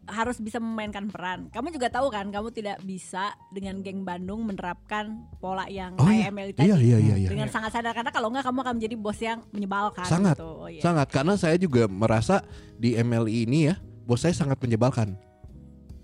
harus 0.07 0.39
bisa 0.39 0.57
memainkan 0.57 1.05
peran. 1.07 1.51
Kamu 1.51 1.67
juga 1.69 1.91
tahu 1.91 2.07
kan, 2.07 2.27
kamu 2.27 2.49
tidak 2.49 2.79
bisa 2.81 3.31
dengan 3.51 3.83
geng 3.83 4.01
Bandung 4.01 4.47
menerapkan 4.47 5.27
pola 5.37 5.67
yang 5.67 5.99
Oh 5.99 6.07
iya. 6.07 6.31
IML 6.31 6.55
tadi. 6.55 6.65
Iya 6.65 6.77
iya 6.79 6.97
iya. 6.97 7.15
iya. 7.19 7.29
Dengan 7.29 7.51
sangat 7.51 7.75
sadar 7.75 7.91
karena 7.91 8.09
kalau 8.09 8.31
enggak 8.31 8.47
kamu 8.47 8.59
akan 8.63 8.73
menjadi 8.79 8.95
bos 8.95 9.19
yang 9.19 9.39
menyebalkan 9.51 10.07
Sangat, 10.07 10.39
gitu. 10.39 10.47
Oh, 10.47 10.69
iya. 10.71 10.79
Sangat 10.79 11.07
karena 11.11 11.33
saya 11.35 11.55
juga 11.55 11.85
merasa 11.85 12.39
di 12.75 12.95
MLI 12.95 13.45
ini 13.45 13.59
ya 13.67 13.75
bos 14.07 14.23
saya 14.23 14.31
sangat 14.31 14.55
menyebalkan. 14.57 15.19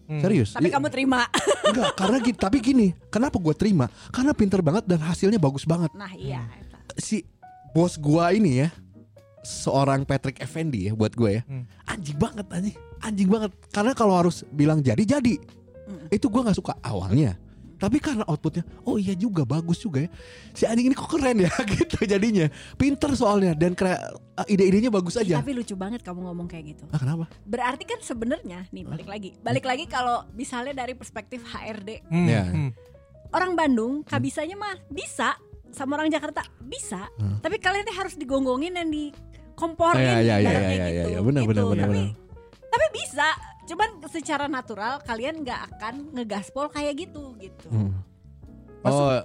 Hmm. 0.03 0.19
Serius. 0.19 0.51
Tapi 0.51 0.67
Di- 0.67 0.73
kamu 0.75 0.91
terima. 0.91 1.23
Enggak, 1.71 1.95
karena 1.95 2.17
gini, 2.19 2.35
tapi 2.35 2.57
gini, 2.59 2.87
kenapa 3.07 3.39
gue 3.39 3.55
terima? 3.55 3.87
Karena 4.11 4.35
pinter 4.35 4.59
banget 4.59 4.83
dan 4.83 4.99
hasilnya 4.99 5.39
bagus 5.39 5.63
banget. 5.63 5.95
Nah, 5.95 6.11
iya. 6.11 6.43
Si 6.99 7.23
bos 7.71 7.95
gua 7.95 8.35
ini 8.35 8.61
ya, 8.61 8.69
seorang 9.41 10.03
Patrick 10.03 10.39
Effendi 10.39 10.87
ya 10.87 10.93
buat 10.93 11.11
gue 11.11 11.39
ya, 11.39 11.41
Hmm. 11.43 11.63
anjing 11.87 12.15
banget 12.15 12.45
anjing, 12.47 12.75
anjing 13.03 13.27
banget. 13.27 13.51
Karena 13.67 13.91
kalau 13.91 14.15
harus 14.15 14.47
bilang 14.47 14.79
jadi 14.79 15.03
jadi, 15.03 15.35
Mm. 15.83 16.07
itu 16.09 16.25
gua 16.25 16.41
nggak 16.43 16.55
suka 16.55 16.73
awalnya. 16.79 17.35
Tapi 17.73 17.99
karena 17.99 18.23
outputnya, 18.23 18.63
oh 18.81 18.95
iya 18.95 19.11
juga 19.11 19.43
bagus 19.43 19.75
juga 19.77 19.99
ya. 19.99 20.09
Si 20.51 20.63
anjing 20.63 20.87
ini 20.87 20.95
kok 20.95 21.11
keren 21.11 21.35
ya 21.37 21.51
gitu 21.75 21.99
jadinya. 22.01 22.47
Pinter 22.73 23.11
soalnya 23.11 23.51
dan 23.51 23.75
kre- 23.75 23.99
ide-idenya 24.45 24.87
bagus 24.87 25.19
Ih, 25.19 25.27
aja. 25.27 25.43
tapi 25.43 25.51
lucu 25.51 25.75
banget 25.75 25.99
kamu 25.99 26.23
ngomong 26.23 26.47
kayak 26.47 26.71
gitu. 26.71 26.87
Ah 26.87 26.97
kenapa? 26.97 27.27
Berarti 27.43 27.83
kan 27.83 27.99
sebenarnya 27.99 28.71
nih 28.71 28.87
balik 28.87 29.03
lagi. 29.05 29.29
Balik 29.37 29.65
lagi 29.67 29.85
kalau 29.85 30.23
misalnya 30.31 30.71
dari 30.73 30.95
perspektif 30.95 31.43
HRD, 31.43 32.07
Hmm, 32.07 32.23
Ya. 32.25 32.47
hmm. 32.47 32.71
orang 33.29 33.51
Bandung 33.53 33.93
kabisanya 34.01 34.55
mah 34.55 34.79
bisa 34.87 35.35
sama 35.69 35.97
orang 35.97 36.07
Jakarta 36.07 36.39
bisa. 36.61 37.11
Hmm. 37.19 37.43
Tapi 37.43 37.59
kalian 37.59 37.83
tuh 37.83 37.97
harus 37.97 38.15
digonggongin 38.15 38.71
dan 38.71 38.87
dikomporin 38.87 39.99
Iya, 39.99 40.15
iya, 40.15 40.19
iya, 40.21 40.35
ibaratnya 40.39 40.69
iya, 40.69 40.71
iya, 40.71 40.87
gitu. 40.95 41.09
iya, 41.09 41.19
benar, 41.19 41.41
Gitu. 41.41 41.49
benar, 41.49 41.65
benar, 41.65 41.83
Tapi 41.83 41.99
benar. 41.99 42.22
Tapi 42.73 42.85
bisa. 42.91 43.27
Cuman 43.63 43.89
secara 44.07 44.45
natural 44.45 44.99
kalian 44.99 45.39
nggak 45.39 45.59
akan 45.71 45.93
ngegaspol 46.11 46.67
kayak 46.67 46.99
gitu 46.99 47.31
gitu. 47.37 47.67
Hmm. 47.69 47.95
Oh, 48.83 49.15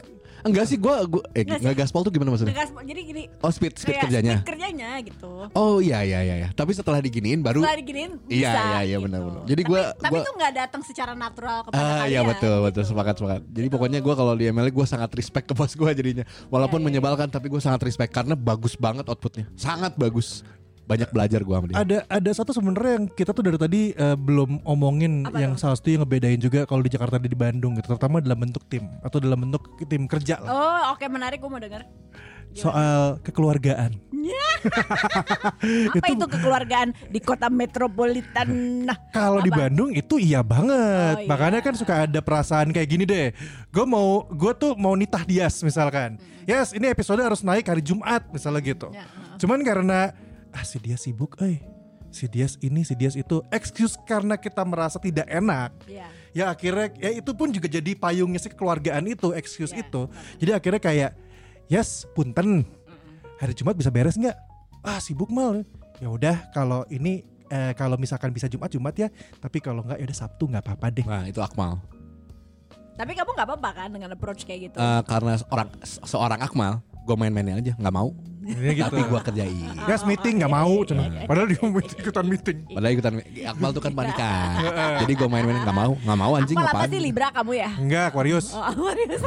enggak 0.40 0.70
sih 0.70 0.78
gua 0.78 1.02
gua 1.02 1.18
eh 1.34 1.42
Enggak 1.42 1.58
sih. 1.58 1.64
nggak 1.66 1.76
gaspol 1.76 2.06
tuh 2.06 2.14
gimana 2.14 2.30
maksudnya? 2.30 2.54
Ngegaspol 2.54 2.82
jadi 2.84 3.00
gini 3.02 3.22
Oh, 3.42 3.50
speed 3.50 3.74
speed 3.74 3.90
kayak 3.90 4.06
kerjanya. 4.06 4.34
speed 4.36 4.46
kerjanya 4.46 4.90
gitu. 5.02 5.50
Oh 5.50 5.82
iya 5.82 6.06
iya 6.06 6.22
iya 6.22 6.34
iya. 6.38 6.48
Tapi 6.52 6.70
setelah 6.70 7.02
diginiin 7.02 7.42
baru 7.42 7.58
Setelah 7.58 7.74
diginiin 7.76 8.12
Iya, 8.24 8.46
bisa. 8.46 8.62
iya, 8.62 8.78
iya, 8.78 8.86
gitu. 8.92 9.04
benar-benar. 9.04 9.42
Jadi 9.42 9.58
Tapi- 9.60 9.72
gua- 9.74 9.90
tapi 9.98 10.12
gua- 10.12 10.22
itu 10.22 10.32
nggak 10.32 10.52
datang 10.54 10.82
secara 10.84 11.12
natural 11.12 11.58
kepada 11.64 11.74
Ah 11.76 11.82
kalian. 11.98 12.06
iya 12.06 12.20
betul 12.22 12.54
betul 12.62 12.70
gitu. 12.78 12.80
sepakat 12.86 13.14
sepakat. 13.16 13.42
Jadi 13.50 13.66
pokoknya 13.68 13.98
gue 13.98 14.14
kalau 14.14 14.32
di 14.32 14.44
ML 14.46 14.68
gue 14.70 14.86
sangat 14.86 15.10
respect 15.12 15.44
ke 15.44 15.54
bos 15.56 15.72
gue 15.72 15.90
jadinya. 15.92 16.22
Walaupun 16.46 16.78
Iya, 16.78 16.84
iya, 16.84 16.88
menyebalkan 16.94 17.28
tapi 17.28 17.46
gue 17.48 17.58
sangat 17.58 17.82
respect 17.82 18.14
karena 18.14 18.38
bagus 18.38 18.78
banget 18.78 19.02
outputnya. 19.04 19.50
Sangat 19.52 19.98
bagus. 19.98 20.46
Banyak 20.88 21.12
belajar 21.12 21.40
gue 21.44 21.54
sama 21.54 21.66
dia. 21.68 21.76
Ada 21.76 21.98
ada 22.08 22.30
satu 22.32 22.50
sebenarnya 22.56 22.92
yang 22.96 23.04
kita 23.12 23.36
tuh 23.36 23.44
dari 23.44 23.58
tadi 23.60 23.80
eh, 23.92 24.16
belum 24.16 24.64
omongin 24.64 25.28
Apa 25.28 25.36
yang 25.36 25.52
tuh? 25.52 25.68
salah 25.68 25.76
satu 25.76 25.92
yang 25.92 26.02
ngebedain 26.08 26.40
juga 26.40 26.64
kalau 26.64 26.80
di 26.80 26.88
Jakarta 26.88 27.20
dan 27.20 27.28
di 27.28 27.36
Bandung 27.36 27.76
gitu, 27.76 27.92
terutama 27.92 28.24
dalam 28.24 28.40
bentuk 28.40 28.64
tim 28.66 28.88
atau 29.04 29.20
dalam 29.20 29.36
bentuk 29.44 29.62
tim 29.84 30.08
kerja 30.08 30.40
lah. 30.40 30.48
Oh 30.48 30.82
oke 30.96 31.04
menarik 31.06 31.38
gue 31.38 31.50
mau 31.52 31.60
dengar. 31.60 31.84
Soal 32.56 33.20
kekeluargaan. 33.20 33.92
Apa 35.94 36.08
itu 36.10 36.26
kekeluargaan 36.26 36.90
di 37.12 37.20
kota 37.22 37.46
metropolitan? 37.46 38.48
Nah, 38.82 38.98
Kalau 39.14 39.38
di? 39.38 39.50
Bandung 39.52 39.94
itu 39.94 40.18
iya 40.18 40.42
banget. 40.42 41.14
Oh, 41.14 41.22
iya. 41.22 41.28
Makanya 41.30 41.60
kan 41.62 41.74
suka 41.78 42.08
ada 42.08 42.18
perasaan 42.18 42.74
kayak 42.74 42.88
gini 42.88 43.04
deh. 43.06 43.30
Gue 43.70 43.84
mau 43.86 44.26
gue 44.26 44.52
tuh 44.58 44.74
mau 44.74 44.98
nitah 44.98 45.22
Dias 45.22 45.62
misalkan. 45.62 46.18
Yes, 46.48 46.72
ini 46.72 46.88
episode 46.88 47.20
harus 47.20 47.44
naik 47.44 47.68
hari 47.68 47.84
Jumat 47.84 48.24
misalnya 48.32 48.60
gitu. 48.64 48.88
Ya, 48.90 49.04
heeh. 49.04 49.38
Cuman 49.38 49.60
karena 49.62 50.10
ah 50.52 50.64
si 50.64 50.76
Dias 50.78 51.04
sibuk, 51.04 51.36
eh. 51.42 51.60
Si 52.08 52.24
Dias 52.24 52.56
ini, 52.64 52.88
si 52.88 52.96
Dias 52.96 53.12
itu 53.14 53.44
excuse 53.52 53.92
karena 54.08 54.40
kita 54.40 54.64
merasa 54.64 54.96
tidak 54.96 55.28
enak. 55.28 55.76
ya. 55.84 56.08
Ya 56.32 56.44
akhirnya 56.48 56.88
ya 56.96 57.10
itu 57.20 57.30
pun 57.36 57.52
juga 57.52 57.68
jadi 57.68 57.92
payungnya 57.96 58.40
si 58.40 58.48
kekeluargaan 58.48 59.04
itu, 59.08 59.32
excuse 59.36 59.72
Ya, 59.76 59.84
itu. 59.84 60.08
Jadi 60.40 60.50
akhirnya 60.56 60.80
kayak 60.80 61.10
yes, 61.68 62.08
punten. 62.16 62.64
Hari 63.38 63.52
Jumat 63.54 63.76
bisa 63.76 63.92
beres 63.92 64.16
nggak? 64.16 64.34
Ah, 64.82 64.98
sibuk 64.98 65.28
mal. 65.28 65.62
Ya 66.00 66.08
udah 66.08 66.48
kalau 66.54 66.86
ini 66.88 67.22
eh, 67.50 67.72
kalau 67.76 68.00
misalkan 68.00 68.32
bisa 68.32 68.48
Jumat 68.48 68.72
Jumat 68.72 68.94
ya, 68.96 69.08
tapi 69.38 69.58
kalau 69.60 69.84
nggak 69.84 69.98
ya 70.00 70.04
udah 70.08 70.18
Sabtu 70.18 70.48
nggak 70.48 70.64
apa-apa 70.64 70.86
deh. 70.94 71.04
Nah 71.04 71.28
itu 71.28 71.40
Akmal. 71.44 71.76
Tapi 72.98 73.14
kamu 73.14 73.30
nggak 73.30 73.46
apa-apa 73.46 73.70
kan 73.74 73.88
dengan 73.94 74.10
approach 74.10 74.42
kayak 74.42 74.72
gitu? 74.72 74.76
Eh, 74.78 75.02
karena 75.06 75.38
orang 75.52 75.68
seorang 75.84 76.40
Akmal, 76.42 76.82
gue 77.06 77.14
main-mainin 77.14 77.62
aja, 77.62 77.72
nggak 77.78 77.94
mau. 77.94 78.10
Ya 78.48 78.72
gitu. 78.72 78.88
Tapi 78.88 79.02
gue 79.04 79.20
kerjain. 79.20 79.76
Yes 79.84 80.02
meeting 80.08 80.40
nggak 80.40 80.52
iya, 80.52 80.58
mau, 80.64 80.72
iya, 80.80 80.88
cenah. 80.88 81.04
iya, 81.04 81.18
iya. 81.20 81.28
Padahal 81.28 81.46
dia 81.52 81.60
mau 81.60 81.80
ikutan 81.84 82.24
meeting. 82.24 82.58
Padahal 82.72 82.92
ikutan 82.96 83.12
Akmal 83.44 83.70
tuh 83.76 83.82
kan 83.84 83.92
panikan. 83.92 84.48
Jadi 85.04 85.12
gue 85.12 85.28
main-mainin 85.28 85.60
nggak 85.68 85.76
mau, 85.76 85.92
nggak 86.00 86.18
mau 86.18 86.32
anjing 86.32 86.56
Akmal 86.56 86.68
apa 86.72 86.78
ngapain? 86.80 86.92
sih 86.92 87.00
Libra 87.04 87.28
kamu 87.28 87.52
ya? 87.52 87.70
Enggak, 87.76 88.04
Aquarius. 88.08 88.46
Oh, 88.56 88.64
Aquarius. 88.64 89.22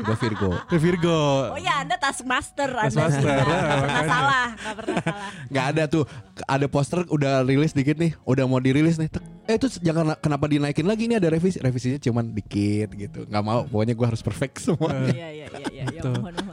Gue 0.00 0.16
Virgo. 0.16 0.50
Virgo. 0.82 1.20
Oh 1.52 1.60
ya, 1.60 1.74
Anda 1.84 1.96
taskmaster, 2.00 2.70
Anda 2.72 2.88
Taskmaster, 2.88 3.20
sih. 3.20 3.28
Nggak 3.28 3.68
ya, 3.68 3.76
pernah 3.84 4.04
salah, 4.08 4.46
nggak 4.56 4.74
pernah 4.80 4.96
salah. 5.04 5.28
Nggak 5.52 5.66
ada 5.68 5.82
tuh, 5.88 6.02
ada 6.48 6.66
poster 6.66 7.00
udah 7.12 7.32
rilis 7.44 7.72
dikit 7.76 7.96
nih, 8.00 8.16
udah 8.24 8.44
mau 8.48 8.58
dirilis 8.58 8.96
nih. 8.96 9.08
Eh 9.44 9.58
itu 9.58 9.66
jangan 9.82 10.14
kenapa 10.22 10.46
dinaikin 10.46 10.86
lagi 10.86 11.10
ini 11.10 11.18
ada 11.18 11.28
revisi, 11.28 11.58
revisinya 11.58 11.98
cuman 11.98 12.30
dikit 12.30 12.88
gitu. 12.94 13.26
Nggak 13.26 13.44
mau, 13.44 13.66
pokoknya 13.66 13.94
gue 13.98 14.06
harus 14.06 14.22
perfect 14.22 14.62
semua. 14.62 14.90
Iya, 15.10 15.28
iya, 15.28 15.46
iya, 15.50 15.66
iya. 15.68 15.84
Ya, 15.98 16.02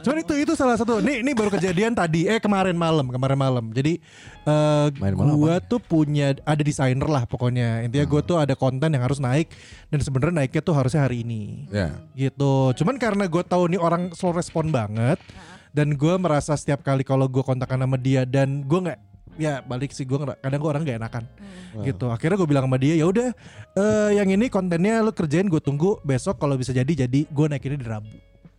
Cuman 0.02 0.18
itu 0.26 0.34
itu 0.42 0.52
salah 0.58 0.74
satu. 0.74 0.98
Nih 0.98 1.22
ini 1.22 1.30
baru 1.32 1.54
kejadian 1.54 1.94
tadi 1.94 2.09
eh 2.18 2.40
kemarin 2.40 2.74
malam, 2.74 3.06
kemarin 3.06 3.38
malam. 3.38 3.64
Jadi 3.70 4.02
eh 4.42 4.86
Main 4.98 5.14
malam 5.14 5.38
gua 5.38 5.60
tuh 5.60 5.78
punya 5.78 6.34
ada 6.42 6.62
desainer 6.62 7.06
lah 7.06 7.22
pokoknya. 7.24 7.84
Intinya 7.84 8.06
Hmm. 8.06 8.12
gua 8.12 8.22
tuh 8.22 8.36
ada 8.36 8.54
konten 8.54 8.90
yang 8.90 9.04
harus 9.04 9.18
naik 9.18 9.52
dan 9.88 10.00
sebenarnya 10.00 10.42
naiknya 10.42 10.60
tuh 10.60 10.74
harusnya 10.74 11.04
hari 11.04 11.22
ini. 11.22 11.70
Ya. 11.70 11.94
Gitu. 12.12 12.52
Cuman 12.74 12.96
karena 12.96 13.24
gue 13.24 13.42
tahu 13.42 13.70
nih 13.70 13.78
orang 13.78 14.10
slow 14.12 14.32
respon 14.32 14.68
banget 14.68 15.22
dan 15.70 15.94
gua 15.94 16.18
merasa 16.18 16.52
setiap 16.52 16.80
kali 16.80 17.00
kalau 17.00 17.24
gue 17.24 17.40
kontakkan 17.40 17.78
sama 17.78 17.94
dia 17.94 18.26
dan 18.26 18.66
gua 18.66 18.90
nggak 18.90 18.98
ya 19.38 19.62
balik 19.62 19.94
sih 19.94 20.04
gue 20.04 20.18
kadang 20.20 20.60
gue 20.60 20.68
orang 20.68 20.82
gak 20.82 21.00
enakan 21.00 21.24
Hmm. 21.70 21.86
gitu 21.86 22.10
akhirnya 22.10 22.36
gue 22.36 22.44
bilang 22.44 22.66
sama 22.66 22.76
dia 22.76 22.92
ya 22.92 23.06
udah 23.06 23.30
eh, 23.72 24.10
yang 24.18 24.26
ini 24.26 24.50
kontennya 24.50 25.00
lu 25.00 25.14
kerjain 25.14 25.46
gue 25.46 25.62
tunggu 25.62 25.96
besok 26.02 26.36
kalau 26.36 26.58
bisa 26.58 26.74
jadi 26.74 27.06
jadi 27.06 27.24
gue 27.24 27.46
naikinnya 27.46 27.78
di 27.78 27.86
Rabu 27.86 28.10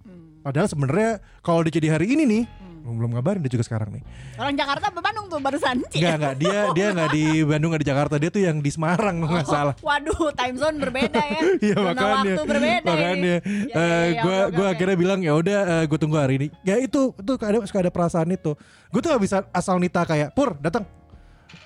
Hmm. 0.02 0.42
Padahal 0.42 0.66
sebenarnya 0.66 1.10
kalau 1.46 1.62
dia 1.62 1.78
jadi 1.78 1.94
hari 1.94 2.18
ini 2.18 2.24
nih, 2.26 2.44
belum 2.82 3.10
ngabarin 3.14 3.42
dia 3.46 3.52
juga 3.54 3.66
sekarang 3.66 3.94
nih. 3.96 4.04
Orang 4.42 4.56
Jakarta 4.58 4.90
apa 4.90 5.00
Bandung 5.00 5.26
tuh 5.30 5.40
barusan? 5.40 5.86
Enggak 5.96 6.16
enggak 6.18 6.36
dia 6.42 6.60
dia 6.74 6.88
enggak 6.92 7.10
di 7.14 7.26
Bandung 7.46 7.70
enggak 7.72 7.84
di 7.86 7.90
Jakarta 7.90 8.16
dia 8.18 8.30
tuh 8.34 8.42
yang 8.42 8.58
di 8.60 8.72
Semarang 8.74 9.16
kalau 9.22 9.32
nggak 9.38 9.48
salah. 9.48 9.74
Waduh, 9.80 10.34
time 10.34 10.56
zone 10.58 10.78
berbeda 10.82 11.22
ya. 11.22 11.42
Iya 11.72 11.76
makanya 11.78 12.14
waktu 12.18 12.44
berbeda 12.48 12.90
makanya 12.90 13.16
ini. 13.16 13.28
Ya, 13.30 13.38
eh, 13.38 13.46
ya, 13.72 13.98
ya, 14.18 14.22
gua 14.26 14.40
gua 14.50 14.68
akhirnya 14.74 14.98
bilang 14.98 15.20
ya 15.22 15.34
udah 15.38 15.60
gue 15.86 15.98
tunggu 16.02 16.18
hari 16.18 16.34
ini. 16.42 16.48
Ya 16.66 16.76
itu 16.82 17.14
itu 17.14 17.32
ada 17.38 17.58
suka 17.70 17.80
ada 17.86 17.92
perasaan 17.94 18.30
itu. 18.34 18.58
Gue 18.90 19.00
tuh 19.00 19.10
gak 19.14 19.24
bisa 19.24 19.38
asal 19.54 19.78
nita 19.78 20.02
kayak 20.04 20.34
pur 20.34 20.58
datang. 20.58 20.84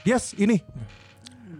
Yes 0.04 0.36
ini. 0.36 0.62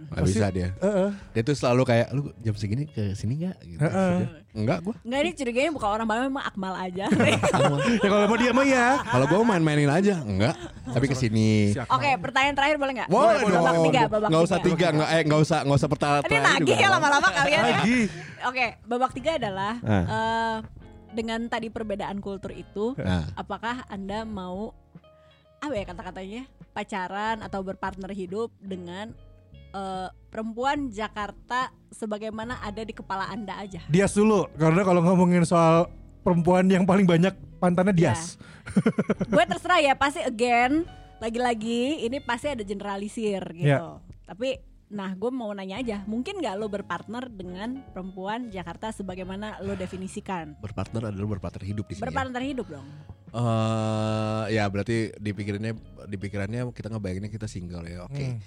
Gak 0.08 0.24
bisa 0.24 0.46
dia. 0.48 0.68
Heeh. 0.76 1.10
Dia 1.32 1.42
tuh 1.42 1.54
selalu 1.54 1.82
kayak 1.82 2.06
lu 2.10 2.30
jam 2.38 2.54
segini 2.54 2.86
ke 2.86 3.12
sini 3.12 3.42
nggak? 3.42 3.56
Gitu. 3.60 3.80
Heeh. 3.80 4.14
Dia, 4.16 4.28
Enggak 4.56 4.78
gua. 4.80 4.94
Enggak 5.00 5.20
ini 5.20 5.30
curiganya 5.34 5.70
bukan 5.70 5.88
orang 5.90 6.06
Bandung 6.06 6.26
memang 6.30 6.44
Akmal 6.44 6.74
aja. 6.74 7.06
ya 8.02 8.08
kalau 8.08 8.24
mau 8.24 8.36
dia 8.36 8.50
mah 8.50 8.64
ya. 8.64 8.86
Kalau 9.02 9.24
gua 9.26 9.38
main-mainin 9.44 9.86
aja, 9.86 10.14
enggak. 10.20 10.54
Tapi 10.86 11.04
ke 11.06 11.14
sini. 11.14 11.74
Siap. 11.74 11.90
Oke, 11.90 12.10
pertanyaan 12.16 12.54
terakhir 12.54 12.76
boleh 12.76 12.92
nggak? 12.96 13.08
Boleh 13.08 13.40
babak 13.42 13.74
dong. 13.74 13.86
tiga, 13.86 14.02
babak 14.06 14.28
Nggak 14.30 14.42
usah 14.42 14.58
tiga. 14.58 14.68
tiga, 14.72 14.86
nggak 14.94 15.08
eh 15.10 15.22
nggak 15.24 15.40
usah 15.42 15.58
nggak 15.62 15.78
usah 15.78 15.90
pertanyaan 15.90 16.22
Ini 16.24 16.60
juga 16.62 16.74
ya 16.74 16.88
lama-lama 16.88 17.28
kalian 17.28 17.60
ya. 17.60 17.76
Lagi. 17.76 17.98
Oke, 18.46 18.64
babak 18.82 19.10
tiga 19.12 19.30
adalah 19.36 19.74
Ah. 19.82 20.04
eh, 20.06 20.56
dengan 21.12 21.40
tadi 21.46 21.68
perbedaan 21.68 22.20
kultur 22.20 22.52
itu. 22.52 22.94
Nah, 22.96 23.28
apakah 23.34 23.84
anda 23.86 24.22
mau 24.22 24.72
apa 25.56 25.72
ya 25.72 25.84
kata-katanya 25.84 26.42
pacaran 26.70 27.40
atau 27.40 27.60
berpartner 27.60 28.12
hidup 28.12 28.52
dengan 28.58 29.12
eh, 29.76 30.08
perempuan 30.26 30.88
Jakarta 30.88 31.68
sebagaimana 31.90 32.58
ada 32.58 32.80
di 32.80 32.90
kepala 32.90 33.28
anda 33.28 33.60
aja? 33.60 33.84
Dias 33.86 34.12
dulu 34.12 34.48
karena 34.56 34.80
kalau 34.80 35.04
ngomongin 35.04 35.44
soal 35.44 35.92
perempuan 36.20 36.64
yang 36.66 36.82
paling 36.82 37.04
banyak 37.04 37.30
pantannya 37.56 37.92
Dias. 37.92 38.40
gue 39.30 39.44
terserah 39.46 39.78
ya 39.78 39.94
pasti 39.94 40.20
again 40.20 40.82
lagi-lagi 41.16 42.02
ini 42.02 42.18
pasti 42.18 42.50
ada 42.50 42.60
generalisir 42.60 43.40
gitu 43.54 43.64
Ya. 43.64 44.02
tapi 44.24 44.58
nah 44.86 45.10
gue 45.12 45.30
mau 45.30 45.50
nanya 45.50 45.80
aja 45.80 45.96
mungkin 46.04 46.38
nggak 46.38 46.54
lo 46.54 46.68
berpartner 46.68 47.26
dengan 47.26 47.80
perempuan 47.90 48.50
Jakarta 48.50 48.90
sebagaimana 48.90 49.58
lo 49.60 49.74
definisikan 49.74 50.54
berpartner 50.58 51.10
adalah 51.10 51.26
berpartner 51.32 51.64
hidup 51.64 51.88
di 51.88 51.94
sini. 51.94 52.02
ya. 52.02 52.06
berpartner 52.06 52.42
hidup 52.44 52.66
dong 52.68 52.86
Eh, 53.36 54.44
ya 54.50 54.64
berarti 54.64 55.12
dipikirannya 55.14 55.76
dipikirannya 56.08 56.72
kita 56.72 56.88
ngebayanginnya 56.88 57.28
kita 57.28 57.44
single 57.44 57.84
ya. 57.84 58.08
Oke. 58.08 58.32
Hmm. 58.32 58.38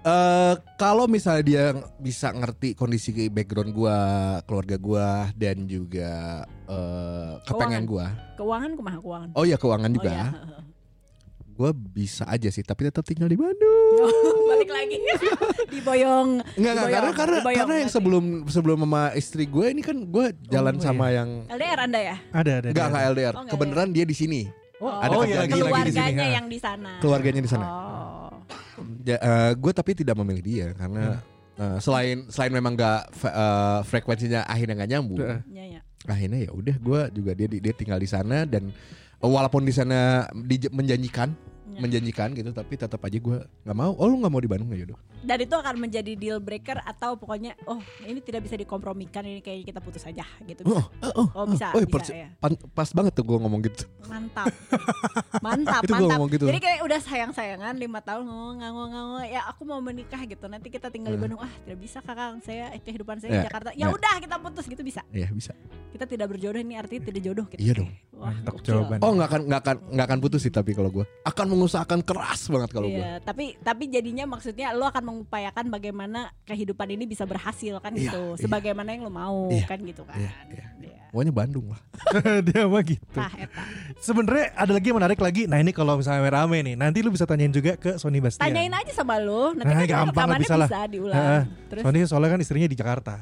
Eh 0.00 0.54
kalau 0.74 1.04
misalnya 1.04 1.44
dia 1.44 1.64
bisa 1.96 2.32
ngerti 2.32 2.72
kondisi 2.72 3.12
background 3.28 3.68
gua, 3.70 3.98
keluarga 4.42 4.74
gua 4.74 5.08
dan 5.34 5.64
juga 5.64 6.40
eh 6.64 7.32
kepengen 7.44 7.84
gua. 7.84 8.08
keuangan 8.32 8.70
kumaha 8.72 8.96
keuangan 8.98 9.28
Oh 9.34 9.44
ya 9.44 9.60
keuangan 9.60 9.92
juga. 9.92 10.08
oh, 10.08 10.16
ya. 10.16 10.28
Gua 11.52 11.70
bisa 11.76 12.24
aja 12.24 12.48
sih, 12.48 12.64
tapi 12.64 12.88
tetap 12.88 13.04
tinggal 13.04 13.28
di 13.28 13.36
Bandung. 13.42 14.08
balik 14.48 14.72
lagi 14.72 14.96
diboyong 15.74 16.40
Enggak 16.56 16.72
enggak 16.72 16.88
karena 16.88 17.10
karena 17.12 17.36
diboyong 17.36 17.58
karena 17.58 17.74
yang 17.76 17.84
berarti. 17.84 17.92
sebelum 17.92 18.24
sebelum 18.48 18.78
sama 18.80 19.02
istri 19.12 19.44
gue 19.44 19.66
ini 19.68 19.82
kan 19.82 19.96
gue 20.00 20.26
jalan 20.46 20.74
Oh, 20.74 20.80
sama 20.80 21.06
yang 21.10 21.44
LDR 21.46 21.78
anda 21.82 22.00
ya 22.00 22.16
Ada 22.32 22.50
ada. 22.56 22.68
enggak 22.72 22.86
enggak 22.88 23.02
LDR. 23.12 23.34
Oh, 23.34 23.40
enggak 23.42 23.52
Kebenaran 23.52 23.88
dia 23.90 24.04
di 24.04 24.16
sini. 24.16 24.48
Oh, 24.80 24.88
Ada 24.88 25.12
oh 25.12 25.22
iya 25.22 25.44
lagi 25.44 25.52
lagi 25.52 25.60
lagi 25.60 25.82
di 25.84 25.92
sini. 25.92 26.00
keluarganya 26.00 26.26
yang 26.32 26.46
di 26.48 26.58
sana 26.58 26.90
Keluarganya 26.98 27.40
di 27.44 27.50
sana. 27.50 27.66
oh 27.68 28.29
Ja, 29.02 29.16
gue 29.52 29.72
tapi 29.72 29.90
tidak 29.92 30.16
memilih 30.16 30.42
dia 30.42 30.66
karena 30.72 31.18
eh, 31.54 31.78
selain 31.78 32.26
selain 32.26 32.50
memang 32.50 32.72
nggak 32.72 33.00
fe- 33.10 33.32
eh, 33.32 33.78
frekuensinya 33.84 34.44
akhirnya 34.44 34.74
nggak 34.76 34.90
nyambung. 34.90 35.20
Heeh. 35.20 35.40
ya, 35.50 35.64
ya. 35.68 35.80
Akhirnya 36.04 36.38
ya 36.44 36.50
udah 36.50 36.76
gue 36.76 37.00
juga 37.12 37.30
dia 37.34 37.46
dia 37.46 37.74
tinggal 37.74 37.98
di 37.98 38.06
sana 38.06 38.44
dan 38.44 38.72
eh, 39.16 39.28
walaupun 39.28 39.62
di 39.62 39.72
sana 39.72 40.24
di- 40.32 40.70
menjanjikan 40.70 41.32
Ya. 41.70 41.78
menjanjikan 41.78 42.34
gitu 42.34 42.50
tapi 42.50 42.74
tetap 42.74 42.98
aja 42.98 43.14
gue 43.14 43.38
nggak 43.62 43.76
mau. 43.78 43.94
Oh 43.94 44.10
lu 44.10 44.18
nggak 44.18 44.32
mau 44.32 44.42
di 44.42 44.50
Bandung 44.50 44.74
ya 44.74 44.90
udah. 44.90 44.98
Dan 45.20 45.36
itu 45.38 45.52
akan 45.52 45.74
menjadi 45.78 46.12
deal 46.12 46.38
breaker 46.38 46.80
atau 46.80 47.14
pokoknya 47.14 47.52
oh 47.64 47.76
ini 48.02 48.18
tidak 48.18 48.42
bisa 48.42 48.54
dikompromikan 48.54 49.20
ini 49.22 49.38
kayaknya 49.38 49.66
kita 49.68 49.80
putus 49.80 50.02
aja 50.02 50.24
gitu 50.42 50.64
Oh, 50.64 50.80
bisa. 50.80 51.08
oh, 51.10 51.26
Oh, 51.34 51.46
bisa, 51.46 51.66
oh, 51.70 51.80
bisa, 51.80 51.90
persi- 51.90 52.16
ya. 52.16 52.28
pan- 52.34 52.56
pas 52.68 52.88
banget 52.88 53.12
tuh 53.12 53.24
gue 53.24 53.36
ngomong 53.36 53.60
gitu. 53.62 53.84
mantap 54.02 54.48
mantap 55.40 55.82
Itu 55.82 55.92
mantap 55.94 56.20
gitu. 56.28 56.44
jadi 56.44 56.58
kayak 56.58 56.78
udah 56.82 57.00
sayang 57.00 57.30
sayangan 57.30 57.74
lima 57.74 58.00
tahun 58.00 58.24
ngomong 58.24 58.56
ngomong 58.58 58.88
ngomong 58.90 59.22
ya 59.24 59.40
aku 59.46 59.62
mau 59.62 59.78
menikah 59.78 60.22
gitu 60.22 60.44
nanti 60.46 60.68
kita 60.68 60.88
tinggal 60.88 61.08
di 61.08 61.18
Hmm. 61.20 61.28
Bandung 61.28 61.42
ah 61.42 61.52
tidak 61.60 61.78
bisa 61.78 61.98
kakak 62.00 62.40
saya 62.40 62.72
eh, 62.72 62.80
kehidupan 62.80 63.16
saya 63.18 63.30
Ya, 63.30 63.36
di 63.36 63.46
Jakarta 63.46 63.68
ya 63.72 63.78
ya. 63.78 63.86
udah 63.90 64.14
kita 64.18 64.36
putus 64.38 64.64
gitu 64.64 64.80
bisa 64.80 65.04
Iya 65.10 65.28
bisa. 65.30 65.52
kita 65.90 66.04
tidak 66.06 66.26
berjodoh 66.28 66.56
ini 66.56 66.74
artinya 66.74 67.02
tidak 67.04 67.22
jodoh 67.22 67.44
gitu 67.46 67.60
Iya 67.60 67.72
dong. 67.76 67.90
Wah, 68.14 68.30
Mantap 68.30 68.54
jawaban. 68.62 68.98
Oh 69.00 69.12
nggak 69.12 69.28
akan 69.28 69.40
nggak 69.46 69.60
akan 69.60 69.76
nggak 69.90 70.06
akan 70.06 70.18
putus 70.18 70.40
sih 70.40 70.50
tapi 70.50 70.70
kalau 70.70 70.88
gue 70.90 71.04
akan 71.22 71.46
mengusahakan 71.46 72.00
keras 72.00 72.40
banget 72.46 72.70
kalau 72.70 72.88
gue. 72.88 72.96
Iya, 72.96 73.20
tapi 73.20 73.56
tapi 73.58 73.84
jadinya 73.86 74.24
maksudnya 74.26 74.72
lo 74.72 74.84
akan 74.86 75.04
mengupayakan 75.10 75.66
bagaimana 75.66 76.18
kehidupan 76.42 76.88
ini 76.88 77.04
bisa 77.04 77.22
berhasil 77.22 77.76
kan 77.78 77.90
Iya, 77.90 78.06
gitu, 78.06 78.22
iya. 78.30 78.40
sebagaimana 78.40 78.88
yang 78.88 79.02
lo 79.02 79.10
mau 79.10 79.50
Iya, 79.50 79.66
kan 79.66 79.78
gitu 79.80 80.02
kan. 80.02 80.14
iya, 80.16 80.30
iya. 80.48 80.66
Iya. 80.80 80.96
Pokoknya 81.10 81.34
Bandung 81.34 81.66
lah. 81.66 81.80
Dia 82.46 82.64
mah 82.64 82.82
gitu. 82.82 83.02
Eta. 83.10 83.62
Sebenarnya 83.98 84.54
ada 84.54 84.70
lagi 84.70 84.86
yang 84.86 84.96
menarik 84.96 85.18
lagi. 85.18 85.42
Nah 85.44 85.58
ini 85.58 85.70
kalau 85.70 85.98
misalnya 85.98 86.22
rame 86.24 86.62
nih, 86.62 86.74
nanti 86.74 87.02
lu 87.02 87.10
bisa 87.10 87.26
tanyain 87.26 87.50
juga 87.50 87.74
ke 87.74 87.98
Sony 87.98 88.22
Bastian. 88.22 88.40
Tanyain 88.40 88.70
aja 88.70 88.94
sama 88.94 89.18
lo, 89.18 89.50
nanti 89.50 89.66
Nah, 89.68 89.82
kan 89.82 89.90
gampang 90.06 90.06
rekamannya 90.30 90.38
bisa 90.40 90.54
bisa, 90.56 90.70
lah. 90.70 90.86
diulang. 90.86 91.18
Heeh. 91.18 91.42
Terus, 91.66 91.82
Sony 91.82 91.98
soalnya 92.06 92.30
kan 92.30 92.40
istrinya 92.40 92.64
di 92.64 92.74
Jakarta. 92.74 93.14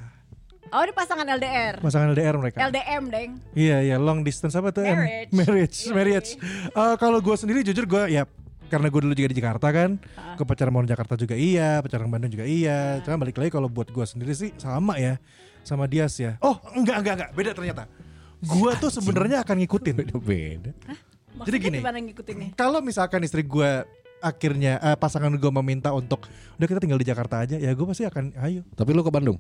oh 0.69 0.85
ini 0.85 0.93
pasangan 0.93 1.25
LDR, 1.25 1.81
Pasangan 1.81 2.13
LDR 2.13 2.37
mereka. 2.37 2.61
LDM 2.63 3.03
deng. 3.09 3.31
Iya 3.57 3.81
iya 3.83 3.97
long 3.97 4.21
distance 4.21 4.53
apa 4.53 4.69
tuh? 4.69 4.85
Marriage. 4.85 5.33
Marriage. 5.33 5.79
Iya, 5.81 5.93
marriage. 5.97 6.31
Eh, 6.69 6.95
kalau 7.01 7.19
gue 7.19 7.35
sendiri 7.35 7.65
jujur 7.65 7.89
gue 7.89 8.05
ya 8.13 8.29
karena 8.69 8.87
gue 8.93 9.01
dulu 9.01 9.15
juga 9.17 9.29
di 9.33 9.39
Jakarta 9.41 9.69
kan, 9.73 9.91
Ah. 10.15 10.37
ke 10.37 10.43
pacaran 10.45 10.73
mau 10.73 10.85
Jakarta 10.85 11.17
juga 11.17 11.35
iya, 11.35 11.81
pacaran 11.81 12.07
Bandung 12.07 12.31
juga 12.31 12.45
iya. 12.45 13.01
Cuma 13.03 13.17
balik 13.19 13.41
lagi 13.41 13.51
kalau 13.51 13.67
buat 13.67 13.89
gue 13.89 14.05
sendiri 14.05 14.37
sih 14.37 14.53
sama 14.61 15.01
ya, 15.01 15.17
sama 15.65 15.89
Dias 15.89 16.15
ya. 16.21 16.37
Oh 16.45 16.61
enggak 16.77 17.01
enggak 17.03 17.15
enggak 17.19 17.31
beda 17.35 17.51
ternyata. 17.57 17.85
Gue 18.39 18.71
tuh 18.79 18.93
sebenarnya 18.95 19.43
akan 19.43 19.57
ngikutin. 19.65 19.95
Beda 19.99 20.15
beda. 20.21 20.71
Maksudnya 21.39 21.45
Jadi 21.45 21.57
gini. 21.59 21.79
ngikutinnya? 21.83 22.49
Kalau 22.55 22.79
misalkan 22.83 23.23
istri 23.23 23.43
gue 23.47 23.83
akhirnya 24.19 24.83
eh, 24.83 24.97
pasangan 24.99 25.31
gue 25.31 25.53
meminta 25.63 25.95
untuk 25.95 26.27
udah 26.59 26.67
kita 26.67 26.81
tinggal 26.83 26.99
di 26.99 27.07
Jakarta 27.07 27.47
aja, 27.47 27.55
ya 27.59 27.71
gue 27.71 27.87
pasti 27.87 28.03
akan 28.07 28.35
ayo. 28.43 28.63
Tapi 28.75 28.91
lu 28.91 29.03
ke 29.07 29.13
Bandung. 29.15 29.39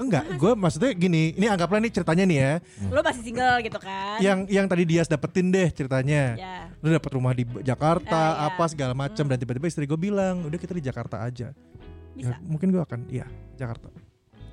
Enggak, 0.00 0.24
gue 0.32 0.52
maksudnya 0.56 0.90
gini, 0.90 1.36
ini 1.36 1.44
anggaplah 1.44 1.76
nih 1.78 1.92
ceritanya 1.92 2.24
nih 2.24 2.38
ya. 2.38 2.52
Lo 2.88 3.00
masih 3.00 3.20
single 3.22 3.60
gitu 3.60 3.76
kan? 3.76 4.16
Yang 4.18 4.38
yang 4.48 4.64
tadi 4.64 4.82
dia 4.84 5.02
dapetin 5.04 5.46
deh 5.48 5.68
ceritanya. 5.68 6.22
Ya. 6.34 6.56
Lu 6.80 6.88
dapet 6.88 7.10
rumah 7.12 7.30
di 7.30 7.44
Jakarta, 7.60 8.16
Ah, 8.16 8.32
iya. 8.32 8.44
apa 8.50 8.64
segala 8.64 8.96
macam 8.96 9.24
dan 9.24 9.36
tiba-tiba 9.36 9.68
istri 9.68 9.84
gue 9.84 10.00
bilang, 10.00 10.40
udah 10.42 10.56
kita 10.56 10.72
di 10.72 10.80
Jakarta 10.80 11.20
aja. 11.20 11.52
Bisa. 12.10 12.32
Ya, 12.32 12.40
mungkin 12.42 12.72
gue 12.72 12.80
akan, 12.80 13.06
iya 13.06 13.28
Jakarta. 13.54 13.92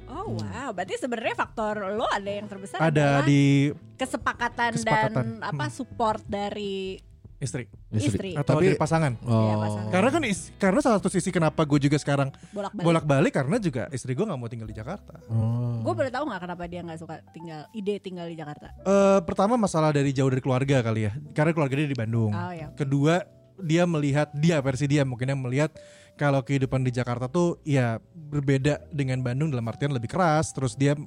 Oh 0.07 0.35
wow, 0.35 0.71
berarti 0.71 0.95
sebenarnya 0.95 1.35
faktor 1.35 1.91
lo 1.91 2.07
ada 2.07 2.27
yang 2.27 2.47
terbesar 2.47 2.79
Ada 2.79 3.23
di 3.23 3.71
kesepakatan, 3.95 4.71
Kesepakatan. 4.73 5.11
dan 5.15 5.27
apa 5.41 5.67
Hmm. 5.67 5.73
support 5.73 6.23
dari 6.23 6.95
istri 7.37 7.69
istri, 7.93 8.33
atau 8.33 8.57
Tapi- 8.57 8.73
dari 8.73 8.77
pasangan. 8.77 9.13
Oh. 9.21 9.29
Iya, 9.29 9.55
pasangan. 9.59 9.91
Karena 9.93 10.09
kan 10.09 10.23
is- 10.25 10.49
karena 10.57 10.79
salah 10.81 10.97
satu 10.97 11.09
sisi 11.09 11.29
kenapa 11.29 11.61
gue 11.63 11.79
juga 11.79 11.95
sekarang 11.95 12.33
bolak-balik. 12.49 12.81
bolak-balik 12.81 13.33
karena 13.33 13.57
juga 13.57 13.83
istri 13.89 14.17
gue 14.17 14.25
nggak 14.25 14.35
mau 14.35 14.49
tinggal 14.49 14.65
di 14.65 14.73
Jakarta. 14.73 15.21
Oh. 15.29 15.85
Gue 15.85 15.93
boleh 15.93 16.09
tahu 16.09 16.25
nggak 16.25 16.41
kenapa 16.41 16.63
dia 16.65 16.81
nggak 16.81 16.97
suka 16.97 17.21
tinggal 17.29 17.69
ide 17.71 18.01
tinggal 18.01 18.25
di 18.25 18.33
Jakarta? 18.33 18.73
Eh 18.81 19.19
pertama 19.21 19.53
masalah 19.53 19.93
dari 19.93 20.09
jauh 20.09 20.27
dari 20.27 20.41
keluarga 20.41 20.81
kali 20.81 21.05
ya. 21.05 21.13
Karena 21.31 21.53
keluarga 21.53 21.75
dia 21.77 21.85
di 21.85 21.97
Bandung. 21.97 22.33
Oh 22.33 22.51
ya. 22.51 22.73
Kedua 22.73 23.21
dia 23.57 23.85
melihat 23.85 24.33
dia 24.33 24.57
versi 24.57 24.85
dia 24.85 25.01
mungkin 25.01 25.29
yang 25.29 25.41
melihat 25.41 25.73
kalau 26.13 26.41
kehidupan 26.41 26.81
di 26.81 26.89
Jakarta 26.89 27.29
tuh 27.29 27.61
ya 27.61 28.01
berbeda 28.13 28.81
dengan 28.89 29.21
Bandung 29.21 29.53
dalam 29.53 29.65
artian 29.69 29.93
lebih 29.93 30.09
keras. 30.09 30.49
Terus 30.53 30.73
dia 30.73 30.97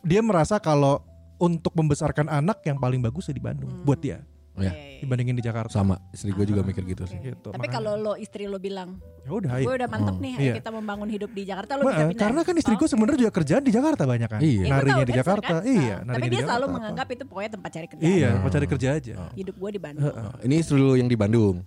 dia 0.00 0.22
merasa 0.22 0.62
kalau 0.62 1.02
untuk 1.36 1.74
membesarkan 1.74 2.30
anak 2.30 2.62
yang 2.62 2.78
paling 2.78 3.02
bagus 3.02 3.26
ya 3.26 3.34
di 3.34 3.42
Bandung 3.42 3.68
Hmm. 3.68 3.82
buat 3.82 3.98
dia 3.98 4.22
Ya. 4.56 4.72
Oke. 4.72 5.04
dibandingin 5.04 5.36
di 5.36 5.44
Jakarta. 5.44 5.68
Sama, 5.68 6.00
istri 6.08 6.32
gue 6.32 6.46
juga 6.48 6.64
mikir 6.64 6.82
gitu 6.88 7.04
sih. 7.04 7.20
Gitu, 7.20 7.52
Tapi 7.52 7.60
makanya. 7.60 7.74
kalau 7.76 7.92
lo 8.00 8.12
istri 8.16 8.48
lo 8.48 8.56
bilang, 8.56 8.96
ya 9.26 9.32
udah 9.32 9.50
gue 9.58 9.74
udah 9.74 9.88
mantep 9.90 10.14
Oh, 10.14 10.22
nih, 10.22 10.34
iya. 10.38 10.54
kita 10.54 10.70
membangun 10.70 11.08
hidup 11.08 11.30
di 11.30 11.42
Jakarta, 11.42 11.74
lo 11.74 11.82
Ma- 11.82 11.90
bisa 11.90 12.04
pindah. 12.06 12.22
karena 12.22 12.40
kan 12.40 12.54
istri 12.54 12.72
gue 12.72 12.80
Oh. 12.80 12.88
sebenarnya 12.88 13.18
juga 13.18 13.32
kerjaan 13.34 13.58
di 13.60 13.72
Jakarta 13.74 14.02
banyak 14.06 14.28
kan. 14.28 14.38
Iya. 14.38 14.54
Iya, 14.56 14.70
Narinya 14.70 15.02
di 15.02 15.14
Jakarta. 15.14 15.54
kan? 15.58 15.62
Iya, 15.66 15.96
Nah, 15.98 16.12
Tapi 16.14 16.22
di 16.22 16.28
dia 16.28 16.34
Jakarta 16.36 16.46
selalu 16.48 16.64
apa. 16.64 16.74
menganggap 16.78 17.06
itu 17.10 17.22
pokoknya 17.26 17.50
tempat 17.52 17.70
cari 17.72 17.86
kerja. 17.88 18.04
Iya, 18.06 18.28
Oh. 18.28 18.38
mau 18.38 18.48
cari 18.48 18.66
kerja 18.68 18.88
aja. 18.92 19.14
Hidup 19.32 19.54
gue 19.56 19.70
di 19.72 19.80
Bandung. 19.80 20.04
Oh, 20.06 20.32
Ini 20.40 20.54
istri 20.56 20.76
lu 20.76 20.94
yang 20.94 21.06
di 21.06 21.16
Bandung. 21.16 21.54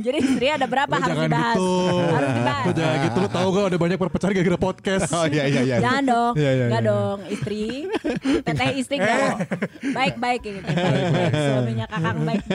Jadi 0.00 0.18
istri 0.22 0.46
ada 0.48 0.64
berapa 0.64 0.88
Lu 0.88 1.02
harus 1.02 1.18
dibahas. 1.20 1.52
gitu. 1.52 1.68
Harus 2.08 2.30
dibahas. 2.32 2.64
Lu 2.64 2.72
jangan 2.72 2.96
gitu. 3.02 3.18
Lu 3.18 3.28
tahu 3.28 3.46
gak 3.50 3.64
ada 3.66 3.78
banyak 3.78 3.98
perpecahan 3.98 4.32
gara-gara 4.32 4.58
podcast. 4.62 5.10
Oh 5.12 5.26
iya 5.26 5.44
iya 5.44 5.60
iya. 5.62 5.76
Jangan 5.78 6.02
dong, 6.06 6.32
Iya, 6.34 6.50
iya, 6.50 6.64
enggak 6.64 6.80
iya. 6.80 6.90
dong, 6.90 7.18
istri, 7.28 7.62
teteh 8.40 8.68
istri 8.72 8.96
enggak 8.96 9.18
dong. 9.20 9.38
Baik 9.92 10.14
baik 10.16 10.40
ini, 10.44 10.60
baik 10.62 10.76
baik, 11.10 11.32
suaminya 11.36 11.86
kakang 11.86 12.18
baik. 12.24 12.42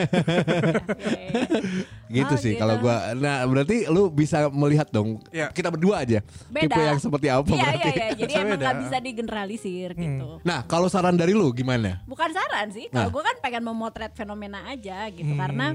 Gitu 2.08 2.30
Oh, 2.30 2.38
sih 2.38 2.54
gitu. 2.54 2.62
kalau 2.62 2.78
gua. 2.78 3.12
Nah, 3.12 3.42
berarti 3.44 3.84
lu 3.86 4.08
bisa 4.16 4.48
melihat 4.48 4.88
dong. 4.88 5.20
Iya. 5.28 5.52
Kita 5.52 5.68
berdua 5.68 6.00
aja. 6.00 6.24
Beda. 6.48 6.64
Tipe 6.66 6.80
yang 6.80 6.96
seperti 6.96 7.26
apa 7.28 7.44
Iya 7.44 7.60
berarti. 7.60 7.76
iya 7.78 7.92
iya, 7.92 8.08
jadi 8.16 8.32
Saya 8.32 8.40
emang 8.40 8.50
beda. 8.50 8.64
nggak 8.64 8.76
bisa 8.80 8.96
digeneralisir 8.98 9.88
gitu. 9.94 10.28
Nah, 10.40 10.58
kalau 10.64 10.88
saran 10.88 11.14
dari 11.14 11.30
lu 11.30 11.52
gimana? 11.52 12.00
Bukan 12.04 12.30
saran 12.30 12.66
sih, 12.70 12.88
kalau 12.88 13.06
Nah. 13.06 13.12
gue 13.12 13.22
kan 13.22 13.36
pengen 13.38 13.62
memotret 13.62 14.12
fenomena 14.12 14.64
aja 14.66 15.06
gitu, 15.08 15.28
Hmm. 15.28 15.38
karena 15.38 15.66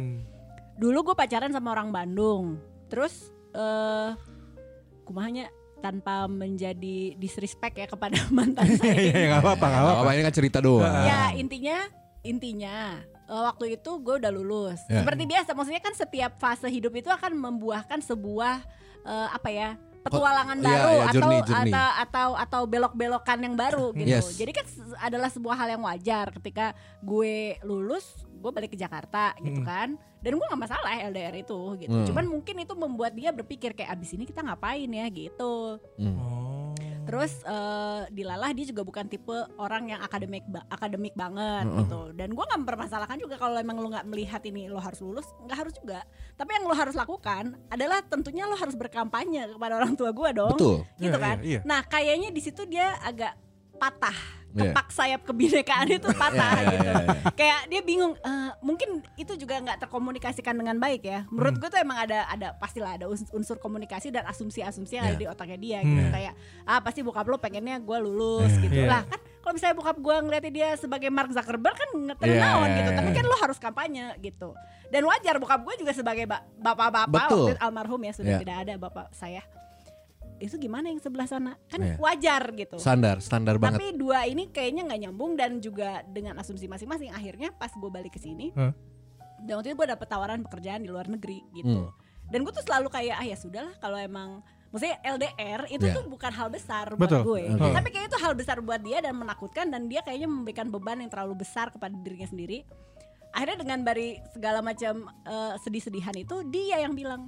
dulu 0.73 0.97
gue 1.03 1.15
pacaran 1.15 1.49
sama 1.49 1.71
orang 1.71 1.89
Bandung, 1.89 2.57
terus 2.87 3.29
eh 3.51 4.09
kumahnya 5.03 5.51
tanpa 5.77 6.25
menjadi 6.25 7.13
disrespect 7.15 7.75
ya 7.75 7.85
kepada 7.85 8.15
mantan 8.31 8.65
Iya, 8.65 8.77
saya. 8.77 8.95
iya, 8.97 9.17
nggak 9.27 9.41
apa-apa, 9.41 9.65
nggak 9.67 9.83
apa-apa. 9.83 10.01
Apa 10.01 10.11
ini 10.11 10.21
kan 10.23 10.33
cerita 10.33 10.57
doang. 10.59 11.03
ya 11.03 11.21
intinya 11.33 11.77
intinya 12.21 12.75
waktu 13.31 13.75
itu 13.75 13.91
gue 13.97 14.15
udah 14.19 14.31
lulus. 14.31 14.79
Ya. 14.85 15.01
Seperti 15.01 15.23
biasa, 15.23 15.49
maksudnya 15.51 15.79
kan 15.79 15.93
setiap 15.93 16.35
fase 16.35 16.67
hidup 16.67 16.91
itu 16.91 17.07
akan 17.07 17.31
membuahkan 17.31 17.99
sebuah 18.01 18.59
eh, 19.01 19.29
apa 19.31 19.49
ya 19.49 19.69
petualangan 20.01 20.57
Iya, 20.57 20.65
baru 20.65 20.89
iya, 20.91 21.03
atau 21.05 21.13
journey, 21.13 21.39
journey. 21.45 21.71
atau 21.71 21.89
atau 21.95 22.29
atau 22.33 22.61
belok-belokan 22.65 23.39
yang 23.39 23.53
baru 23.53 23.93
gitu. 23.93 24.09
Yes. 24.09 24.33
Jadi 24.33 24.51
kan 24.51 24.65
adalah 24.99 25.29
sebuah 25.29 25.55
hal 25.55 25.69
yang 25.71 25.83
wajar 25.85 26.33
ketika 26.33 26.73
gue 26.99 27.55
lulus, 27.61 28.05
gue 28.25 28.49
balik 28.49 28.73
ke 28.73 28.77
Jakarta 28.77 29.37
gitu 29.39 29.61
Hmm. 29.61 29.69
kan. 29.69 29.89
Dan 30.21 30.37
gue 30.37 30.45
nggak 30.45 30.57
masalah 30.59 30.89
LDR 31.01 31.33
itu 31.37 31.59
gitu. 31.77 31.93
Hmm. 31.93 32.05
Cuman 32.05 32.25
mungkin 32.27 32.55
itu 32.59 32.73
membuat 32.73 33.13
dia 33.13 33.29
berpikir 33.29 33.73
kayak 33.73 33.93
abis 33.93 34.13
ini 34.13 34.25
kita 34.25 34.41
ngapain 34.41 34.89
ya 34.89 35.05
gitu. 35.07 35.77
Hmm. 35.97 36.17
Oh. 36.17 36.50
Terus 37.01 37.41
eh, 37.41 38.01
dilalah 38.09 38.51
dia 38.51 38.65
juga 38.65 38.81
bukan 38.81 39.05
tipe 39.05 39.33
orang 39.57 39.89
yang 39.89 39.99
akademik 39.99 40.45
ba- 40.45 40.65
akademik 40.67 41.13
banget 41.13 41.65
Mm-mm. 41.65 41.79
gitu. 41.83 42.01
Dan 42.13 42.31
gua 42.31 42.45
nggak 42.45 42.61
mempermasalahkan 42.61 43.17
juga 43.17 43.35
kalau 43.35 43.57
emang 43.57 43.77
lu 43.77 43.89
nggak 43.89 44.05
melihat 44.05 44.41
ini 44.45 44.67
lo 44.67 44.77
harus 44.77 45.01
lulus, 45.01 45.27
nggak 45.43 45.57
harus 45.57 45.73
juga. 45.73 46.05
Tapi 46.35 46.49
yang 46.55 46.65
lo 46.65 46.73
harus 46.73 46.93
lakukan 46.93 47.57
adalah 47.67 48.01
tentunya 48.01 48.45
lo 48.45 48.53
harus 48.53 48.73
berkampanye 48.73 49.49
kepada 49.49 49.73
orang 49.77 49.93
tua 49.93 50.09
gua 50.11 50.29
dong, 50.31 50.55
Betul. 50.55 50.85
gitu 50.97 51.17
Iya, 51.17 51.25
kan. 51.25 51.37
iya, 51.41 51.49
iya. 51.57 51.59
Nah 51.65 51.81
kayaknya 51.83 52.29
di 52.29 52.41
situ 52.41 52.65
dia 52.65 52.95
agak 53.01 53.33
patah. 53.77 54.40
Iya. 54.51 54.71
Kepak 54.71 54.87
sayap 54.89 55.21
kebinekaan 55.23 55.87
itu 55.89 56.07
patah 56.11 56.51
Iya, 56.53 56.61
iya, 56.61 56.69
gitu. 56.69 56.83
iya, 56.83 56.93
iya. 57.01 57.31
Kayak 57.33 57.59
dia 57.67 57.81
bingung. 57.81 58.13
eh, 58.13 58.51
mungkin 58.59 58.89
itu 59.15 59.33
juga 59.35 59.55
nggak 59.57 59.77
terkomunikasikan 59.79 60.53
dengan 60.53 60.75
baik 60.75 61.01
ya. 61.01 61.23
Menurut 61.27 61.55
Hmm. 61.55 61.61
gue 61.61 61.69
tuh 61.69 61.79
emang 61.79 61.97
ada 61.97 62.19
ada 62.25 62.47
pastilah 62.53 62.95
ada 62.95 63.05
uns- 63.05 63.31
unsur 63.31 63.57
komunikasi 63.57 64.09
dan 64.09 64.23
asumsi-asumsi 64.25 64.93
yang 64.93 65.05
ada 65.05 65.15
Iya. 65.15 65.21
di 65.21 65.27
otaknya 65.27 65.57
dia 65.57 65.79
gitu. 65.81 66.01
Hmm. 66.01 66.11
Kayak 66.11 66.33
ah 66.63 66.79
pasti 66.79 66.99
bokap 66.99 67.25
lo 67.25 67.37
pengennya 67.37 67.79
gue 67.79 67.97
lulus 67.97 68.51
Iya. 68.51 68.63
gitu 68.63 68.81
lah 68.83 69.01
kan. 69.03 69.19
Kalau 69.41 69.53
misalnya 69.55 69.75
bokap 69.75 69.97
gue 69.97 70.15
ngeliatnya 70.21 70.51
dia 70.51 70.69
sebagai 70.75 71.09
Mark 71.09 71.31
Zuckerberg 71.31 71.73
kan 71.73 71.89
Iya, 71.89 72.01
ngetenawan 72.05 72.67
iya, 72.67 72.77
gitu. 72.77 72.89
iya, 72.89 72.97
Tapi 72.97 73.09
kan 73.11 73.23
lo 73.23 73.35
harus 73.37 73.57
kampanye 73.57 74.05
gitu. 74.19 74.49
Dan 74.87 75.01
wajar 75.03 75.35
bokap 75.37 75.61
gue 75.63 75.75
juga 75.79 75.91
sebagai 75.91 76.25
ba- 76.25 76.43
bapak-bapak 76.53 77.09
waktu 77.09 77.55
almarhum 77.57 78.01
ya 78.01 78.11
sudah 78.11 78.31
Iya. 78.31 78.39
tidak 78.39 78.57
ada 78.59 78.73
bapak 78.77 79.07
saya. 79.11 79.41
Itu 80.41 80.57
gimana 80.57 80.89
yang 80.89 80.97
sebelah 80.97 81.25
sana? 81.25 81.53
Kan 81.69 81.79
Iya. 81.79 81.95
wajar 81.97 82.43
gitu. 82.51 82.75
Standar, 82.75 83.21
standar 83.21 83.55
banget. 83.55 83.77
Tapi 83.77 83.87
dua 83.93 84.25
ini 84.25 84.49
kayaknya 84.49 84.89
nggak 84.89 85.01
nyambung 85.05 85.37
dan 85.37 85.61
juga 85.61 86.01
dengan 86.03 86.35
asumsi 86.35 86.65
masing-masing. 86.65 87.13
Akhirnya 87.13 87.53
pas 87.53 87.69
gue 87.69 87.87
balik 87.87 88.11
ke 88.11 88.19
sini, 88.19 88.49
Hah? 88.51 88.73
dan 89.39 89.53
waktu 89.55 89.71
itu 89.71 89.77
gue 89.77 89.87
dapet 89.87 90.07
tawaran 90.07 90.41
pekerjaan 90.41 90.81
di 90.81 90.89
luar 90.89 91.05
negeri 91.05 91.45
gitu. 91.53 91.85
Hmm. 91.85 91.93
Dan 92.27 92.41
gue 92.41 92.51
tuh 92.51 92.63
selalu 92.63 92.87
kayak 92.89 93.15
ah 93.15 93.25
ya 93.25 93.35
sudahlah 93.35 93.75
kalau 93.77 93.95
emang 93.95 94.41
Maksudnya 94.71 95.03
LDR 95.03 95.67
itu 95.67 95.83
Iya. 95.83 95.99
tuh 95.99 96.07
bukan 96.07 96.31
hal 96.31 96.47
besar 96.47 96.95
Betul. 96.95 97.27
buat 97.27 97.43
gue 97.43 97.43
Oke. 97.59 97.75
Tapi 97.75 97.87
kayaknya 97.91 98.07
itu 98.07 98.19
hal 98.23 98.33
besar 98.39 98.57
buat 98.63 98.79
dia 98.79 99.03
dan 99.03 99.19
menakutkan 99.19 99.67
Dan 99.67 99.91
dia 99.91 99.99
kayaknya 99.99 100.31
memberikan 100.31 100.71
beban 100.71 101.03
yang 101.03 101.11
terlalu 101.11 101.43
besar 101.43 101.75
kepada 101.75 101.91
dirinya 101.91 102.23
sendiri 102.23 102.63
Akhirnya 103.35 103.59
dengan 103.59 103.83
dari 103.83 104.15
segala 104.31 104.63
macam 104.63 105.11
eh, 105.27 105.59
sedih-sedihan 105.59 106.15
itu 106.15 106.47
Dia 106.47 106.79
yang 106.79 106.95
bilang 106.95 107.27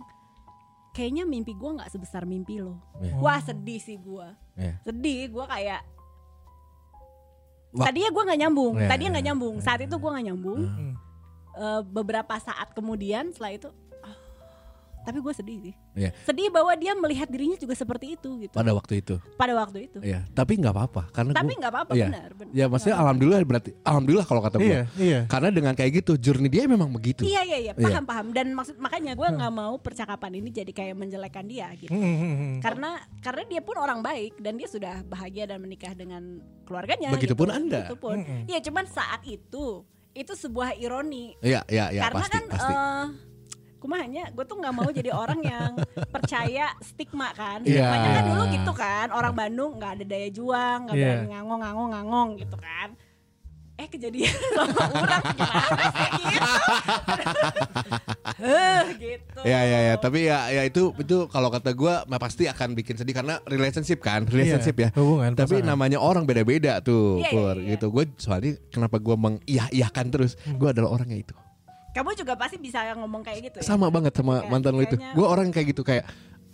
Kayaknya 0.93 1.25
mimpi 1.25 1.51
gue 1.51 1.69
gak 1.73 1.89
sebesar 1.89 2.23
mimpi 2.23 2.61
lo 2.61 2.77
Iya. 3.01 3.17
Wah 3.17 3.41
sedih 3.41 3.77
sih 3.77 3.97
gue 3.97 4.27
Iya. 4.55 4.77
sedih 4.81 5.27
gue 5.27 5.45
kayak 5.45 5.81
Wah. 7.73 7.89
tadinya 7.89 8.09
gue 8.09 8.23
nggak 8.23 8.39
nyambung 8.39 8.73
Iya, 8.77 8.85
tadinya 8.87 9.09
nggak 9.11 9.25
iya, 9.25 9.29
nyambung 9.33 9.55
saat 9.59 9.79
itu 9.81 9.95
gue 9.97 10.09
nggak 10.09 10.25
nyambung 10.29 10.61
Hmm. 10.63 10.93
Eh, 11.53 11.81
beberapa 11.85 12.33
saat 12.37 12.73
kemudian 12.73 13.29
setelah 13.29 13.53
itu 13.53 13.69
tapi 15.03 15.19
gue 15.19 15.33
sedih 15.33 15.57
sih 15.61 15.73
Iya. 15.93 16.09
sedih 16.23 16.47
bahwa 16.47 16.73
dia 16.73 16.91
melihat 16.93 17.27
dirinya 17.27 17.55
juga 17.55 17.73
seperti 17.73 18.15
itu 18.15 18.29
gitu 18.41 18.55
Pada 18.55 18.71
waktu 18.71 18.99
itu. 18.99 19.15
pada 19.35 19.53
waktu 19.53 19.77
itu 19.85 19.97
Iya, 19.99 20.23
tapi 20.31 20.57
nggak 20.57 20.71
apa-apa 20.71 21.11
karena 21.11 21.31
tapi 21.31 21.53
nggak 21.53 21.71
apa-apa 21.71 21.91
iya. 21.93 22.07
benar, 22.07 22.29
benar 22.33 22.51
Ya 22.51 22.65
maksudnya 22.65 22.97
alhamdulillah 22.97 23.39
berarti 23.43 23.69
alhamdulillah 23.81 24.25
kalau 24.25 24.41
kata 24.41 24.57
gue. 24.57 24.65
Iya, 24.65 24.81
iya. 24.97 25.19
Karena 25.25 25.49
dengan 25.49 25.73
kayak 25.73 25.91
gitu 25.99 26.15
journey 26.15 26.47
dia 26.47 26.63
memang 26.65 26.89
begitu. 26.89 27.21
Iya 27.21 27.41
iya 27.43 27.57
iya 27.61 27.73
Iya. 27.73 27.83
paham 27.83 28.03
paham 28.03 28.27
dan 28.31 28.47
maksud 28.51 28.75
makanya 28.77 29.13
gue 29.13 29.27
nggak 29.27 29.51
mau 29.51 29.75
percakapan 29.77 30.31
ini 30.35 30.49
jadi 30.49 30.71
kayak 30.71 30.95
menjelekkan 30.95 31.45
dia 31.45 31.67
gitu 31.75 31.89
Hmm, 31.89 32.01
hmm, 32.01 32.33
hmm. 32.33 32.53
karena 32.59 32.89
karena 33.19 33.43
dia 33.45 33.61
pun 33.61 33.75
orang 33.75 33.99
baik 33.99 34.37
dan 34.37 34.55
dia 34.55 34.65
sudah 34.65 35.03
bahagia 35.03 35.45
dan 35.45 35.59
menikah 35.59 35.91
dengan 35.91 36.23
keluarganya 36.63 37.11
Begitupun 37.11 37.47
gitu. 37.47 37.57
Anda. 37.57 37.79
Begitupun. 37.85 38.15
Iya 38.45 38.59
cuman 38.61 38.85
saat 38.85 39.21
itu 39.23 39.83
itu 40.13 40.29
sebuah 40.31 40.77
ironi 40.77 41.33
Iya, 41.39 41.65
iya, 41.67 41.89
iya 41.89 42.01
karena 42.03 42.21
pasti, 42.21 42.31
kan 42.31 42.43
pasti. 42.47 42.69
eh, 42.71 43.05
kumahanya 43.83 44.31
gue 44.31 44.41
tuh 44.41 44.55
nggak 44.55 44.71
mau 44.71 44.87
jadi 44.87 45.11
orang 45.11 45.43
yang 45.43 45.71
percaya 46.07 46.71
stigma 46.79 47.29
kan 47.31 47.59
Iya. 47.61 47.83
Makanya 47.83 48.09
kan 48.13 48.23
dulu 48.25 48.43
gitu 48.49 48.71
kan 48.73 49.07
orang 49.11 49.33
Bandung 49.33 49.75
nggak 49.75 49.91
ada 49.93 50.05
daya 50.05 50.29
juang 50.29 50.79
nggak 50.85 50.95
Iya. 50.95 51.07
berani 51.09 51.27
ngangong 51.29 51.59
ngangong 51.61 51.89
ngangong 51.91 52.29
gitu 52.37 52.55
kan 52.55 52.89
eh 53.73 53.89
kejadian 53.89 54.29
sama 54.53 54.85
orang 54.93 55.21
gimana 55.27 55.83
sih 55.89 56.09
gitu 56.23 56.51
Heh, 58.35 58.81
gitu 58.95 59.39
Ya 59.43 59.59
ya 59.61 59.79
ya, 59.83 59.95
tapi 59.97 60.19
ya 60.23 60.47
ya 60.49 60.63
itu 60.63 60.93
itu 60.95 61.17
kalau 61.27 61.49
kata 61.49 61.73
gua 61.73 62.05
mah 62.05 62.15
pasti 62.17 62.45
akan 62.45 62.73
bikin 62.73 62.95
sedih 62.95 63.11
karena 63.13 63.41
relationship 63.45 63.99
kan, 63.99 64.23
relationship 64.25 64.75
Iya, 64.75 64.87
ya. 64.87 64.89
hubungan, 64.95 65.31
Tapi 65.33 65.59
pasangan. 65.59 65.69
namanya 65.69 65.97
orang 65.97 66.23
beda-beda 66.23 66.79
tuh, 66.79 67.17
Iya, 67.17 67.23
iya, 67.23 67.31
Pur, 67.31 67.55
iya. 67.57 67.69
gitu. 67.73 67.85
Gue 67.89 68.05
soalnya 68.15 68.55
kenapa 68.69 68.97
gua 68.97 69.15
mengiyah-iyahkan 69.17 70.05
terus, 70.09 70.37
Hmm. 70.39 70.55
gua 70.55 70.71
adalah 70.71 70.93
orangnya 70.93 71.19
itu. 71.19 71.35
Kamu 71.93 72.09
juga 72.15 72.33
pasti 72.33 72.57
bisa 72.57 72.81
ngomong 72.93 73.21
kayak 73.21 73.39
gitu 73.47 73.57
ya 73.61 73.63
Sama 73.63 73.87
banget 73.87 74.11
sama 74.11 74.39
Kayak- 74.39 74.49
mantan 74.49 74.73
lo 74.73 74.81
itu. 74.81 74.97
Gue 74.97 75.25
orang 75.25 75.47
kayak 75.49 75.67
gitu 75.71 75.81
kayak 75.81 76.05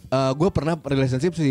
eh 0.05 0.31
gue 0.33 0.49
pernah 0.49 0.75
relationship 0.75 1.33
si 1.33 1.49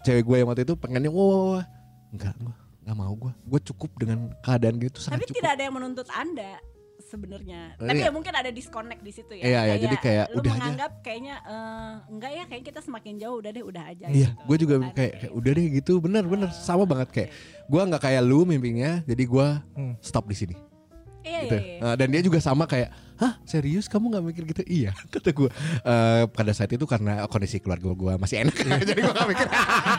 cewek 0.00 0.22
gue 0.22 0.36
yang 0.38 0.46
waktu 0.46 0.62
itu 0.62 0.74
pengennya 0.74 1.08
wah, 1.08 1.22
wah, 1.22 1.42
wah. 1.52 1.64
enggak 2.08 2.32
gue 2.38 2.54
nggak 2.80 2.96
mau 2.96 3.12
gue 3.12 3.32
gue 3.44 3.60
cukup 3.66 3.90
dengan 3.96 4.18
keadaan 4.40 4.78
gitu 4.78 4.98
sangat 5.00 5.18
tapi 5.18 5.24
cukup 5.26 5.36
tidak 5.36 5.52
ada 5.52 5.62
yang 5.62 5.74
menuntut 5.74 6.06
anda 6.08 6.52
sebenarnya. 6.98 7.76
Eh, 7.76 7.86
Tapi 7.86 7.98
iya. 7.98 8.08
ya 8.08 8.10
mungkin 8.10 8.32
ada 8.32 8.48
disconnect 8.48 8.98
di 9.00 9.12
situ 9.12 9.32
ya. 9.32 9.44
Iya, 9.44 9.60
iya, 9.64 9.74
jadi 9.78 9.96
kayak 9.96 10.26
lu 10.28 10.34
udah 10.36 10.48
aja. 10.48 10.54
menganggap 10.56 10.92
kayaknya 11.00 11.34
eh, 11.40 11.92
enggak 12.08 12.30
ya 12.32 12.44
kayak 12.46 12.64
kita 12.64 12.80
semakin 12.80 13.14
jauh 13.16 13.36
udah 13.36 13.50
deh 13.52 13.62
udah 13.62 13.82
aja. 13.84 14.06
Iya, 14.06 14.28
gitu. 14.28 14.42
gue 14.42 14.56
juga 14.58 14.74
Kan, 14.76 14.90
kayak, 14.92 15.12
kayak 15.20 15.32
udah 15.32 15.50
deh 15.52 15.66
gitu, 15.72 15.92
bener 15.98 16.24
bener 16.24 16.48
sama 16.52 16.82
banget 16.84 17.08
kayak 17.10 17.30
gue 17.64 17.80
nggak 17.84 18.02
kayak 18.02 18.22
lu 18.22 18.42
mimpinya, 18.42 19.02
jadi 19.04 19.22
gue 19.24 19.46
Hmm. 19.72 19.94
stop 20.00 20.26
di 20.26 20.36
sini. 20.36 20.56
Iya 21.20 21.38
Gitu. 21.44 21.54
iya. 21.54 21.62
iya. 21.68 21.78
Nah, 21.80 21.94
dan 21.94 22.08
dia 22.08 22.22
juga 22.22 22.38
sama 22.38 22.64
kayak, 22.64 22.90
hah 23.16 23.40
serius 23.42 23.86
kamu 23.86 24.10
nggak 24.10 24.24
mikir 24.24 24.42
gitu? 24.46 24.62
Iya, 24.62 24.92
kata 25.12 25.30
gue. 25.30 25.48
Eh, 25.80 26.22
pada 26.28 26.52
saat 26.52 26.68
itu 26.68 26.84
karena 26.84 27.24
kondisi 27.26 27.58
keluarga 27.58 27.88
gue 27.88 28.12
masih 28.16 28.42
enak, 28.42 28.56
jadi 28.88 29.00
gue 29.00 29.10
gak 29.10 29.24
mikir, 29.26 29.46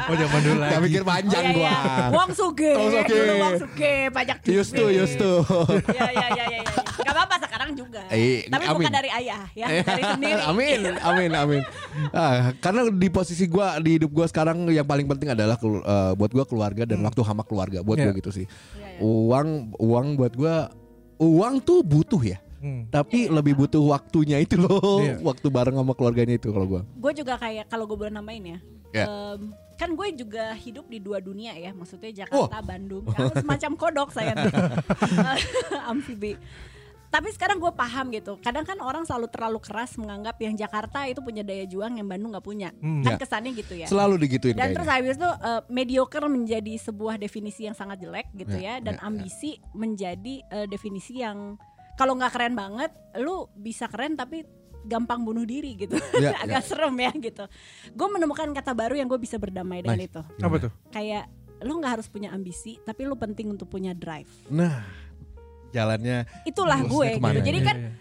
Oh 0.06 0.16
zaman 0.16 0.40
dulu 0.40 0.58
gak 0.58 0.70
lagi. 0.70 0.84
mikir 0.84 1.02
panjang 1.02 1.44
Oh, 1.44 1.52
gue. 1.52 1.62
iya, 1.62 1.76
iya. 1.76 2.06
Wong 2.10 2.30
Suge, 2.32 2.72
Wong 2.72 2.90
Suge. 2.92 3.20
Wong 3.36 3.56
Suge, 3.58 3.94
pajak 4.10 4.38
Yus 4.46 4.70
tuh, 4.70 4.90
yus 4.90 5.12
tuh. 5.14 5.40
Iya 5.88 6.08
iya 6.08 6.28
iya 6.32 6.46
iya. 6.48 6.60
iya. 6.60 6.74
Gak 6.98 7.14
apa-apa 7.14 7.36
sekarang 7.40 7.70
juga. 7.74 8.02
Eh, 8.08 8.46
Tapi 8.46 8.64
amin. 8.64 8.78
bukan 8.78 8.94
dari 8.94 9.10
ayah 9.12 9.42
ya, 9.52 9.68
dari 9.90 10.04
sendiri. 10.04 10.42
amin, 10.44 10.80
amin, 11.00 11.32
amin. 11.34 11.62
Ah, 12.10 12.54
karena 12.56 12.88
di 12.88 13.08
posisi 13.08 13.46
gue 13.46 13.66
di 13.82 13.98
hidup 13.98 14.12
gue 14.12 14.26
sekarang 14.26 14.68
yang 14.68 14.86
paling 14.86 15.08
penting 15.08 15.32
adalah 15.32 15.58
eh, 15.58 16.12
buat 16.14 16.30
gue 16.30 16.46
keluarga 16.46 16.84
dan 16.84 17.02
waktu 17.02 17.22
sama 17.22 17.42
keluarga. 17.42 17.82
Buat 17.82 17.98
Iya. 17.98 18.06
gue 18.06 18.20
gitu 18.20 18.32
sih. 18.32 18.46
Iya, 18.46 18.88
iya. 18.88 19.00
Uang, 19.00 19.50
uang 19.76 20.08
buat 20.16 20.34
gue, 20.34 20.56
uang 21.18 21.54
tuh 21.60 21.82
butuh 21.82 22.22
ya. 22.22 22.38
Hmm. 22.58 22.84
Tapi 22.88 23.28
lebih 23.28 23.54
butuh 23.56 23.84
waktunya 23.84 24.38
itu 24.38 24.58
loh, 24.58 25.00
Iya. 25.00 25.22
waktu 25.30 25.48
bareng 25.48 25.76
sama 25.76 25.94
keluarganya 25.94 26.36
itu 26.36 26.50
kalau 26.50 26.66
gue. 26.68 26.82
Gue 26.96 27.14
juga 27.14 27.38
kayak 27.38 27.68
kalau 27.68 27.86
gue 27.86 27.96
boleh 27.96 28.10
nambahin 28.10 28.58
ya. 28.58 28.60
Ya. 28.90 29.06
em, 29.06 29.52
kan 29.76 29.92
gue 29.92 30.08
juga 30.16 30.56
hidup 30.56 30.88
di 30.88 30.98
dua 30.98 31.20
dunia 31.20 31.54
ya, 31.54 31.70
maksudnya 31.70 32.10
Oh. 32.10 32.18
Jakarta, 32.48 32.58
Bandung, 32.62 33.04
kan 33.14 33.30
semacam 33.36 33.72
kodok 33.76 34.10
saya 34.10 34.34
nih. 34.34 34.50
amfibi. 35.86 36.34
Tapi 37.08 37.32
sekarang 37.32 37.56
gue 37.58 37.72
paham 37.72 38.12
gitu. 38.12 38.36
Kadang 38.38 38.68
kan 38.68 38.84
orang 38.84 39.08
selalu 39.08 39.32
terlalu 39.32 39.60
keras 39.64 39.96
menganggap 39.96 40.36
yang 40.38 40.52
Jakarta 40.54 41.08
itu 41.08 41.24
punya 41.24 41.40
daya 41.40 41.64
juang 41.64 41.96
yang 41.96 42.04
Bandung 42.04 42.36
nggak 42.36 42.44
punya. 42.44 42.76
Hmm. 42.84 43.00
Kan 43.00 43.16
Ya. 43.16 43.18
kesannya 43.18 43.52
gitu 43.56 43.74
ya. 43.76 43.88
Selalu 43.88 44.20
digituin 44.20 44.52
Dan 44.52 44.60
kayaknya. 44.60 44.76
terus 44.76 44.90
habis 44.92 45.14
itu 45.16 45.30
eh, 45.32 45.62
mediocre 45.70 46.28
menjadi 46.28 46.74
sebuah 46.76 47.16
definisi 47.16 47.64
yang 47.64 47.72
sangat 47.74 48.04
jelek 48.04 48.28
gitu 48.36 48.60
Ya, 48.60 48.76
ya, 48.78 48.92
dan 48.92 48.96
ya, 48.96 49.00
ya. 49.00 49.08
ambisi 49.08 49.52
menjadi 49.72 50.36
eh, 50.44 50.68
definisi 50.68 51.24
yang 51.24 51.56
kalau 51.98 52.14
nggak 52.14 52.32
keren 52.32 52.54
banget, 52.54 52.92
lu 53.18 53.50
bisa 53.54 53.90
keren 53.90 54.14
tapi 54.14 54.46
gampang 54.86 55.20
bunuh 55.20 55.44
diri 55.44 55.76
gitu, 55.76 55.98
Ya, 56.24 56.38
agak 56.40 56.64
serem 56.64 56.96
ya 56.96 57.12
gitu. 57.12 57.44
Gue 57.92 58.08
menemukan 58.08 58.48
kata 58.54 58.72
baru 58.72 58.96
yang 58.96 59.10
gue 59.10 59.20
bisa 59.20 59.36
berdamai 59.36 59.84
dengan 59.84 60.00
Nice. 60.00 60.08
itu. 60.14 60.22
Apa 60.40 60.56
tuh? 60.62 60.72
Kayak 60.94 61.28
lu 61.60 61.82
nggak 61.82 62.00
harus 62.00 62.08
punya 62.08 62.30
ambisi, 62.32 62.78
tapi 62.86 63.04
lu 63.04 63.18
penting 63.18 63.50
untuk 63.50 63.68
punya 63.68 63.92
drive. 63.92 64.30
Nah, 64.48 64.86
jalannya 65.74 66.24
Itulah 66.46 66.80
gue 66.86 67.18
ke 67.18 67.20
mana 67.20 67.42
gitu. 67.42 67.52
Jadi 67.52 67.60
Iya, 67.60 67.68
kan 67.68 67.78
iya. 67.82 67.92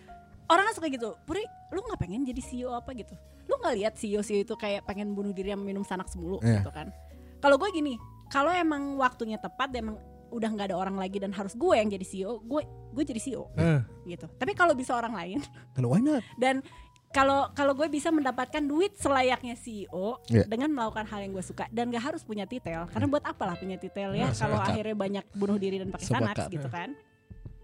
orang 0.47 0.65
suka 0.77 0.87
gitu, 0.87 1.17
Puri, 1.25 1.43
lu 1.73 1.81
nggak 1.83 1.99
pengen 1.99 2.23
jadi 2.23 2.39
CEO 2.39 2.71
apa 2.71 2.93
gitu? 2.95 3.17
Lu 3.49 3.57
nggak 3.59 3.75
lihat 3.75 3.93
CEO 3.97 4.21
CEO 4.21 4.45
itu 4.45 4.55
kayak 4.55 4.85
pengen 4.85 5.17
bunuh 5.17 5.33
diri 5.33 5.51
sama 5.51 5.65
minum 5.65 5.83
sanak 5.83 6.07
semulu 6.07 6.39
Iya. 6.45 6.63
gitu 6.63 6.71
kan? 6.71 6.93
Kalau 7.41 7.57
gue 7.57 7.69
gini, 7.73 7.97
kalau 8.29 8.53
emang 8.53 8.95
waktunya 8.97 9.41
tepat, 9.41 9.73
emang 9.75 9.99
udah 10.29 10.49
nggak 10.49 10.67
ada 10.69 10.77
orang 10.77 10.95
lagi 10.95 11.17
dan 11.17 11.31
harus 11.31 11.53
gue 11.53 11.75
yang 11.75 11.87
jadi 11.87 12.03
CEO, 12.03 12.33
gue 12.41 12.63
gue 12.67 13.05
jadi 13.05 13.21
CEO 13.21 13.45
Eh, 13.55 13.81
gitu. 14.07 14.27
Tapi 14.31 14.53
kalau 14.53 14.73
bisa 14.73 14.93
orang 14.93 15.13
lain. 15.13 15.39
Then 15.73 15.85
why 15.85 15.99
not? 15.99 16.23
dan 16.37 16.61
kalau 17.09 17.49
kalau 17.51 17.73
gue 17.73 17.89
bisa 17.89 18.11
mendapatkan 18.11 18.61
duit 18.61 18.93
selayaknya 18.95 19.55
CEO 19.55 20.21
Iya. 20.29 20.45
dengan 20.45 20.69
melakukan 20.69 21.07
hal 21.07 21.21
yang 21.21 21.33
gue 21.33 21.41
suka 21.41 21.65
dan 21.71 21.89
gak 21.89 22.05
harus 22.05 22.21
punya 22.21 22.45
titel. 22.45 22.85
Karena 22.87 23.07
buat 23.07 23.23
apalah 23.23 23.57
punya 23.57 23.77
titel 23.77 24.13
ya 24.13 24.29
Nah, 24.29 24.35
kalau 24.35 24.59
akhirnya 24.59 24.93
banyak 24.93 25.25
bunuh 25.33 25.57
diri 25.57 25.81
dan 25.81 25.89
pakai 25.89 26.07
sanak 26.07 26.37
gitu 26.47 26.67
kan. 26.67 26.93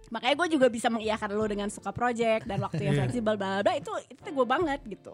Makanya 0.09 0.35
gue 0.37 0.49
juga 0.57 0.67
bisa 0.69 0.89
mengiyakan 0.89 1.29
lo 1.33 1.45
dengan 1.45 1.69
suka 1.69 1.89
project 1.89 2.45
dan 2.45 2.61
waktu 2.61 2.81
yang 2.83 2.95
Iya. 2.95 3.01
fleksibel 3.05 3.35
bla 3.35 3.61
bla 3.61 3.73
itu 3.75 3.89
itu 4.09 4.29
gue 4.31 4.47
banget 4.47 4.81
gitu. 4.87 5.13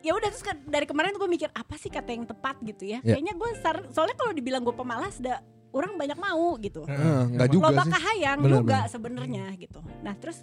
Ya 0.00 0.12
udah 0.12 0.28
terus 0.28 0.40
kan 0.40 0.60
dari 0.62 0.84
kemarin 0.84 1.10
tuh 1.10 1.20
gue 1.20 1.30
mikir 1.30 1.48
apa 1.50 1.74
sih 1.74 1.88
kata 1.88 2.10
yang 2.10 2.24
tepat 2.24 2.60
gitu 2.60 2.84
ya? 2.86 2.98
Iya. 3.00 3.16
kayaknya 3.16 3.34
gue 3.34 3.50
soalnya 3.90 4.14
kalau 4.14 4.32
dibilang 4.32 4.62
gue 4.62 4.72
pemalas 4.72 5.16
dah 5.16 5.40
orang 5.76 5.92
banyak 5.94 6.16
mau 6.16 6.56
gitu 6.56 6.82
eh, 6.84 6.96
Eh, 6.96 7.22
nggak 7.30 7.48
juga 7.48 7.68
loba 7.68 7.82
sih. 7.82 7.92
kahayang 7.92 8.38
Bener, 8.40 8.56
juga 8.58 8.78
sebenarnya 8.88 9.44
gitu 9.54 9.80
nah 10.00 10.16
terus 10.16 10.40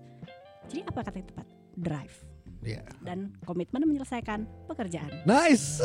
jadi 0.66 0.86
apa 0.86 1.00
kata 1.02 1.16
yang 1.18 1.28
tepat 1.28 1.48
drive 1.74 2.16
Iya. 2.64 2.80
dan 3.04 3.36
komitmen 3.44 3.84
menyelesaikan 3.84 4.48
pekerjaan. 4.72 5.12
Nice. 5.28 5.84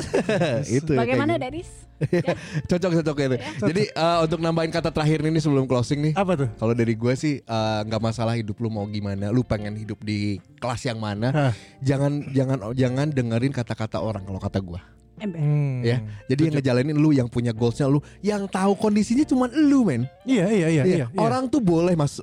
itu 0.70 0.94
ya, 0.94 1.02
Bagaimana 1.02 1.34
Deris? 1.34 1.66
gitu. 1.98 2.30
Cocok 2.70 3.02
cocok 3.02 3.16
itu. 3.18 3.36
Jadi 3.66 3.82
eh, 3.90 4.18
untuk 4.22 4.38
nambahin 4.38 4.70
kata 4.70 4.94
terakhir 4.94 5.26
ini 5.26 5.42
sebelum 5.42 5.66
closing 5.66 5.98
nih. 5.98 6.12
Apa 6.14 6.38
tuh? 6.38 6.46
Kalau 6.54 6.78
dari 6.78 6.94
gue 6.94 7.14
sih 7.18 7.42
eh, 7.42 7.80
nggak 7.82 7.98
masalah 7.98 8.38
hidup 8.38 8.62
lu 8.62 8.70
mau 8.70 8.86
gimana, 8.86 9.34
lu 9.34 9.42
pengen 9.42 9.74
hidup 9.74 9.98
di 10.06 10.38
kelas 10.62 10.86
yang 10.86 11.02
mana, 11.02 11.34
Hah. 11.34 11.52
jangan 11.82 12.22
jangan 12.30 12.70
jangan 12.72 13.10
dengerin 13.10 13.50
kata-kata 13.50 13.98
orang 13.98 14.22
kalau 14.22 14.38
kata 14.38 14.62
gue, 14.62 14.78
Ember. 15.18 15.38
Hmm. 15.38 15.80
ya. 15.80 15.98
Jadi 16.26 16.40
yang 16.44 16.54
ngejalanin 16.54 16.94
lu, 16.94 17.10
yang 17.10 17.26
punya 17.26 17.50
goalsnya 17.50 17.86
lu, 17.86 17.98
yang 18.20 18.44
tahu 18.44 18.74
kondisinya 18.74 19.22
cuman 19.22 19.48
lu 19.50 19.82
men. 19.82 20.02
Iya 20.22 20.46
iya 20.46 20.68
iya 20.68 20.68
Iya, 20.68 20.82
iya. 20.84 21.06
iya. 21.06 21.18
Orang 21.18 21.46
tuh 21.46 21.58
boleh 21.58 21.92
mas, 21.92 22.18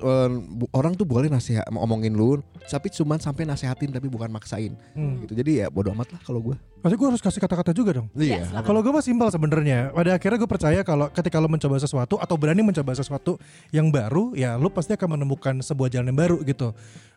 bu- 0.48 0.70
orang 0.70 0.92
tuh 0.92 1.04
boleh 1.04 1.26
nasihat 1.26 1.66
ngomongin 1.68 2.12
lu, 2.12 2.38
tapi 2.64 2.88
cuman 2.88 3.16
sampai 3.16 3.42
nasehatin 3.42 3.90
tapi 3.90 4.06
bukan 4.06 4.28
maksain. 4.28 4.74
Hmm. 4.92 5.20
Gitu. 5.20 5.32
Jadi 5.34 5.50
ya 5.58 5.68
bodo 5.68 5.92
amat 5.92 6.12
lah 6.12 6.20
kalau 6.22 6.40
gue. 6.40 6.56
Maksudnya 6.76 6.98
gue 6.98 7.08
harus 7.10 7.22
kasih 7.24 7.40
kata-kata 7.40 7.70
juga 7.70 7.90
dong. 7.94 8.08
Yes, 8.12 8.46
Iya. 8.46 8.54
lah. 8.54 8.62
Kalau 8.62 8.78
gue 8.78 8.90
mah 8.90 9.00
simpel 9.00 9.26
sebenarnya. 9.26 9.90
Pada 9.90 10.14
akhirnya 10.14 10.38
gue 10.38 10.46
percaya 10.46 10.80
kalau 10.80 11.06
ketika 11.08 11.36
lo 11.36 11.46
mencoba 11.46 11.76
sesuatu 11.76 12.14
atau 12.16 12.36
berani 12.36 12.62
mencoba 12.62 12.92
sesuatu 12.92 13.40
yang 13.70 13.88
baru, 13.88 14.32
ya 14.32 14.54
lo 14.54 14.68
pasti 14.68 14.92
akan 14.92 15.16
menemukan 15.16 15.58
sebuah 15.58 15.88
jalan 15.88 16.08
yang 16.08 16.18
baru 16.18 16.36
gitu. 16.42 16.70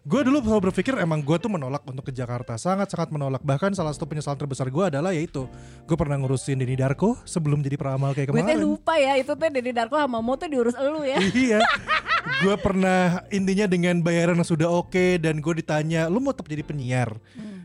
Gue 0.08 0.24
dulu 0.24 0.39
selalu 0.39 0.72
berpikir 0.72 0.95
emang 0.95 1.20
gue 1.20 1.36
tuh 1.36 1.52
menolak 1.52 1.84
untuk 1.84 2.08
ke 2.08 2.14
Jakarta, 2.16 2.56
sangat-sangat 2.56 3.12
menolak. 3.12 3.43
Bahkan 3.43 3.76
salah 3.76 3.91
satu 3.91 4.08
penyesalan 4.08 4.39
terbesar 4.39 4.72
gue 4.72 4.84
adalah 4.88 5.12
yaitu 5.12 5.43
gue 5.84 5.97
pernah 6.00 6.16
ngurusin 6.16 6.56
Denny 6.56 6.80
Darko 6.80 7.20
sebelum 7.28 7.60
jadi 7.60 7.76
peramal 7.76 8.16
kayak 8.16 8.32
Gue 8.32 8.39
kemarin. 8.39 8.64
lupa 8.64 8.95
ya 8.95 9.20
itu 9.20 9.36
teh 9.36 9.50
Dedi 9.52 9.76
Darko 9.76 10.00
sama 10.00 10.24
Mo 10.24 10.39
tuh 10.39 10.47
diurus 10.47 10.72
elu 10.80 11.04
ya. 11.04 11.20
iya. 11.52 11.60
gue 12.39 12.56
pernah 12.64 13.28
intinya 13.28 13.68
dengan 13.68 14.00
bayaran 14.00 14.39
yang 14.39 14.47
sudah 14.47 14.72
oke 14.72 15.20
dan 15.20 15.43
gue 15.43 15.54
ditanya, 15.60 16.08
lu 16.08 16.24
mau 16.24 16.32
tetap 16.32 16.47
jadi 16.47 16.64
penyiar? 16.64 17.20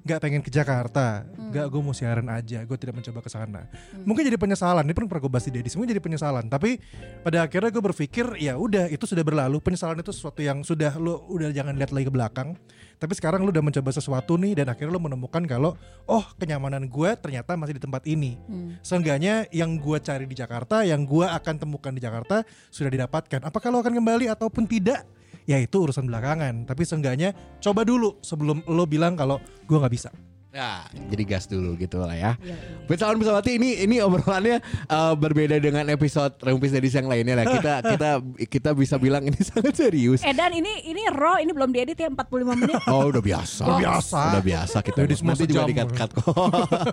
Gak 0.05 0.21
pengen 0.21 0.45
ke 0.45 0.53
Jakarta? 0.53 1.25
Gak, 1.49 1.73
gue 1.73 1.81
mau 1.81 1.97
siaran 1.97 2.29
aja. 2.29 2.61
Gue 2.69 2.77
tidak 2.77 3.01
mencoba 3.01 3.25
ke 3.25 3.31
sana. 3.33 3.65
Mungkin 4.05 4.29
jadi 4.29 4.37
penyesalan. 4.37 4.85
Ini 4.85 4.93
pun 4.93 5.09
pernah 5.09 5.25
gue 5.25 5.33
bahas 5.33 5.49
di 5.49 5.53
Dedis. 5.57 5.73
Mungkin 5.81 5.97
jadi 5.97 6.05
penyesalan. 6.05 6.45
Tapi 6.53 6.77
pada 7.25 7.49
akhirnya 7.49 7.73
gue 7.73 7.81
berpikir, 7.81 8.37
ya 8.37 8.61
udah 8.61 8.93
itu 8.93 9.09
sudah 9.09 9.25
berlalu. 9.25 9.65
Penyesalan 9.65 9.97
itu 10.05 10.13
sesuatu 10.13 10.45
yang 10.45 10.61
sudah 10.61 10.93
lu 11.01 11.25
udah 11.33 11.49
jangan 11.57 11.73
lihat 11.73 11.89
lagi 11.97 12.05
ke 12.05 12.13
belakang. 12.13 12.53
Tapi 13.01 13.13
sekarang 13.17 13.49
lu 13.49 13.51
udah 13.51 13.65
mencoba 13.65 13.91
sesuatu 13.97 14.37
nih 14.37 14.61
dan 14.61 14.69
akhirnya 14.69 14.93
lu 14.93 15.01
menemukan 15.01 15.41
kalau 15.49 15.73
oh 16.05 16.25
kenyamanan 16.37 16.85
gue 16.85 17.11
ternyata 17.17 17.57
masih 17.57 17.81
di 17.81 17.83
tempat 17.83 18.05
ini. 18.05 18.37
Hmm. 18.45 18.77
Seenggaknya 18.85 19.49
yang 19.57 19.81
gue 19.81 19.99
cari 20.05 20.29
di 20.29 20.37
Jakarta, 20.37 20.85
yang 20.85 21.09
gue 21.09 21.25
akan 21.25 21.65
temukan 21.65 21.97
di 21.97 22.05
Jakarta 22.05 22.45
sudah 22.69 22.93
didapatkan. 22.93 23.41
Apakah 23.41 23.73
lo 23.73 23.81
akan 23.81 23.97
kembali 23.97 24.29
ataupun 24.29 24.69
tidak? 24.69 25.09
Ya 25.45 25.61
itu 25.61 25.77
urusan 25.85 26.09
belakangan. 26.09 26.65
Tapi 26.65 26.83
seenggaknya 26.85 27.33
coba 27.61 27.85
dulu 27.85 28.17
sebelum 28.25 28.65
lo 28.65 28.85
bilang 28.89 29.13
kalau 29.15 29.37
gue 29.65 29.77
nggak 29.77 29.95
bisa. 29.95 30.11
Ya, 30.55 30.87
jadi 31.11 31.27
gas 31.27 31.51
dulu 31.51 31.75
gitu 31.75 31.99
lah 31.99 32.15
ya. 32.15 32.39
Iya, 32.39 32.55
iya. 32.55 32.87
Pesawat 32.87 33.19
pesawati 33.19 33.59
ini 33.59 33.83
ini 33.83 33.99
obrolannya 33.99 34.63
eh, 34.63 35.15
berbeda 35.19 35.59
dengan 35.59 35.83
episode 35.91 36.39
Rumpis 36.39 36.71
Dedis 36.71 36.95
yang 36.95 37.11
lainnya 37.11 37.43
lah. 37.43 37.47
Kita 37.51 37.73
kita 37.99 38.11
kita 38.47 38.71
bisa 38.71 38.95
bilang 38.95 39.27
ini 39.27 39.35
sangat 39.51 39.75
serius. 39.75 40.23
Eh 40.23 40.31
dan 40.31 40.55
ini 40.55 40.87
ini 40.87 41.11
raw 41.11 41.43
ini 41.43 41.51
belum 41.51 41.75
diedit 41.75 41.99
ya 41.99 42.07
45 42.07 42.55
menit. 42.55 42.79
Oh 42.87 43.11
udah 43.11 43.19
biasa. 43.19 43.67
Udah 43.67 43.79
biasa. 43.83 44.21
Udah 44.31 44.43
biasa 44.47 44.77
kita. 44.87 44.99
Jadi 45.03 45.15
semua 45.19 45.35
Nanti 45.35 45.43
juga 45.51 45.59
sejam. 45.59 45.71
dikat 45.75 45.89
cut 45.91 46.11
kok. 46.23 46.33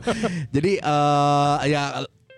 Jadi 0.57 0.71
eh 0.81 1.57
ya 1.69 1.83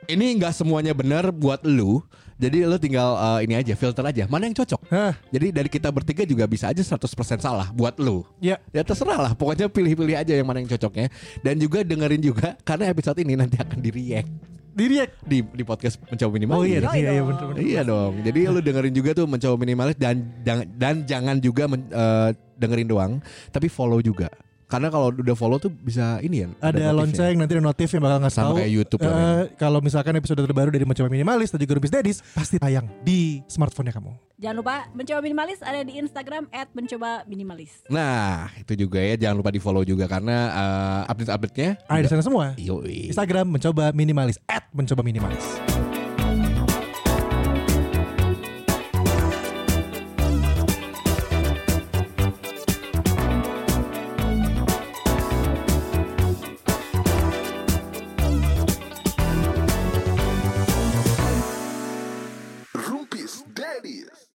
ini 0.08 0.38
nggak 0.38 0.54
semuanya 0.54 0.92
benar 0.92 1.30
buat 1.30 1.64
lu. 1.64 2.02
Jadi 2.34 2.66
lu 2.66 2.76
tinggal 2.76 3.14
eh, 3.16 3.40
ini 3.48 3.54
aja 3.56 3.74
filter 3.78 4.04
aja. 4.04 4.26
Mana 4.28 4.50
yang 4.50 4.58
cocok? 4.58 4.82
Hah, 4.90 5.14
Jadi 5.30 5.54
dari 5.54 5.70
kita 5.70 5.88
bertiga 5.94 6.26
juga 6.26 6.44
bisa 6.44 6.68
aja 6.68 6.82
100% 6.82 7.40
salah 7.40 7.70
buat 7.72 7.96
lu. 8.02 8.26
ya 8.42 8.58
Ya 8.74 8.82
terserah 8.84 9.16
lah, 9.16 9.32
pokoknya 9.38 9.70
pilih-pilih 9.70 10.18
aja 10.18 10.34
yang 10.34 10.44
mana 10.44 10.60
yang 10.60 10.68
cocoknya. 10.68 11.08
Dan 11.40 11.62
juga 11.62 11.86
dengerin 11.86 12.20
juga 12.20 12.58
karena 12.68 12.90
episode 12.90 13.22
ini 13.22 13.38
nanti 13.38 13.56
akan 13.62 13.80
di 13.80 13.92
react 13.94 14.28
ya. 14.74 15.06
di 15.22 15.40
di 15.46 15.64
podcast 15.64 16.02
mencoba 16.10 16.32
minimalis. 16.34 16.58
Oh 16.60 16.66
iya, 16.66 16.80
iya, 16.98 17.12
iya 17.14 17.22
dong. 17.22 17.28
bener, 17.30 17.44
bener. 17.54 17.62
Iya 17.62 17.82
dong. 17.86 18.14
Jadi 18.26 18.40
lu 18.50 18.60
dengerin 18.60 18.94
juga 18.98 19.10
tuh 19.14 19.26
mencoba 19.30 19.56
minimalis 19.56 19.96
dan 20.02 20.16
dan, 20.42 20.58
dan 20.74 20.96
jangan 21.06 21.38
juga 21.38 21.70
men- 21.70 21.94
eh, 21.94 22.30
dengerin 22.58 22.88
doang, 22.90 23.12
tapi 23.54 23.70
follow 23.70 24.02
juga. 24.02 24.34
Karena 24.74 24.90
kalau 24.90 25.14
udah 25.14 25.36
follow 25.38 25.62
tuh 25.62 25.70
bisa 25.70 26.18
ini 26.26 26.42
ya. 26.42 26.48
Ada 26.58 26.90
notifnya. 26.90 26.92
lonceng 26.98 27.34
nanti 27.38 27.52
ada 27.54 27.64
notif 27.64 27.88
yang 27.94 28.02
bakal 28.02 28.18
ngasih 28.26 28.38
Sama 28.42 28.48
tahu. 28.50 28.58
kayak 28.58 28.72
YouTube 28.74 29.00
eh, 29.06 29.44
Kalau 29.54 29.80
misalkan 29.86 30.14
episode 30.18 30.42
terbaru 30.42 30.74
dari 30.74 30.82
Mencoba 30.82 31.14
Minimalis 31.14 31.54
dan 31.54 31.62
juga 31.62 31.74
Rubis 31.78 31.94
Dedis 31.94 32.18
pasti 32.34 32.58
tayang 32.58 32.90
di 33.06 33.46
smartphone-nya 33.46 33.94
kamu. 33.94 34.18
Jangan 34.42 34.58
lupa 34.58 34.76
mencoba 34.92 35.20
minimalis 35.22 35.62
ada 35.62 35.86
di 35.86 35.96
Instagram 35.96 36.50
@mencoba_minimalis. 36.74 37.86
Nah, 37.88 38.52
itu 38.60 38.74
juga 38.76 39.00
ya 39.00 39.16
jangan 39.16 39.40
lupa 39.40 39.54
di 39.54 39.62
follow 39.62 39.86
juga 39.86 40.10
karena 40.10 40.38
eh, 40.52 41.12
update-update-nya 41.14 41.70
Ada 41.86 42.02
di 42.02 42.10
sana 42.10 42.24
semua. 42.26 42.46
Yoi. 42.58 43.14
Instagram 43.14 43.46
mencoba 43.54 43.94
minimalis 43.94 44.42
at 44.50 44.68
mencoba 44.74 45.06
minimalis. 45.06 45.73